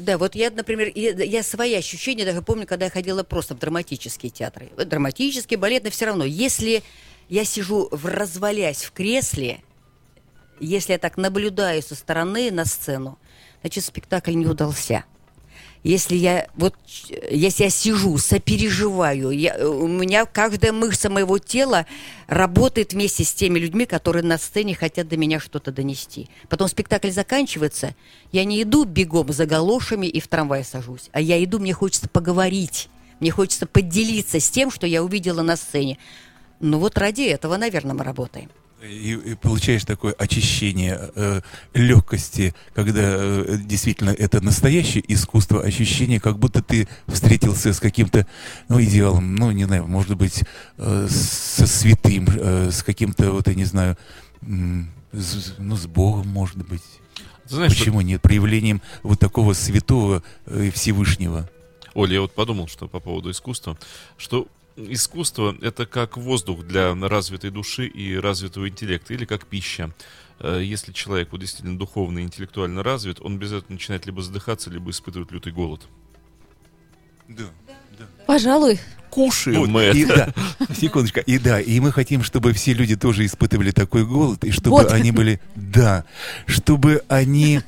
Да, 0.00 0.16
вот 0.18 0.34
я, 0.34 0.50
например, 0.50 0.90
я, 0.94 1.10
я 1.10 1.42
свои 1.42 1.74
ощущения 1.74 2.24
даже 2.24 2.42
помню, 2.42 2.66
когда 2.66 2.86
я 2.86 2.90
ходила 2.90 3.22
просто 3.22 3.54
в 3.54 3.58
драматические 3.58 4.30
театры. 4.30 4.70
Драматический, 4.76 5.56
балетный, 5.56 5.90
все 5.90 6.06
равно. 6.06 6.24
Если 6.24 6.82
я 7.28 7.44
сижу 7.44 7.88
в 7.90 8.06
развалясь 8.06 8.84
в 8.84 8.92
кресле, 8.92 9.60
если 10.60 10.92
я 10.92 10.98
так 10.98 11.16
наблюдаю 11.16 11.82
со 11.82 11.94
стороны 11.94 12.50
на 12.50 12.64
сцену, 12.64 13.18
значит, 13.60 13.84
спектакль 13.84 14.34
не 14.34 14.46
удался. 14.46 15.04
Если 15.82 16.14
я 16.14 16.46
вот, 16.54 16.74
если 17.28 17.64
я 17.64 17.70
сижу, 17.70 18.16
сопереживаю, 18.16 19.30
я, 19.30 19.56
э, 19.56 19.66
у 19.66 19.88
меня 19.88 20.26
каждая 20.26 20.72
мышца 20.72 21.10
моего 21.10 21.38
тела 21.38 21.86
работает 22.28 22.92
вместе 22.92 23.24
с 23.24 23.34
теми 23.34 23.58
людьми, 23.58 23.84
которые 23.84 24.22
на 24.22 24.38
сцене 24.38 24.76
хотят 24.76 25.08
до 25.08 25.16
меня 25.16 25.40
что-то 25.40 25.72
донести. 25.72 26.28
Потом 26.48 26.68
спектакль 26.68 27.10
заканчивается, 27.10 27.96
я 28.30 28.44
не 28.44 28.62
иду 28.62 28.84
бегом 28.84 29.32
за 29.32 29.44
галошами 29.44 30.06
и 30.06 30.20
в 30.20 30.28
трамвай 30.28 30.64
сажусь, 30.64 31.10
а 31.12 31.20
я 31.20 31.42
иду, 31.42 31.58
мне 31.58 31.72
хочется 31.72 32.08
поговорить, 32.08 32.88
мне 33.18 33.32
хочется 33.32 33.66
поделиться 33.66 34.38
с 34.38 34.50
тем, 34.50 34.70
что 34.70 34.86
я 34.86 35.02
увидела 35.02 35.42
на 35.42 35.56
сцене. 35.56 35.98
Ну 36.60 36.78
вот 36.78 36.96
ради 36.96 37.22
этого, 37.22 37.56
наверное, 37.56 37.94
мы 37.94 38.04
работаем. 38.04 38.50
И, 38.82 39.12
и 39.12 39.34
получаешь 39.36 39.84
такое 39.84 40.12
очищение 40.14 40.98
э, 41.14 41.40
легкости, 41.72 42.52
когда 42.74 43.00
э, 43.02 43.58
действительно 43.64 44.10
это 44.10 44.40
настоящее 44.40 45.04
искусство, 45.06 45.62
ощущение, 45.62 46.18
как 46.18 46.38
будто 46.40 46.62
ты 46.62 46.88
встретился 47.06 47.72
с 47.72 47.78
каким-то 47.78 48.26
ну, 48.68 48.82
идеалом, 48.82 49.36
ну, 49.36 49.52
не 49.52 49.66
знаю, 49.66 49.86
может 49.86 50.16
быть, 50.16 50.42
э, 50.78 51.06
со 51.08 51.66
святым, 51.68 52.26
э, 52.28 52.70
с 52.72 52.82
каким-то, 52.82 53.30
вот 53.30 53.46
я 53.46 53.54
не 53.54 53.64
знаю, 53.66 53.96
м, 54.42 54.90
с- 55.12 55.54
ну, 55.58 55.76
с 55.76 55.86
Богом, 55.86 56.26
может 56.26 56.56
быть. 56.66 56.82
Ты 57.48 57.54
знаешь, 57.54 57.78
Почему 57.78 58.00
нет? 58.00 58.20
Проявлением 58.20 58.82
вот 59.04 59.20
такого 59.20 59.52
святого 59.52 60.24
э, 60.46 60.70
Всевышнего. 60.74 61.48
Оля, 61.94 62.14
я 62.14 62.20
вот 62.22 62.34
подумал, 62.34 62.66
что 62.66 62.88
по 62.88 62.98
поводу 62.98 63.30
искусства, 63.30 63.78
что 64.16 64.48
искусство 64.76 65.56
это 65.60 65.86
как 65.86 66.16
воздух 66.16 66.64
для 66.64 66.94
развитой 66.94 67.50
души 67.50 67.86
и 67.86 68.16
развитого 68.16 68.68
интеллекта, 68.68 69.14
или 69.14 69.24
как 69.24 69.46
пища. 69.46 69.92
Э, 70.38 70.60
Если 70.62 70.92
человек 70.92 71.32
вот 71.32 71.40
действительно 71.40 71.78
духовно 71.78 72.20
и 72.20 72.22
интеллектуально 72.22 72.82
развит, 72.82 73.20
он 73.20 73.38
без 73.38 73.52
этого 73.52 73.72
начинает 73.72 74.06
либо 74.06 74.22
задыхаться, 74.22 74.70
либо 74.70 74.90
испытывать 74.90 75.30
лютый 75.32 75.52
голод. 75.52 75.82
Да. 77.28 77.44
Пожалуй. 78.26 78.80
Кушаем 79.12 79.60
Вот, 79.60 79.68
мы 79.68 79.90
и, 79.90 80.04
это. 80.04 80.32
да, 80.58 80.74
секундочку, 80.74 81.20
и 81.20 81.38
да, 81.38 81.60
и 81.60 81.78
мы 81.80 81.92
хотим, 81.92 82.22
чтобы 82.22 82.54
все 82.54 82.72
люди 82.72 82.96
тоже 82.96 83.26
испытывали 83.26 83.70
такой 83.70 84.06
голод, 84.06 84.42
и 84.42 84.50
чтобы 84.50 84.70
Вот. 84.70 84.90
они 84.90 85.10
были, 85.10 85.38
да, 85.54 86.06
чтобы 86.46 87.02
они 87.08 87.60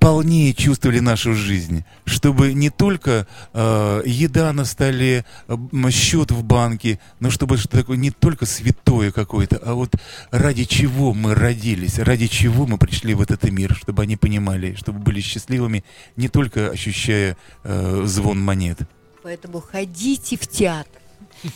полнее 0.00 0.52
чувствовали 0.54 0.98
нашу 0.98 1.34
жизнь, 1.34 1.84
чтобы 2.04 2.52
не 2.52 2.70
только 2.70 3.28
э, 3.52 4.02
еда 4.06 4.52
на 4.52 4.64
столе, 4.64 5.24
э, 5.46 5.56
счет 5.92 6.32
в 6.32 6.42
банке, 6.42 6.98
но 7.20 7.30
чтобы 7.30 7.58
что 7.58 7.68
такое 7.68 7.96
не 7.96 8.10
только 8.10 8.44
святое 8.44 9.12
какое-то, 9.12 9.60
а 9.64 9.74
вот 9.74 9.94
ради 10.32 10.64
чего 10.64 11.14
мы 11.14 11.36
родились, 11.36 12.00
ради 12.00 12.26
чего 12.26 12.66
мы 12.66 12.76
пришли 12.76 13.14
в 13.14 13.20
этот 13.20 13.44
мир, 13.44 13.76
чтобы 13.80 14.02
они 14.02 14.16
понимали, 14.16 14.74
чтобы 14.74 14.98
были 14.98 15.20
счастливыми, 15.20 15.84
не 16.16 16.28
только 16.28 16.70
ощущая 16.70 17.36
э, 17.62 18.02
звон 18.04 18.40
монет. 18.40 18.80
Поэтому 19.28 19.60
ходите 19.60 20.38
в 20.38 20.46
театр. 20.46 21.02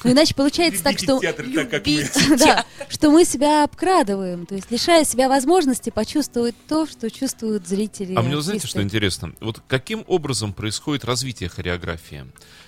Ну, 0.05 0.13
иначе 0.13 0.35
получается 0.35 0.85
так, 0.85 0.99
что... 0.99 1.19
театр 1.19 1.47
так, 1.55 1.71
как 1.71 1.87
мы. 1.87 2.07
Да, 2.37 2.67
что 2.91 3.11
мы 3.11 3.25
себя 3.25 3.65
обкрадываем, 3.65 4.45
то 4.45 4.55
есть 4.55 4.71
лишая 4.71 5.07
себя 5.07 5.27
возможности 5.27 5.89
почувствовать 5.89 6.55
то, 6.69 6.85
что 6.85 7.11
чувствуют 7.11 7.67
зрители. 7.67 8.15
А 8.15 8.21
мне, 8.21 8.39
знаете, 8.43 8.67
что 8.67 8.83
интересно? 8.83 9.33
Вот 9.41 9.63
каким 9.69 10.05
образом 10.07 10.53
происходит 10.53 11.07
развитие 11.07 11.49
хореографии? 11.49 12.27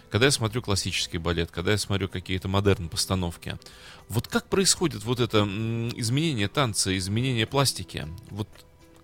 Когда 0.09 0.25
я 0.25 0.33
смотрю 0.33 0.62
классический 0.62 1.19
балет, 1.19 1.51
когда 1.51 1.73
я 1.73 1.77
смотрю 1.77 2.09
какие-то 2.09 2.49
модерн 2.49 2.88
постановки, 2.88 3.59
вот 4.09 4.27
как 4.27 4.47
происходит 4.47 5.05
вот 5.05 5.21
это 5.21 5.40
изменение 5.97 6.49
танца, 6.49 6.97
изменение 6.97 7.47
пластики? 7.47 8.09
Вот 8.31 8.49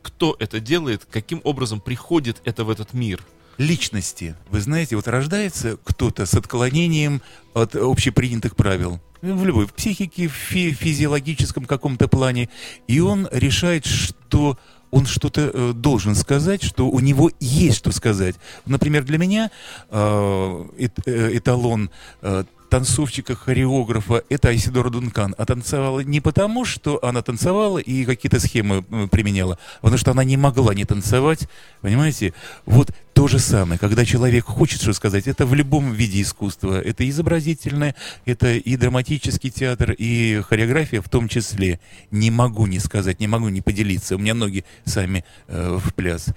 кто 0.01 0.35
это 0.39 0.61
делает, 0.61 1.05
каким 1.11 1.43
образом 1.45 1.79
приходит 1.79 2.41
это 2.45 2.65
в 2.65 2.71
этот 2.71 2.95
мир? 2.95 3.23
Личности. 3.61 4.35
Вы 4.51 4.61
знаете, 4.61 4.97
вот 4.97 5.07
рождается 5.07 5.77
кто-то 5.85 6.25
с 6.25 6.35
отклонением 6.35 7.21
от 7.53 7.77
общепринятых 7.77 8.57
правил. 8.57 9.01
Ну, 9.21 9.37
В 9.37 9.45
любой 9.45 9.67
в 9.67 9.75
психике, 9.75 10.29
в 10.29 10.33
фи- 10.33 10.73
физиологическом 10.73 11.67
каком-то 11.67 12.09
плане. 12.09 12.49
И 12.89 13.01
он 13.01 13.29
решает, 13.31 13.85
что 13.85 14.59
он 14.91 15.05
что-то 15.05 15.51
э, 15.53 15.73
должен 15.75 16.15
сказать, 16.15 16.63
что 16.63 16.89
у 16.89 17.01
него 17.01 17.31
есть 17.39 17.77
что 17.77 17.93
сказать. 17.93 18.37
Например, 18.65 19.05
для 19.05 19.19
меня 19.19 19.51
э, 19.91 20.65
э, 21.07 21.37
эталон 21.37 21.91
э, 22.23 22.45
танцовщика, 22.71 23.35
хореографа, 23.35 24.23
это 24.31 24.49
Айсидора 24.49 24.91
Дункан. 24.91 25.35
А 25.37 25.45
танцевала 25.45 26.01
не 26.01 26.21
потому, 26.21 26.65
что 26.65 27.05
она 27.05 27.21
танцевала 27.21 27.79
и 27.79 28.05
какие-то 28.05 28.41
схемы 28.41 28.83
применяла, 29.09 29.59
а 29.79 29.83
потому 29.83 29.99
что 29.99 30.13
она 30.13 30.25
не 30.25 30.37
могла 30.37 30.73
не 30.75 30.85
танцевать, 30.85 31.49
понимаете? 31.83 32.33
Вот 32.67 32.93
то 33.13 33.29
же 33.29 33.39
самое, 33.39 33.79
когда 33.79 34.05
человек 34.05 34.45
хочет 34.45 34.81
что 34.81 34.93
сказать, 34.93 35.27
это 35.27 35.47
в 35.47 35.55
любом 35.55 35.93
виде 35.93 36.23
искусства. 36.23 36.81
Это 36.81 37.09
изобразительное, 37.09 37.95
это 38.25 38.53
и 38.55 38.77
драматический 38.77 39.51
театр, 39.51 39.95
и 39.97 40.41
хореография 40.47 41.03
в 41.03 41.09
том 41.09 41.29
числе. 41.29 41.81
Не 42.11 42.31
могу 42.31 42.67
не 42.67 42.79
сказать, 42.79 43.21
не 43.21 43.27
могу 43.27 43.49
не 43.49 43.61
поделиться. 43.61 44.17
У 44.17 44.19
меня 44.19 44.35
ноги 44.35 44.65
сами 44.85 45.25
э, 45.49 45.79
в 45.83 45.95
пляс. 45.95 46.29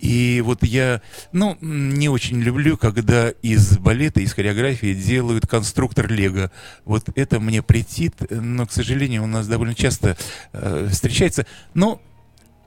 И 0.00 0.42
вот 0.44 0.62
я, 0.62 1.02
ну, 1.32 1.58
не 1.60 2.08
очень 2.08 2.40
люблю, 2.40 2.78
когда 2.78 3.28
из 3.28 3.76
балета, 3.78 4.20
из 4.20 4.32
хореографии 4.32 4.94
делают 4.94 5.46
конструктор 5.46 6.10
Лего. 6.10 6.50
Вот 6.84 7.08
это 7.14 7.38
мне 7.38 7.62
претит, 7.62 8.14
но, 8.30 8.66
к 8.66 8.72
сожалению, 8.72 9.24
у 9.24 9.26
нас 9.26 9.46
довольно 9.46 9.74
часто 9.74 10.16
э, 10.52 10.88
встречается. 10.90 11.46
Но 11.74 12.00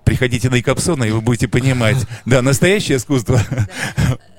приходите 0.04 0.50
на 0.50 0.60
Икапсона, 0.60 1.04
и 1.04 1.12
вы 1.12 1.22
будете 1.22 1.48
понимать. 1.48 1.98
Да, 2.26 2.42
настоящее 2.42 2.98
искусство. 2.98 3.42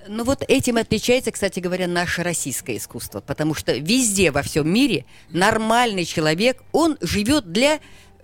Ну 0.06 0.24
вот 0.24 0.44
этим 0.46 0.76
отличается, 0.76 1.30
кстати 1.30 1.60
говоря, 1.60 1.86
наше 1.86 2.22
российское 2.22 2.76
искусство, 2.76 3.20
потому 3.20 3.54
что 3.54 3.72
везде 3.74 4.30
во 4.30 4.42
всем 4.42 4.68
мире 4.68 5.06
нормальный 5.30 6.04
человек, 6.04 6.62
он 6.72 6.98
живет 7.00 7.50
для 7.50 7.80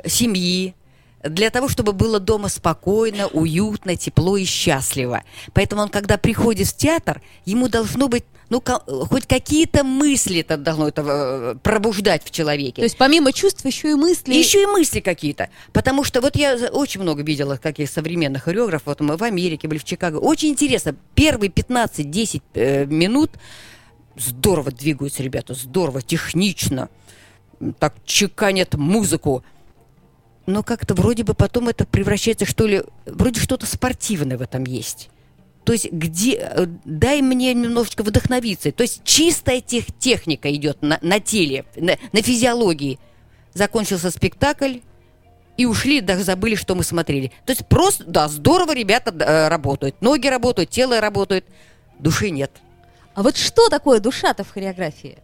семьи, 0.06 0.74
для 1.22 1.50
того, 1.50 1.68
чтобы 1.68 1.92
было 1.92 2.18
дома 2.18 2.48
спокойно, 2.48 3.26
уютно, 3.28 3.96
тепло 3.96 4.36
и 4.36 4.44
счастливо. 4.44 5.22
Поэтому 5.52 5.82
он, 5.82 5.88
когда 5.88 6.16
приходит 6.16 6.68
в 6.68 6.76
театр, 6.76 7.20
ему 7.44 7.68
должно 7.68 8.08
быть, 8.08 8.24
ну, 8.48 8.62
хоть 8.62 9.26
какие-то 9.26 9.84
мысли 9.84 10.40
это 10.40 10.56
должно 10.56 10.88
это 10.88 11.02
э, 11.06 11.54
пробуждать 11.62 12.24
в 12.24 12.30
человеке. 12.30 12.76
То 12.76 12.84
есть 12.84 12.96
помимо 12.96 13.32
чувств 13.32 13.64
еще 13.64 13.90
и 13.90 13.94
мысли. 13.94 14.34
Еще 14.34 14.62
и 14.62 14.66
мысли 14.66 15.00
какие-то. 15.00 15.50
Потому 15.72 16.04
что 16.04 16.20
вот 16.20 16.36
я 16.36 16.54
очень 16.72 17.02
много 17.02 17.22
видела 17.22 17.56
каких 17.56 17.90
современных 17.90 18.44
хореографов. 18.44 18.86
Вот 18.86 19.00
мы 19.00 19.16
в 19.16 19.22
Америке 19.22 19.68
были, 19.68 19.78
в 19.78 19.84
Чикаго. 19.84 20.16
Очень 20.16 20.50
интересно. 20.50 20.96
Первые 21.14 21.50
15-10 21.50 22.42
э, 22.54 22.86
минут 22.86 23.32
здорово 24.16 24.72
двигаются 24.72 25.22
ребята, 25.22 25.54
здорово, 25.54 26.02
технично. 26.02 26.88
Так 27.78 27.94
чеканят 28.06 28.74
музыку. 28.74 29.44
Но 30.50 30.62
как-то 30.62 30.94
вроде 30.94 31.22
бы 31.24 31.34
потом 31.34 31.68
это 31.68 31.86
превращается, 31.86 32.44
что 32.44 32.66
ли, 32.66 32.82
вроде 33.06 33.40
что-то 33.40 33.66
спортивное 33.66 34.36
в 34.36 34.42
этом 34.42 34.64
есть. 34.64 35.10
То 35.64 35.72
есть 35.72 35.92
где, 35.92 36.36
э, 36.36 36.66
дай 36.84 37.22
мне 37.22 37.54
немножечко 37.54 38.02
вдохновиться. 38.02 38.72
То 38.72 38.82
есть 38.82 39.02
чистая 39.04 39.60
тех, 39.60 39.86
техника 39.98 40.52
идет 40.52 40.82
на, 40.82 40.98
на 41.02 41.20
теле, 41.20 41.64
на, 41.76 41.96
на 42.12 42.22
физиологии. 42.22 42.98
Закончился 43.54 44.10
спектакль, 44.10 44.78
и 45.56 45.66
ушли, 45.66 46.00
даже 46.00 46.24
забыли, 46.24 46.54
что 46.54 46.74
мы 46.74 46.82
смотрели. 46.82 47.32
То 47.44 47.52
есть 47.52 47.66
просто, 47.66 48.04
да, 48.04 48.28
здорово 48.28 48.74
ребята 48.74 49.12
э, 49.12 49.48
работают. 49.48 50.00
Ноги 50.00 50.26
работают, 50.26 50.70
тело 50.70 51.00
работает, 51.00 51.44
души 51.98 52.30
нет. 52.30 52.50
А 53.14 53.22
вот 53.22 53.36
что 53.36 53.68
такое 53.68 54.00
душа-то 54.00 54.42
в 54.42 54.50
хореографии? 54.50 55.18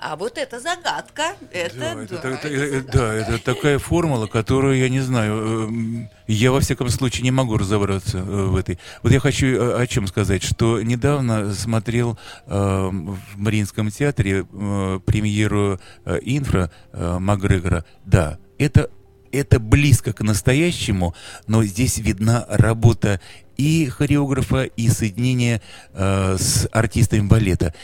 А 0.00 0.14
вот 0.16 0.38
это 0.38 0.60
загадка. 0.60 1.34
Это, 1.52 1.76
Да, 1.78 1.92
это, 2.02 2.18
та- 2.18 2.36
та- 2.36 2.48
э, 2.48 2.80
да, 2.82 3.14
это 3.14 3.38
такая 3.38 3.78
формула, 3.78 4.26
которую 4.26 4.78
я 4.78 4.88
не 4.88 5.00
знаю. 5.00 5.66
эм, 5.68 6.08
Я 6.28 6.52
во 6.52 6.60
всяком 6.60 6.88
случае 6.88 7.24
не 7.24 7.30
могу 7.32 7.56
разобраться 7.58 8.18
э, 8.18 8.22
в 8.22 8.54
этой. 8.56 8.78
Вот 9.02 9.10
я 9.12 9.18
хочу 9.18 9.46
э, 9.46 9.82
о 9.82 9.86
чем 9.86 10.06
сказать, 10.06 10.42
что 10.44 10.80
недавно 10.82 11.52
смотрел 11.52 12.18
эм, 12.46 13.14
в 13.14 13.38
Мариинском 13.38 13.90
театре 13.90 14.46
э, 14.52 15.00
премьеру 15.04 15.80
э, 16.04 16.18
Инфра 16.22 16.70
э, 16.92 17.18
Макгрегора. 17.18 17.84
Да, 18.04 18.38
это 18.58 18.90
это 19.30 19.58
близко 19.60 20.14
к 20.14 20.22
настоящему, 20.22 21.14
но 21.46 21.62
здесь 21.62 21.98
видна 21.98 22.46
работа 22.48 23.20
и 23.58 23.86
хореографа, 23.86 24.64
и 24.64 24.88
соединение 24.88 25.60
э, 25.92 26.36
с 26.38 26.66
артистами 26.72 27.26
балета. 27.26 27.74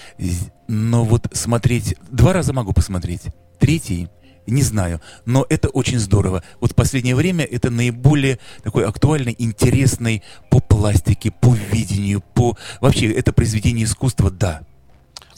Но 0.69 1.05
вот 1.05 1.29
смотреть... 1.33 1.97
Два 2.11 2.33
раза 2.33 2.55
могу 2.55 2.73
посмотреть. 2.73 3.23
Третий 3.59 4.09
не 4.47 4.63
знаю, 4.63 5.01
но 5.25 5.47
это 5.49 5.69
очень 5.69 5.99
здорово. 5.99 6.43
Вот 6.61 6.73
в 6.73 6.75
последнее 6.75 7.17
время 7.17 7.45
это 7.45 7.71
наиболее 7.71 8.39
такой 8.63 8.85
актуальный, 8.85 9.35
интересный 9.39 10.23
по 10.51 10.61
пластике, 10.61 11.31
по 11.31 11.55
видению, 11.55 12.21
по... 12.21 12.57
Вообще, 12.83 13.11
это 13.11 13.33
произведение 13.33 13.87
искусства, 13.87 14.31
да. 14.31 14.63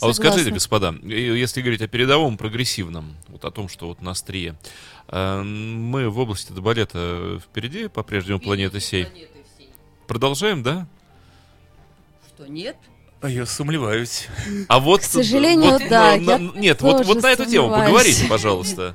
А 0.01 0.07
вот 0.07 0.17
скажите, 0.17 0.51
господа, 0.51 0.95
если 1.05 1.61
говорить 1.63 1.81
о 1.83 1.89
передовом, 1.89 2.37
прогрессивном, 2.37 3.15
вот 3.29 3.45
о 3.45 3.51
том, 3.51 3.69
что 3.69 3.87
вот 3.89 4.03
на 4.03 4.11
острие, 4.11 4.57
э, 5.09 5.43
мы 5.43 6.11
в 6.11 6.19
области 6.19 6.53
балета 6.53 7.41
впереди 7.43 7.89
по-прежнему 7.89 8.41
планеты 8.41 8.81
сей. 8.81 9.07
Продолжаем, 10.07 10.63
да? 10.63 10.87
Что 12.29 12.47
нет? 12.47 12.77
А 13.21 13.29
я 13.29 13.47
сомневаюсь. 13.47 14.29
А 14.69 14.79
вот... 14.79 15.01
К 15.01 15.05
сожалению, 15.05 15.73
вот, 15.73 15.83
да, 15.89 16.17
э, 16.17 16.21
я 16.21 16.39
на- 16.39 16.53
Нет, 16.59 16.81
вот, 16.83 17.05
вот 17.07 17.23
на 17.23 17.33
эту 17.33 17.47
тему 17.47 17.71
поговорите, 17.71 18.27
пожалуйста. 18.27 18.95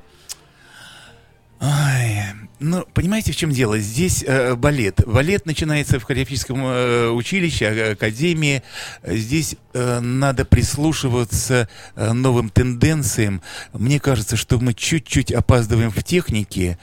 Ай, 1.59 2.25
ну, 2.61 2.85
понимаете, 2.93 3.31
в 3.31 3.35
чем 3.35 3.51
дело? 3.51 3.79
Здесь 3.79 4.23
э, 4.25 4.53
балет. 4.55 5.01
Балет 5.07 5.47
начинается 5.47 5.99
в 5.99 6.03
хореографическом 6.03 6.61
э, 6.63 7.09
училище, 7.09 7.65
а- 7.65 7.91
академии. 7.93 8.61
Здесь 9.03 9.55
э, 9.73 9.99
надо 9.99 10.45
прислушиваться 10.45 11.67
э, 11.95 12.13
новым 12.13 12.49
тенденциям. 12.49 13.41
Мне 13.73 13.99
кажется, 13.99 14.35
что 14.35 14.59
мы 14.59 14.75
чуть-чуть 14.75 15.31
опаздываем 15.31 15.89
в 15.89 16.03
технике, 16.03 16.77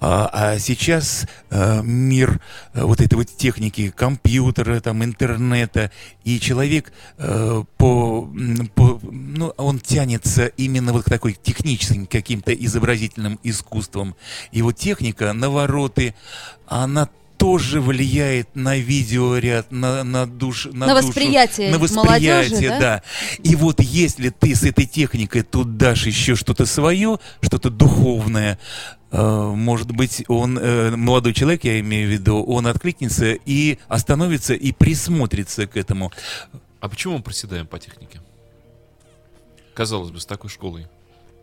а, 0.00 0.30
а 0.32 0.58
сейчас 0.58 1.26
э, 1.50 1.82
мир 1.82 2.40
э, 2.72 2.82
вот 2.82 3.00
этой 3.00 3.14
вот 3.14 3.28
техники, 3.36 3.92
компьютера, 3.94 4.80
там, 4.80 5.04
интернета, 5.04 5.92
и 6.24 6.40
человек 6.40 6.92
э, 7.18 7.62
по, 7.76 8.30
по, 8.74 8.98
ну, 9.02 9.48
он 9.58 9.78
тянется 9.78 10.46
именно 10.46 10.92
вот 10.92 11.04
к 11.04 11.10
такой 11.10 11.34
техническим 11.34 12.06
каким-то 12.06 12.52
изобразительным 12.52 13.38
искусством. 13.42 14.16
И 14.52 14.62
вот 14.62 14.76
техника, 14.76 15.19
навороты, 15.20 16.14
она 16.66 17.08
тоже 17.40 17.80
влияет 17.80 18.54
на 18.54 18.76
видеоряд, 18.76 19.72
на, 19.72 20.04
на 20.04 20.26
душ, 20.26 20.66
на, 20.66 20.88
На 20.88 20.94
душу, 20.94 21.08
восприятие 21.08 21.70
на 21.70 21.78
восприятие, 21.78 22.34
молодежи, 22.34 22.68
да? 22.68 22.78
да. 22.78 23.02
И 23.42 23.56
вот 23.56 23.80
если 23.80 24.28
ты 24.28 24.54
с 24.54 24.62
этой 24.62 24.84
техникой 24.84 25.40
тут 25.40 25.78
дашь 25.78 26.04
еще 26.04 26.34
что-то 26.34 26.66
свое, 26.66 27.18
что-то 27.40 27.70
духовное, 27.70 28.58
э, 29.10 29.52
может 29.56 29.90
быть, 29.90 30.22
он, 30.28 30.58
э, 30.58 30.90
молодой 30.90 31.32
человек, 31.32 31.64
я 31.64 31.80
имею 31.80 32.08
в 32.08 32.12
виду, 32.12 32.42
он 32.42 32.66
откликнется 32.66 33.32
и 33.32 33.78
остановится 33.88 34.52
и 34.52 34.72
присмотрится 34.72 35.66
к 35.66 35.78
этому. 35.78 36.12
А 36.80 36.90
почему 36.90 37.16
мы 37.16 37.22
проседаем 37.22 37.66
по 37.66 37.78
технике? 37.78 38.20
Казалось 39.72 40.10
бы, 40.10 40.20
с 40.20 40.26
такой 40.26 40.50
школой. 40.50 40.88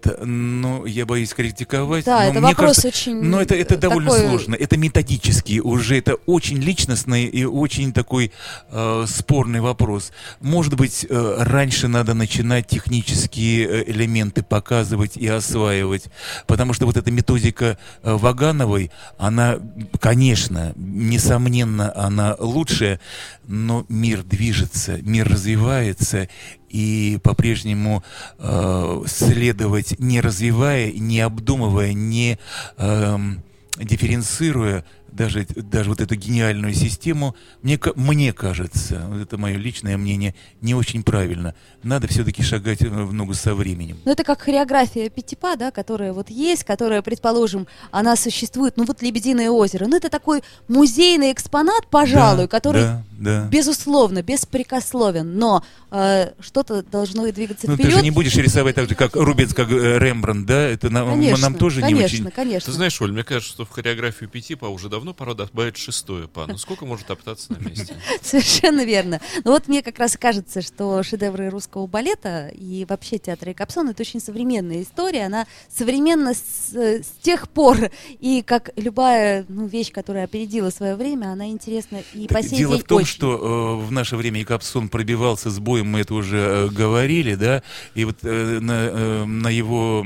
Ну, 0.05 0.85
я 0.85 1.05
боюсь 1.05 1.33
критиковать. 1.33 2.05
Да, 2.05 2.19
но 2.19 2.29
это 2.29 2.39
мне 2.39 2.41
вопрос 2.49 2.77
кажется, 2.77 2.87
очень, 2.87 3.21
Но 3.21 3.41
это, 3.41 3.55
это 3.55 3.77
довольно 3.77 4.11
такой- 4.11 4.27
сложно. 4.27 4.55
Это 4.55 4.77
методически 4.77 5.59
уже. 5.59 5.97
Это 5.97 6.15
очень 6.25 6.57
личностный 6.57 7.25
и 7.25 7.43
очень 7.45 7.91
такой 7.93 8.31
э, 8.69 9.05
спорный 9.07 9.59
вопрос. 9.59 10.11
Может 10.39 10.75
быть, 10.75 11.05
э, 11.09 11.35
раньше 11.39 11.87
надо 11.87 12.13
начинать 12.13 12.67
технические 12.67 13.67
э, 13.67 13.91
элементы 13.91 14.43
показывать 14.43 15.17
и 15.17 15.27
осваивать. 15.27 16.05
Потому 16.45 16.73
что 16.73 16.85
вот 16.85 16.97
эта 16.97 17.11
методика 17.11 17.77
э, 18.03 18.13
Вагановой, 18.13 18.91
она, 19.17 19.57
конечно, 19.99 20.73
несомненно, 20.75 21.91
она 21.95 22.35
лучшая, 22.39 22.99
но 23.47 23.85
мир 23.89 24.23
движется, 24.23 24.99
мир 25.01 25.27
развивается, 25.27 26.27
и 26.69 27.19
по-прежнему 27.23 28.03
э, 28.39 29.03
следовать, 29.07 29.99
не 29.99 30.21
развивая, 30.21 30.91
не 30.91 31.21
обдумывая, 31.21 31.93
не 31.93 32.39
эм, 32.77 33.43
дифференцируя 33.77 34.83
даже, 35.17 35.47
даже 35.55 35.89
вот 35.89 35.99
эту 35.99 36.15
гениальную 36.15 36.73
систему, 36.73 37.35
мне, 37.63 37.79
мне 37.95 38.33
кажется, 38.33 39.03
вот 39.07 39.19
это 39.19 39.37
мое 39.37 39.57
личное 39.57 39.97
мнение, 39.97 40.35
не 40.61 40.75
очень 40.75 41.03
правильно. 41.03 41.55
Надо 41.83 42.07
все-таки 42.07 42.43
шагать 42.43 42.81
э, 42.83 42.87
в 42.87 43.13
ногу 43.13 43.33
со 43.33 43.55
временем. 43.55 43.97
Ну, 44.05 44.11
это 44.11 44.23
как 44.23 44.41
хореография 44.41 45.09
Пятипа, 45.09 45.55
да, 45.55 45.71
которая 45.71 46.13
вот 46.13 46.29
есть, 46.29 46.63
которая, 46.63 47.01
предположим, 47.01 47.67
она 47.91 48.15
существует, 48.15 48.77
ну, 48.77 48.85
вот 48.85 49.01
«Лебединое 49.01 49.49
озеро». 49.49 49.87
Ну, 49.87 49.97
это 49.97 50.09
такой 50.09 50.43
музейный 50.67 51.31
экспонат, 51.31 51.87
пожалуй, 51.89 52.43
Да, 52.43 52.47
который 52.47 52.83
да, 52.83 53.03
да. 53.17 53.47
безусловно, 53.47 54.21
беспрекословен, 54.21 55.37
но 55.37 55.63
э, 55.91 56.31
что-то 56.39 56.83
должно 56.83 57.25
и 57.27 57.31
двигаться 57.31 57.67
Ну, 57.67 57.75
вперед. 57.75 57.91
ты 57.91 57.97
же 57.97 58.03
не 58.03 58.11
будешь 58.11 58.35
рисовать 58.35 58.75
так 58.75 58.89
же, 58.89 58.95
как 58.95 59.15
Рубенс, 59.15 59.53
как 59.53 59.71
э, 59.71 59.97
Рембрандт, 59.99 60.47
да? 60.47 60.67
Это 60.67 60.89
нам, 60.89 61.09
Конечно, 61.09 61.41
нам 61.41 61.55
тоже 61.55 61.81
конечно, 61.81 61.97
не 61.97 62.05
очень... 62.05 62.31
конечно. 62.31 62.71
Ты 62.71 62.75
знаешь, 62.75 63.01
Оль, 63.01 63.11
мне 63.11 63.23
кажется, 63.23 63.53
что 63.53 63.65
в 63.65 63.69
хореографию 63.69 64.29
пяти 64.29 64.55
па 64.55 64.69
уже 64.69 64.89
давно 64.89 65.13
пора 65.13 65.33
добавить 65.33 65.77
шестое 65.77 66.27
па. 66.27 66.45
Ну 66.47 66.57
сколько 66.57 66.85
может 66.85 67.07
топтаться 67.07 67.53
на 67.53 67.57
месте? 67.57 67.95
Совершенно 68.21 68.85
верно. 68.85 69.19
Но 69.43 69.51
вот 69.51 69.67
мне 69.67 69.81
как 69.81 69.99
раз 69.99 70.17
кажется, 70.17 70.61
что 70.61 71.01
шедевры 71.03 71.49
русского 71.49 71.87
балета 71.87 72.49
и 72.53 72.85
вообще 72.87 73.17
театра 73.17 73.53
Капсон 73.53 73.89
это 73.89 74.01
очень 74.01 74.19
современная 74.19 74.83
история. 74.83 75.25
Она 75.25 75.47
современна 75.69 76.33
с, 76.33 76.73
э, 76.73 77.01
с 77.03 77.23
тех 77.23 77.49
пор. 77.49 77.89
И 78.19 78.43
как 78.45 78.71
любая 78.75 79.45
ну, 79.47 79.65
вещь, 79.65 79.91
которая 79.91 80.25
опередила 80.25 80.69
свое 80.69 80.95
время, 80.95 81.27
она 81.27 81.47
интересна 81.47 82.01
и 82.13 82.27
по 82.27 82.41
сей 82.41 82.59
Дело 82.59 82.75
день 82.75 82.83
в 82.83 82.87
том. 82.87 82.97
Что 83.07 83.79
э, 83.81 83.85
в 83.85 83.91
наше 83.91 84.15
время 84.15 84.39
Якобсон 84.41 84.89
пробивался 84.89 85.49
с 85.49 85.59
боем, 85.59 85.87
мы 85.87 86.01
это 86.01 86.13
уже 86.13 86.37
э, 86.37 86.67
говорили, 86.69 87.35
да, 87.35 87.63
и 87.95 88.05
вот 88.05 88.17
э, 88.23 88.59
на, 88.59 88.89
э, 88.91 89.25
на 89.25 89.49
его 89.49 90.05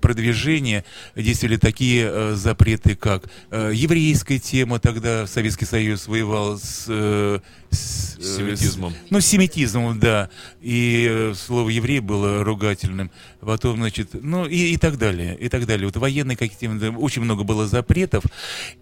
продвижение 0.00 0.84
действовали 1.16 1.56
такие 1.56 2.08
э, 2.10 2.34
запреты, 2.34 2.94
как 2.96 3.24
э, 3.50 3.70
еврейская 3.74 4.38
тема, 4.38 4.78
тогда 4.78 5.26
Советский 5.26 5.64
Союз 5.66 6.06
воевал 6.06 6.58
с... 6.58 6.86
э, 6.88 7.38
с, 7.74 8.16
э, 8.18 8.22
С 8.22 8.36
семитизмом. 8.36 8.94
ну, 9.10 9.20
с 9.20 9.26
семитизмом, 9.26 9.98
да. 9.98 10.30
И 10.60 11.06
э, 11.10 11.34
слово 11.34 11.68
еврей 11.68 12.00
было 12.00 12.44
ругательным. 12.44 13.10
Потом, 13.40 13.76
значит, 13.76 14.10
ну 14.12 14.46
и, 14.46 14.72
и 14.72 14.76
так 14.76 14.98
далее, 14.98 15.36
и 15.36 15.48
так 15.48 15.66
далее. 15.66 15.86
Вот 15.86 15.96
военные 15.96 16.36
какие-то, 16.36 16.90
очень 16.92 17.22
много 17.22 17.44
было 17.44 17.66
запретов. 17.66 18.24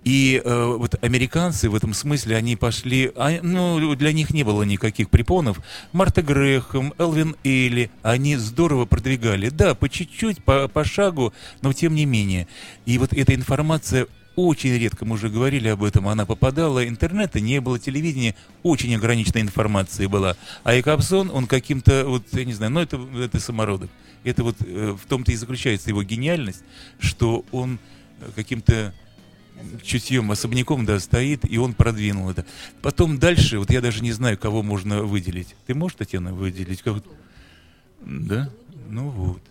И 0.05 0.41
э, 0.45 0.75
вот 0.79 1.03
американцы 1.03 1.69
в 1.69 1.75
этом 1.75 1.95
смысле, 1.95 2.37
они 2.37 2.57
пошли, 2.57 3.11
а, 3.17 3.41
ну, 3.43 3.95
для 3.97 4.13
них 4.13 4.31
не 4.31 4.45
было 4.45 4.63
никаких 4.63 5.11
препонов. 5.11 5.61
Марта 5.93 6.23
Грехом, 6.23 6.95
Элвин 6.99 7.37
Элли, 7.45 7.91
они 8.03 8.37
здорово 8.37 8.85
продвигали. 8.85 9.49
Да, 9.49 9.75
по 9.75 9.89
чуть-чуть, 9.89 10.45
по, 10.45 10.69
по 10.69 10.85
шагу, 10.85 11.33
но 11.61 11.73
тем 11.73 11.95
не 11.95 12.05
менее. 12.05 12.47
И 12.87 12.99
вот 12.99 13.13
эта 13.13 13.35
информация 13.35 14.07
очень 14.37 14.77
редко, 14.77 15.05
мы 15.05 15.15
уже 15.15 15.29
говорили 15.29 15.69
об 15.69 15.83
этом, 15.83 16.09
она 16.09 16.27
попадала, 16.27 16.87
интернета 16.87 17.41
не 17.41 17.61
было, 17.61 17.79
телевидения, 17.79 18.35
очень 18.63 18.95
ограниченная 18.95 19.43
информация 19.43 20.09
была. 20.09 20.37
А 20.65 20.79
Экапсон, 20.79 21.31
он 21.31 21.47
каким-то, 21.47 22.05
вот, 22.07 22.25
я 22.33 22.45
не 22.45 22.53
знаю, 22.53 22.73
ну 22.73 22.81
это, 22.81 23.01
это 23.19 23.41
самородок. 23.41 23.91
Это 24.25 24.45
вот 24.45 24.57
э, 24.61 24.97
в 24.99 25.07
том-то 25.07 25.33
и 25.33 25.37
заключается 25.37 25.91
его 25.91 26.03
гениальность, 26.03 26.63
что 26.99 27.45
он 27.51 27.79
э, 28.21 28.31
каким-то 28.35 28.95
чутьем, 29.83 30.31
особняком, 30.31 30.87
да, 30.87 30.99
стоит, 30.99 31.51
и 31.51 31.59
он 31.59 31.75
продвинул 31.75 32.31
это. 32.31 32.47
Потом 32.81 33.19
дальше, 33.19 33.59
вот 33.59 33.71
я 33.71 33.81
даже 33.81 34.03
не 34.03 34.13
знаю, 34.13 34.39
кого 34.39 34.63
можно 34.63 35.03
выделить. 35.03 35.55
Ты 35.67 35.75
можешь, 35.75 35.97
Татьяна, 35.97 36.33
выделить? 36.33 36.83
Как... 36.83 37.03
Да? 38.01 38.51
Ну 38.89 39.09
вот. 39.11 39.43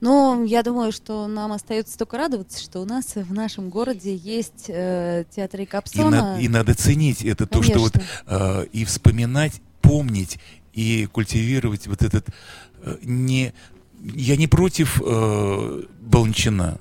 Ну, 0.00 0.44
я 0.44 0.62
думаю, 0.62 0.92
что 0.92 1.26
нам 1.26 1.52
остается 1.52 1.98
только 1.98 2.16
радоваться, 2.16 2.62
что 2.62 2.80
у 2.80 2.84
нас 2.86 3.14
в 3.16 3.32
нашем 3.34 3.68
городе 3.68 4.14
есть 4.14 4.64
э, 4.68 5.24
театр 5.34 5.60
И, 5.60 5.66
Капсона. 5.66 6.10
на- 6.36 6.40
и 6.40 6.48
надо 6.48 6.74
ценить 6.74 7.22
это, 7.22 7.46
то, 7.46 7.62
что 7.62 7.78
вот 7.80 7.92
Конечно. 7.92 8.12
э, 8.26 8.66
и 8.72 8.84
вспоминать, 8.84 9.60
помнить 9.82 10.38
и 10.72 11.06
культивировать 11.12 11.86
вот 11.86 12.02
этот 12.02 12.28
э, 12.82 12.96
не 13.02 13.52
я 14.02 14.36
не 14.36 14.46
против 14.46 15.02
э, 15.04 15.82
Баланчина. 16.00 16.78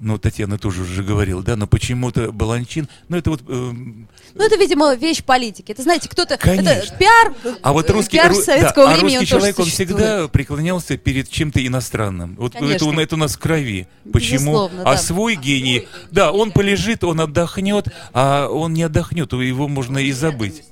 Ну, 0.00 0.16
Татьяна 0.16 0.58
тоже 0.58 0.82
уже 0.82 1.02
говорила, 1.02 1.42
да, 1.42 1.56
но 1.56 1.66
почему-то 1.66 2.30
Баланчин, 2.30 2.88
ну, 3.08 3.16
это 3.16 3.30
вот... 3.30 3.42
э, 3.48 3.52
Ну, 3.52 4.04
это, 4.36 4.56
видимо, 4.56 4.94
вещь 4.94 5.24
политики. 5.24 5.72
Это, 5.72 5.82
знаете, 5.82 6.08
кто-то... 6.08 6.34
Это 6.34 6.42
Конечно. 6.44 6.96
пиар, 6.96 7.34
а 7.62 7.72
вот 7.72 7.90
э, 7.90 7.92
русский, 7.92 8.16
пиар 8.16 8.30
ру- 8.30 8.40
советского 8.40 8.86
да, 8.86 8.92
а 8.92 8.96
времени, 8.96 9.16
русский 9.16 9.34
он 9.34 9.40
тоже 9.40 9.52
человек, 9.52 9.58
он 9.58 9.64
всегда 9.66 10.28
преклонялся 10.28 10.96
перед 10.96 11.28
чем-то 11.28 11.66
иностранным. 11.66 12.36
Вот 12.38 12.54
это, 12.54 12.64
Конечно. 12.64 12.86
у- 12.88 12.92
это 13.00 13.14
у 13.16 13.18
нас 13.18 13.34
в 13.34 13.38
крови. 13.38 13.88
Почему? 14.12 14.38
Безусловно, 14.52 14.82
а 14.82 14.92
да. 14.92 14.96
свой 14.98 15.34
гений, 15.34 15.88
да, 16.12 16.30
он 16.30 16.52
полежит, 16.52 17.02
он 17.02 17.20
отдохнет, 17.20 17.88
а 18.12 18.46
он 18.48 18.74
не 18.74 18.84
отдохнет, 18.84 19.32
его 19.32 19.66
можно 19.66 19.98
и 19.98 20.12
забыть. 20.12 20.62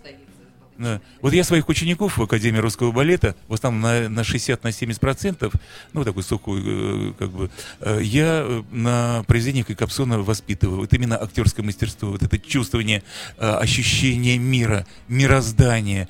Вот 1.20 1.32
я 1.32 1.44
своих 1.44 1.68
учеников 1.68 2.18
в 2.18 2.22
Академии 2.22 2.58
русского 2.58 2.92
балета, 2.92 3.34
в 3.48 3.54
основном 3.54 3.82
на, 3.82 4.08
на 4.08 4.24
60 4.24 4.62
на 4.62 4.72
70 4.72 5.00
процентов, 5.00 5.52
ну, 5.92 6.04
такой 6.04 6.22
сухой, 6.22 6.62
э, 6.64 7.12
как 7.18 7.30
бы, 7.30 7.50
э, 7.80 8.00
я 8.02 8.42
э, 8.44 8.62
на 8.70 9.24
произведениях 9.26 9.66
Капсона 9.76 10.18
воспитываю. 10.18 10.80
Вот 10.80 10.92
именно 10.92 11.16
актерское 11.16 11.64
мастерство, 11.64 12.10
вот 12.10 12.22
это 12.22 12.38
чувствование, 12.38 13.02
ощущение 13.38 14.38
мира, 14.38 14.86
мироздания, 15.08 16.08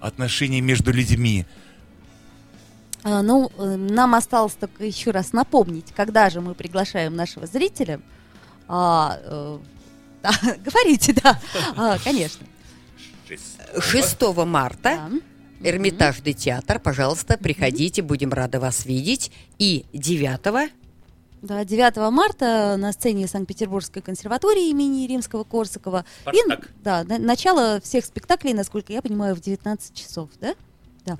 отношения 0.00 0.60
между 0.60 0.92
людьми. 0.92 1.46
А, 3.02 3.22
Ну, 3.22 3.50
нам 3.58 4.14
осталось 4.14 4.54
только 4.54 4.84
еще 4.84 5.10
раз 5.10 5.32
напомнить, 5.32 5.92
когда 5.94 6.30
же 6.30 6.40
мы 6.40 6.54
приглашаем 6.54 7.14
нашего 7.14 7.46
зрителя. 7.46 8.00
А, 8.66 9.18
э, 9.22 9.58
говорите, 10.64 11.12
да, 11.12 11.38
А, 11.76 11.98
конечно. 11.98 12.46
6 13.80 14.20
марта 14.44 14.82
Да. 14.82 15.10
Эрмитажный 15.68 16.34
театр, 16.34 16.78
пожалуйста, 16.78 17.38
приходите, 17.38 18.02
будем 18.02 18.32
рады 18.32 18.60
вас 18.60 18.84
видеть. 18.84 19.32
И 19.58 19.86
9 19.94 20.70
Да, 21.40 21.64
9 21.64 22.10
марта 22.10 22.76
на 22.78 22.92
сцене 22.92 23.26
Санкт-Петербургской 23.26 24.02
консерватории 24.02 24.68
имени 24.70 25.06
Римского 25.06 25.44
Корсакова. 25.44 26.04
И, 26.32 26.38
да, 26.82 27.04
на- 27.04 27.18
начало 27.18 27.80
всех 27.82 28.04
спектаклей, 28.04 28.52
насколько 28.52 28.92
я 28.92 29.00
понимаю, 29.00 29.34
в 29.34 29.40
19 29.40 29.94
часов, 29.94 30.28
да? 30.40 30.54
Да. 31.06 31.16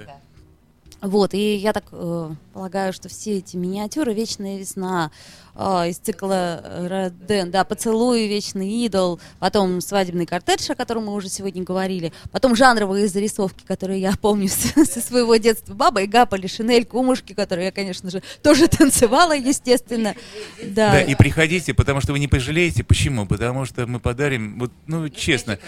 Вот, 1.05 1.35
и 1.35 1.57
я 1.57 1.75
так 1.75 1.85
э, 1.93 2.31
полагаю, 2.55 2.95
что 2.95 3.11
все 3.11 3.37
эти 3.37 3.57
миниатюры 3.57 4.15
«Вечная 4.15 4.57
весна» 4.59 5.11
э, 5.55 5.91
из 5.91 5.99
цикла 5.99 6.63
э, 6.65 6.87
Роден, 7.21 7.51
да, 7.51 7.65
«Поцелуй», 7.65 8.27
«Вечный 8.27 8.71
идол», 8.87 9.21
потом 9.39 9.83
«Свадебный 9.83 10.25
кортедж», 10.25 10.73
о 10.73 10.75
котором 10.75 11.05
мы 11.05 11.13
уже 11.13 11.29
сегодня 11.29 11.63
говорили, 11.63 12.11
потом 12.33 12.57
жанровые 12.57 13.07
зарисовки, 13.09 13.65
которые 13.67 14.01
я 14.01 14.13
помню 14.19 14.49
с- 14.49 14.73
со 14.91 15.01
своего 15.03 15.37
детства, 15.37 15.75
«Баба 15.75 16.01
и 16.01 16.07
Гапа», 16.07 16.39
Шинель, 16.49 16.87
«Кумушки», 16.87 17.35
которые 17.35 17.67
я, 17.67 17.71
конечно 17.73 18.11
же, 18.11 18.23
тоже 18.43 18.67
танцевала, 18.69 19.37
естественно. 19.37 20.15
Да, 20.63 20.93
Да, 20.93 21.03
и 21.03 21.15
приходите, 21.15 21.75
потому 21.75 22.01
что 22.01 22.13
вы 22.13 22.19
не 22.19 22.29
пожалеете. 22.29 22.83
Почему? 22.83 23.27
Потому 23.27 23.67
что 23.67 23.87
мы 23.87 24.01
подарим, 24.01 24.59
вот, 24.59 24.73
ну, 24.87 25.11
честно, 25.11 25.59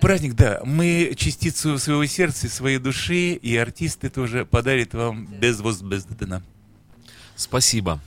праздник, 0.00 0.34
да, 0.34 0.60
мы 0.64 1.14
частицу 1.16 1.78
своего 1.78 2.06
сердца, 2.06 2.48
своей 2.48 2.78
души, 2.78 3.32
и 3.32 3.56
артисты 3.56 4.10
тоже 4.10 4.44
подарят 4.44 4.94
вам 4.94 5.26
без 5.26 5.60
возбездана. 5.60 6.42
Спасибо. 7.36 8.00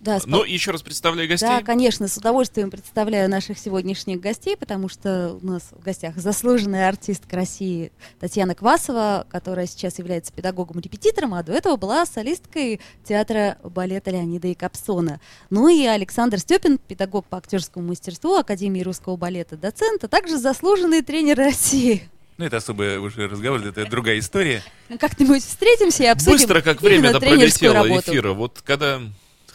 Да, 0.00 0.18
спа- 0.18 0.24
Ну, 0.26 0.44
еще 0.44 0.70
раз 0.70 0.82
представляю 0.82 1.28
гостей. 1.28 1.46
Да, 1.48 1.62
конечно, 1.62 2.06
с 2.08 2.16
удовольствием 2.16 2.70
представляю 2.70 3.28
наших 3.28 3.58
сегодняшних 3.58 4.20
гостей, 4.20 4.56
потому 4.56 4.88
что 4.88 5.38
у 5.40 5.44
нас 5.46 5.62
в 5.72 5.82
гостях 5.82 6.16
заслуженная 6.16 6.88
артистка 6.88 7.36
России 7.36 7.92
Татьяна 8.20 8.54
Квасова, 8.54 9.26
которая 9.30 9.66
сейчас 9.66 9.98
является 9.98 10.32
педагогом-репетитором, 10.32 11.34
а 11.34 11.42
до 11.42 11.52
этого 11.52 11.76
была 11.76 12.06
солисткой 12.06 12.80
театра 13.04 13.58
балета 13.64 14.10
Леонида 14.10 14.48
Якобсона. 14.48 15.20
Ну 15.50 15.68
и 15.68 15.84
Александр 15.86 16.38
Степин, 16.38 16.78
педагог 16.78 17.26
по 17.26 17.38
актерскому 17.38 17.88
мастерству 17.88 18.36
Академии 18.36 18.82
русского 18.82 19.16
балета, 19.16 19.56
доцент, 19.56 20.04
а 20.04 20.08
также 20.08 20.38
заслуженный 20.38 21.02
тренер 21.02 21.36
России. 21.38 22.08
Ну, 22.36 22.44
это 22.44 22.58
особый 22.58 22.98
уже 22.98 23.26
разговор, 23.26 23.60
это 23.66 23.84
другая 23.86 24.20
история. 24.20 24.62
Ну, 24.88 24.96
Как-нибудь 24.96 25.42
встретимся 25.44 26.04
и 26.04 26.06
обсудим 26.06 26.34
Быстро, 26.34 26.60
как 26.60 26.80
время-то 26.80 27.18
пролетело 27.18 27.74
работу. 27.74 28.12
эфира. 28.12 28.32
Вот 28.32 28.62
когда 28.64 29.00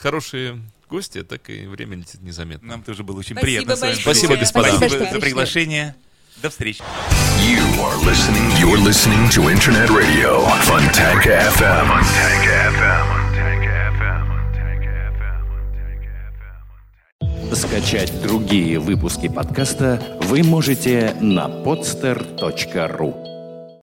хорошие 0.03 0.61
гости, 0.89 1.23
так 1.23 1.49
и 1.49 1.65
время 1.65 1.95
летит 1.95 2.21
незаметно. 2.21 2.67
Нам 2.67 2.83
тоже 2.83 3.03
было 3.03 3.19
очень 3.19 3.37
Спасибо 3.37 3.63
приятно 3.63 3.75
большое. 3.77 3.95
Спасибо, 3.95 4.35
господа. 4.35 4.67
Спасибо 4.67 4.87
Спасибо, 4.89 5.05
что 5.05 5.13
за 5.15 5.21
приглашение. 5.21 5.95
До 6.41 6.49
встречи. 6.49 6.81
You 7.39 7.63
are 7.79 7.97
listening. 8.03 8.51
You're 8.59 8.83
listening 8.83 9.29
to 9.29 9.49
Internet 9.49 9.89
Radio, 9.89 10.45
Funtank 10.67 11.25
FM. 11.25 11.87
Funtank 11.87 12.45
FM. 12.75 13.23
Скачать 17.55 18.11
другие 18.23 18.79
выпуски 18.79 19.29
подкаста 19.29 20.01
вы 20.23 20.43
можете 20.43 21.15
на 21.21 21.47
podster.ru. 21.47 23.32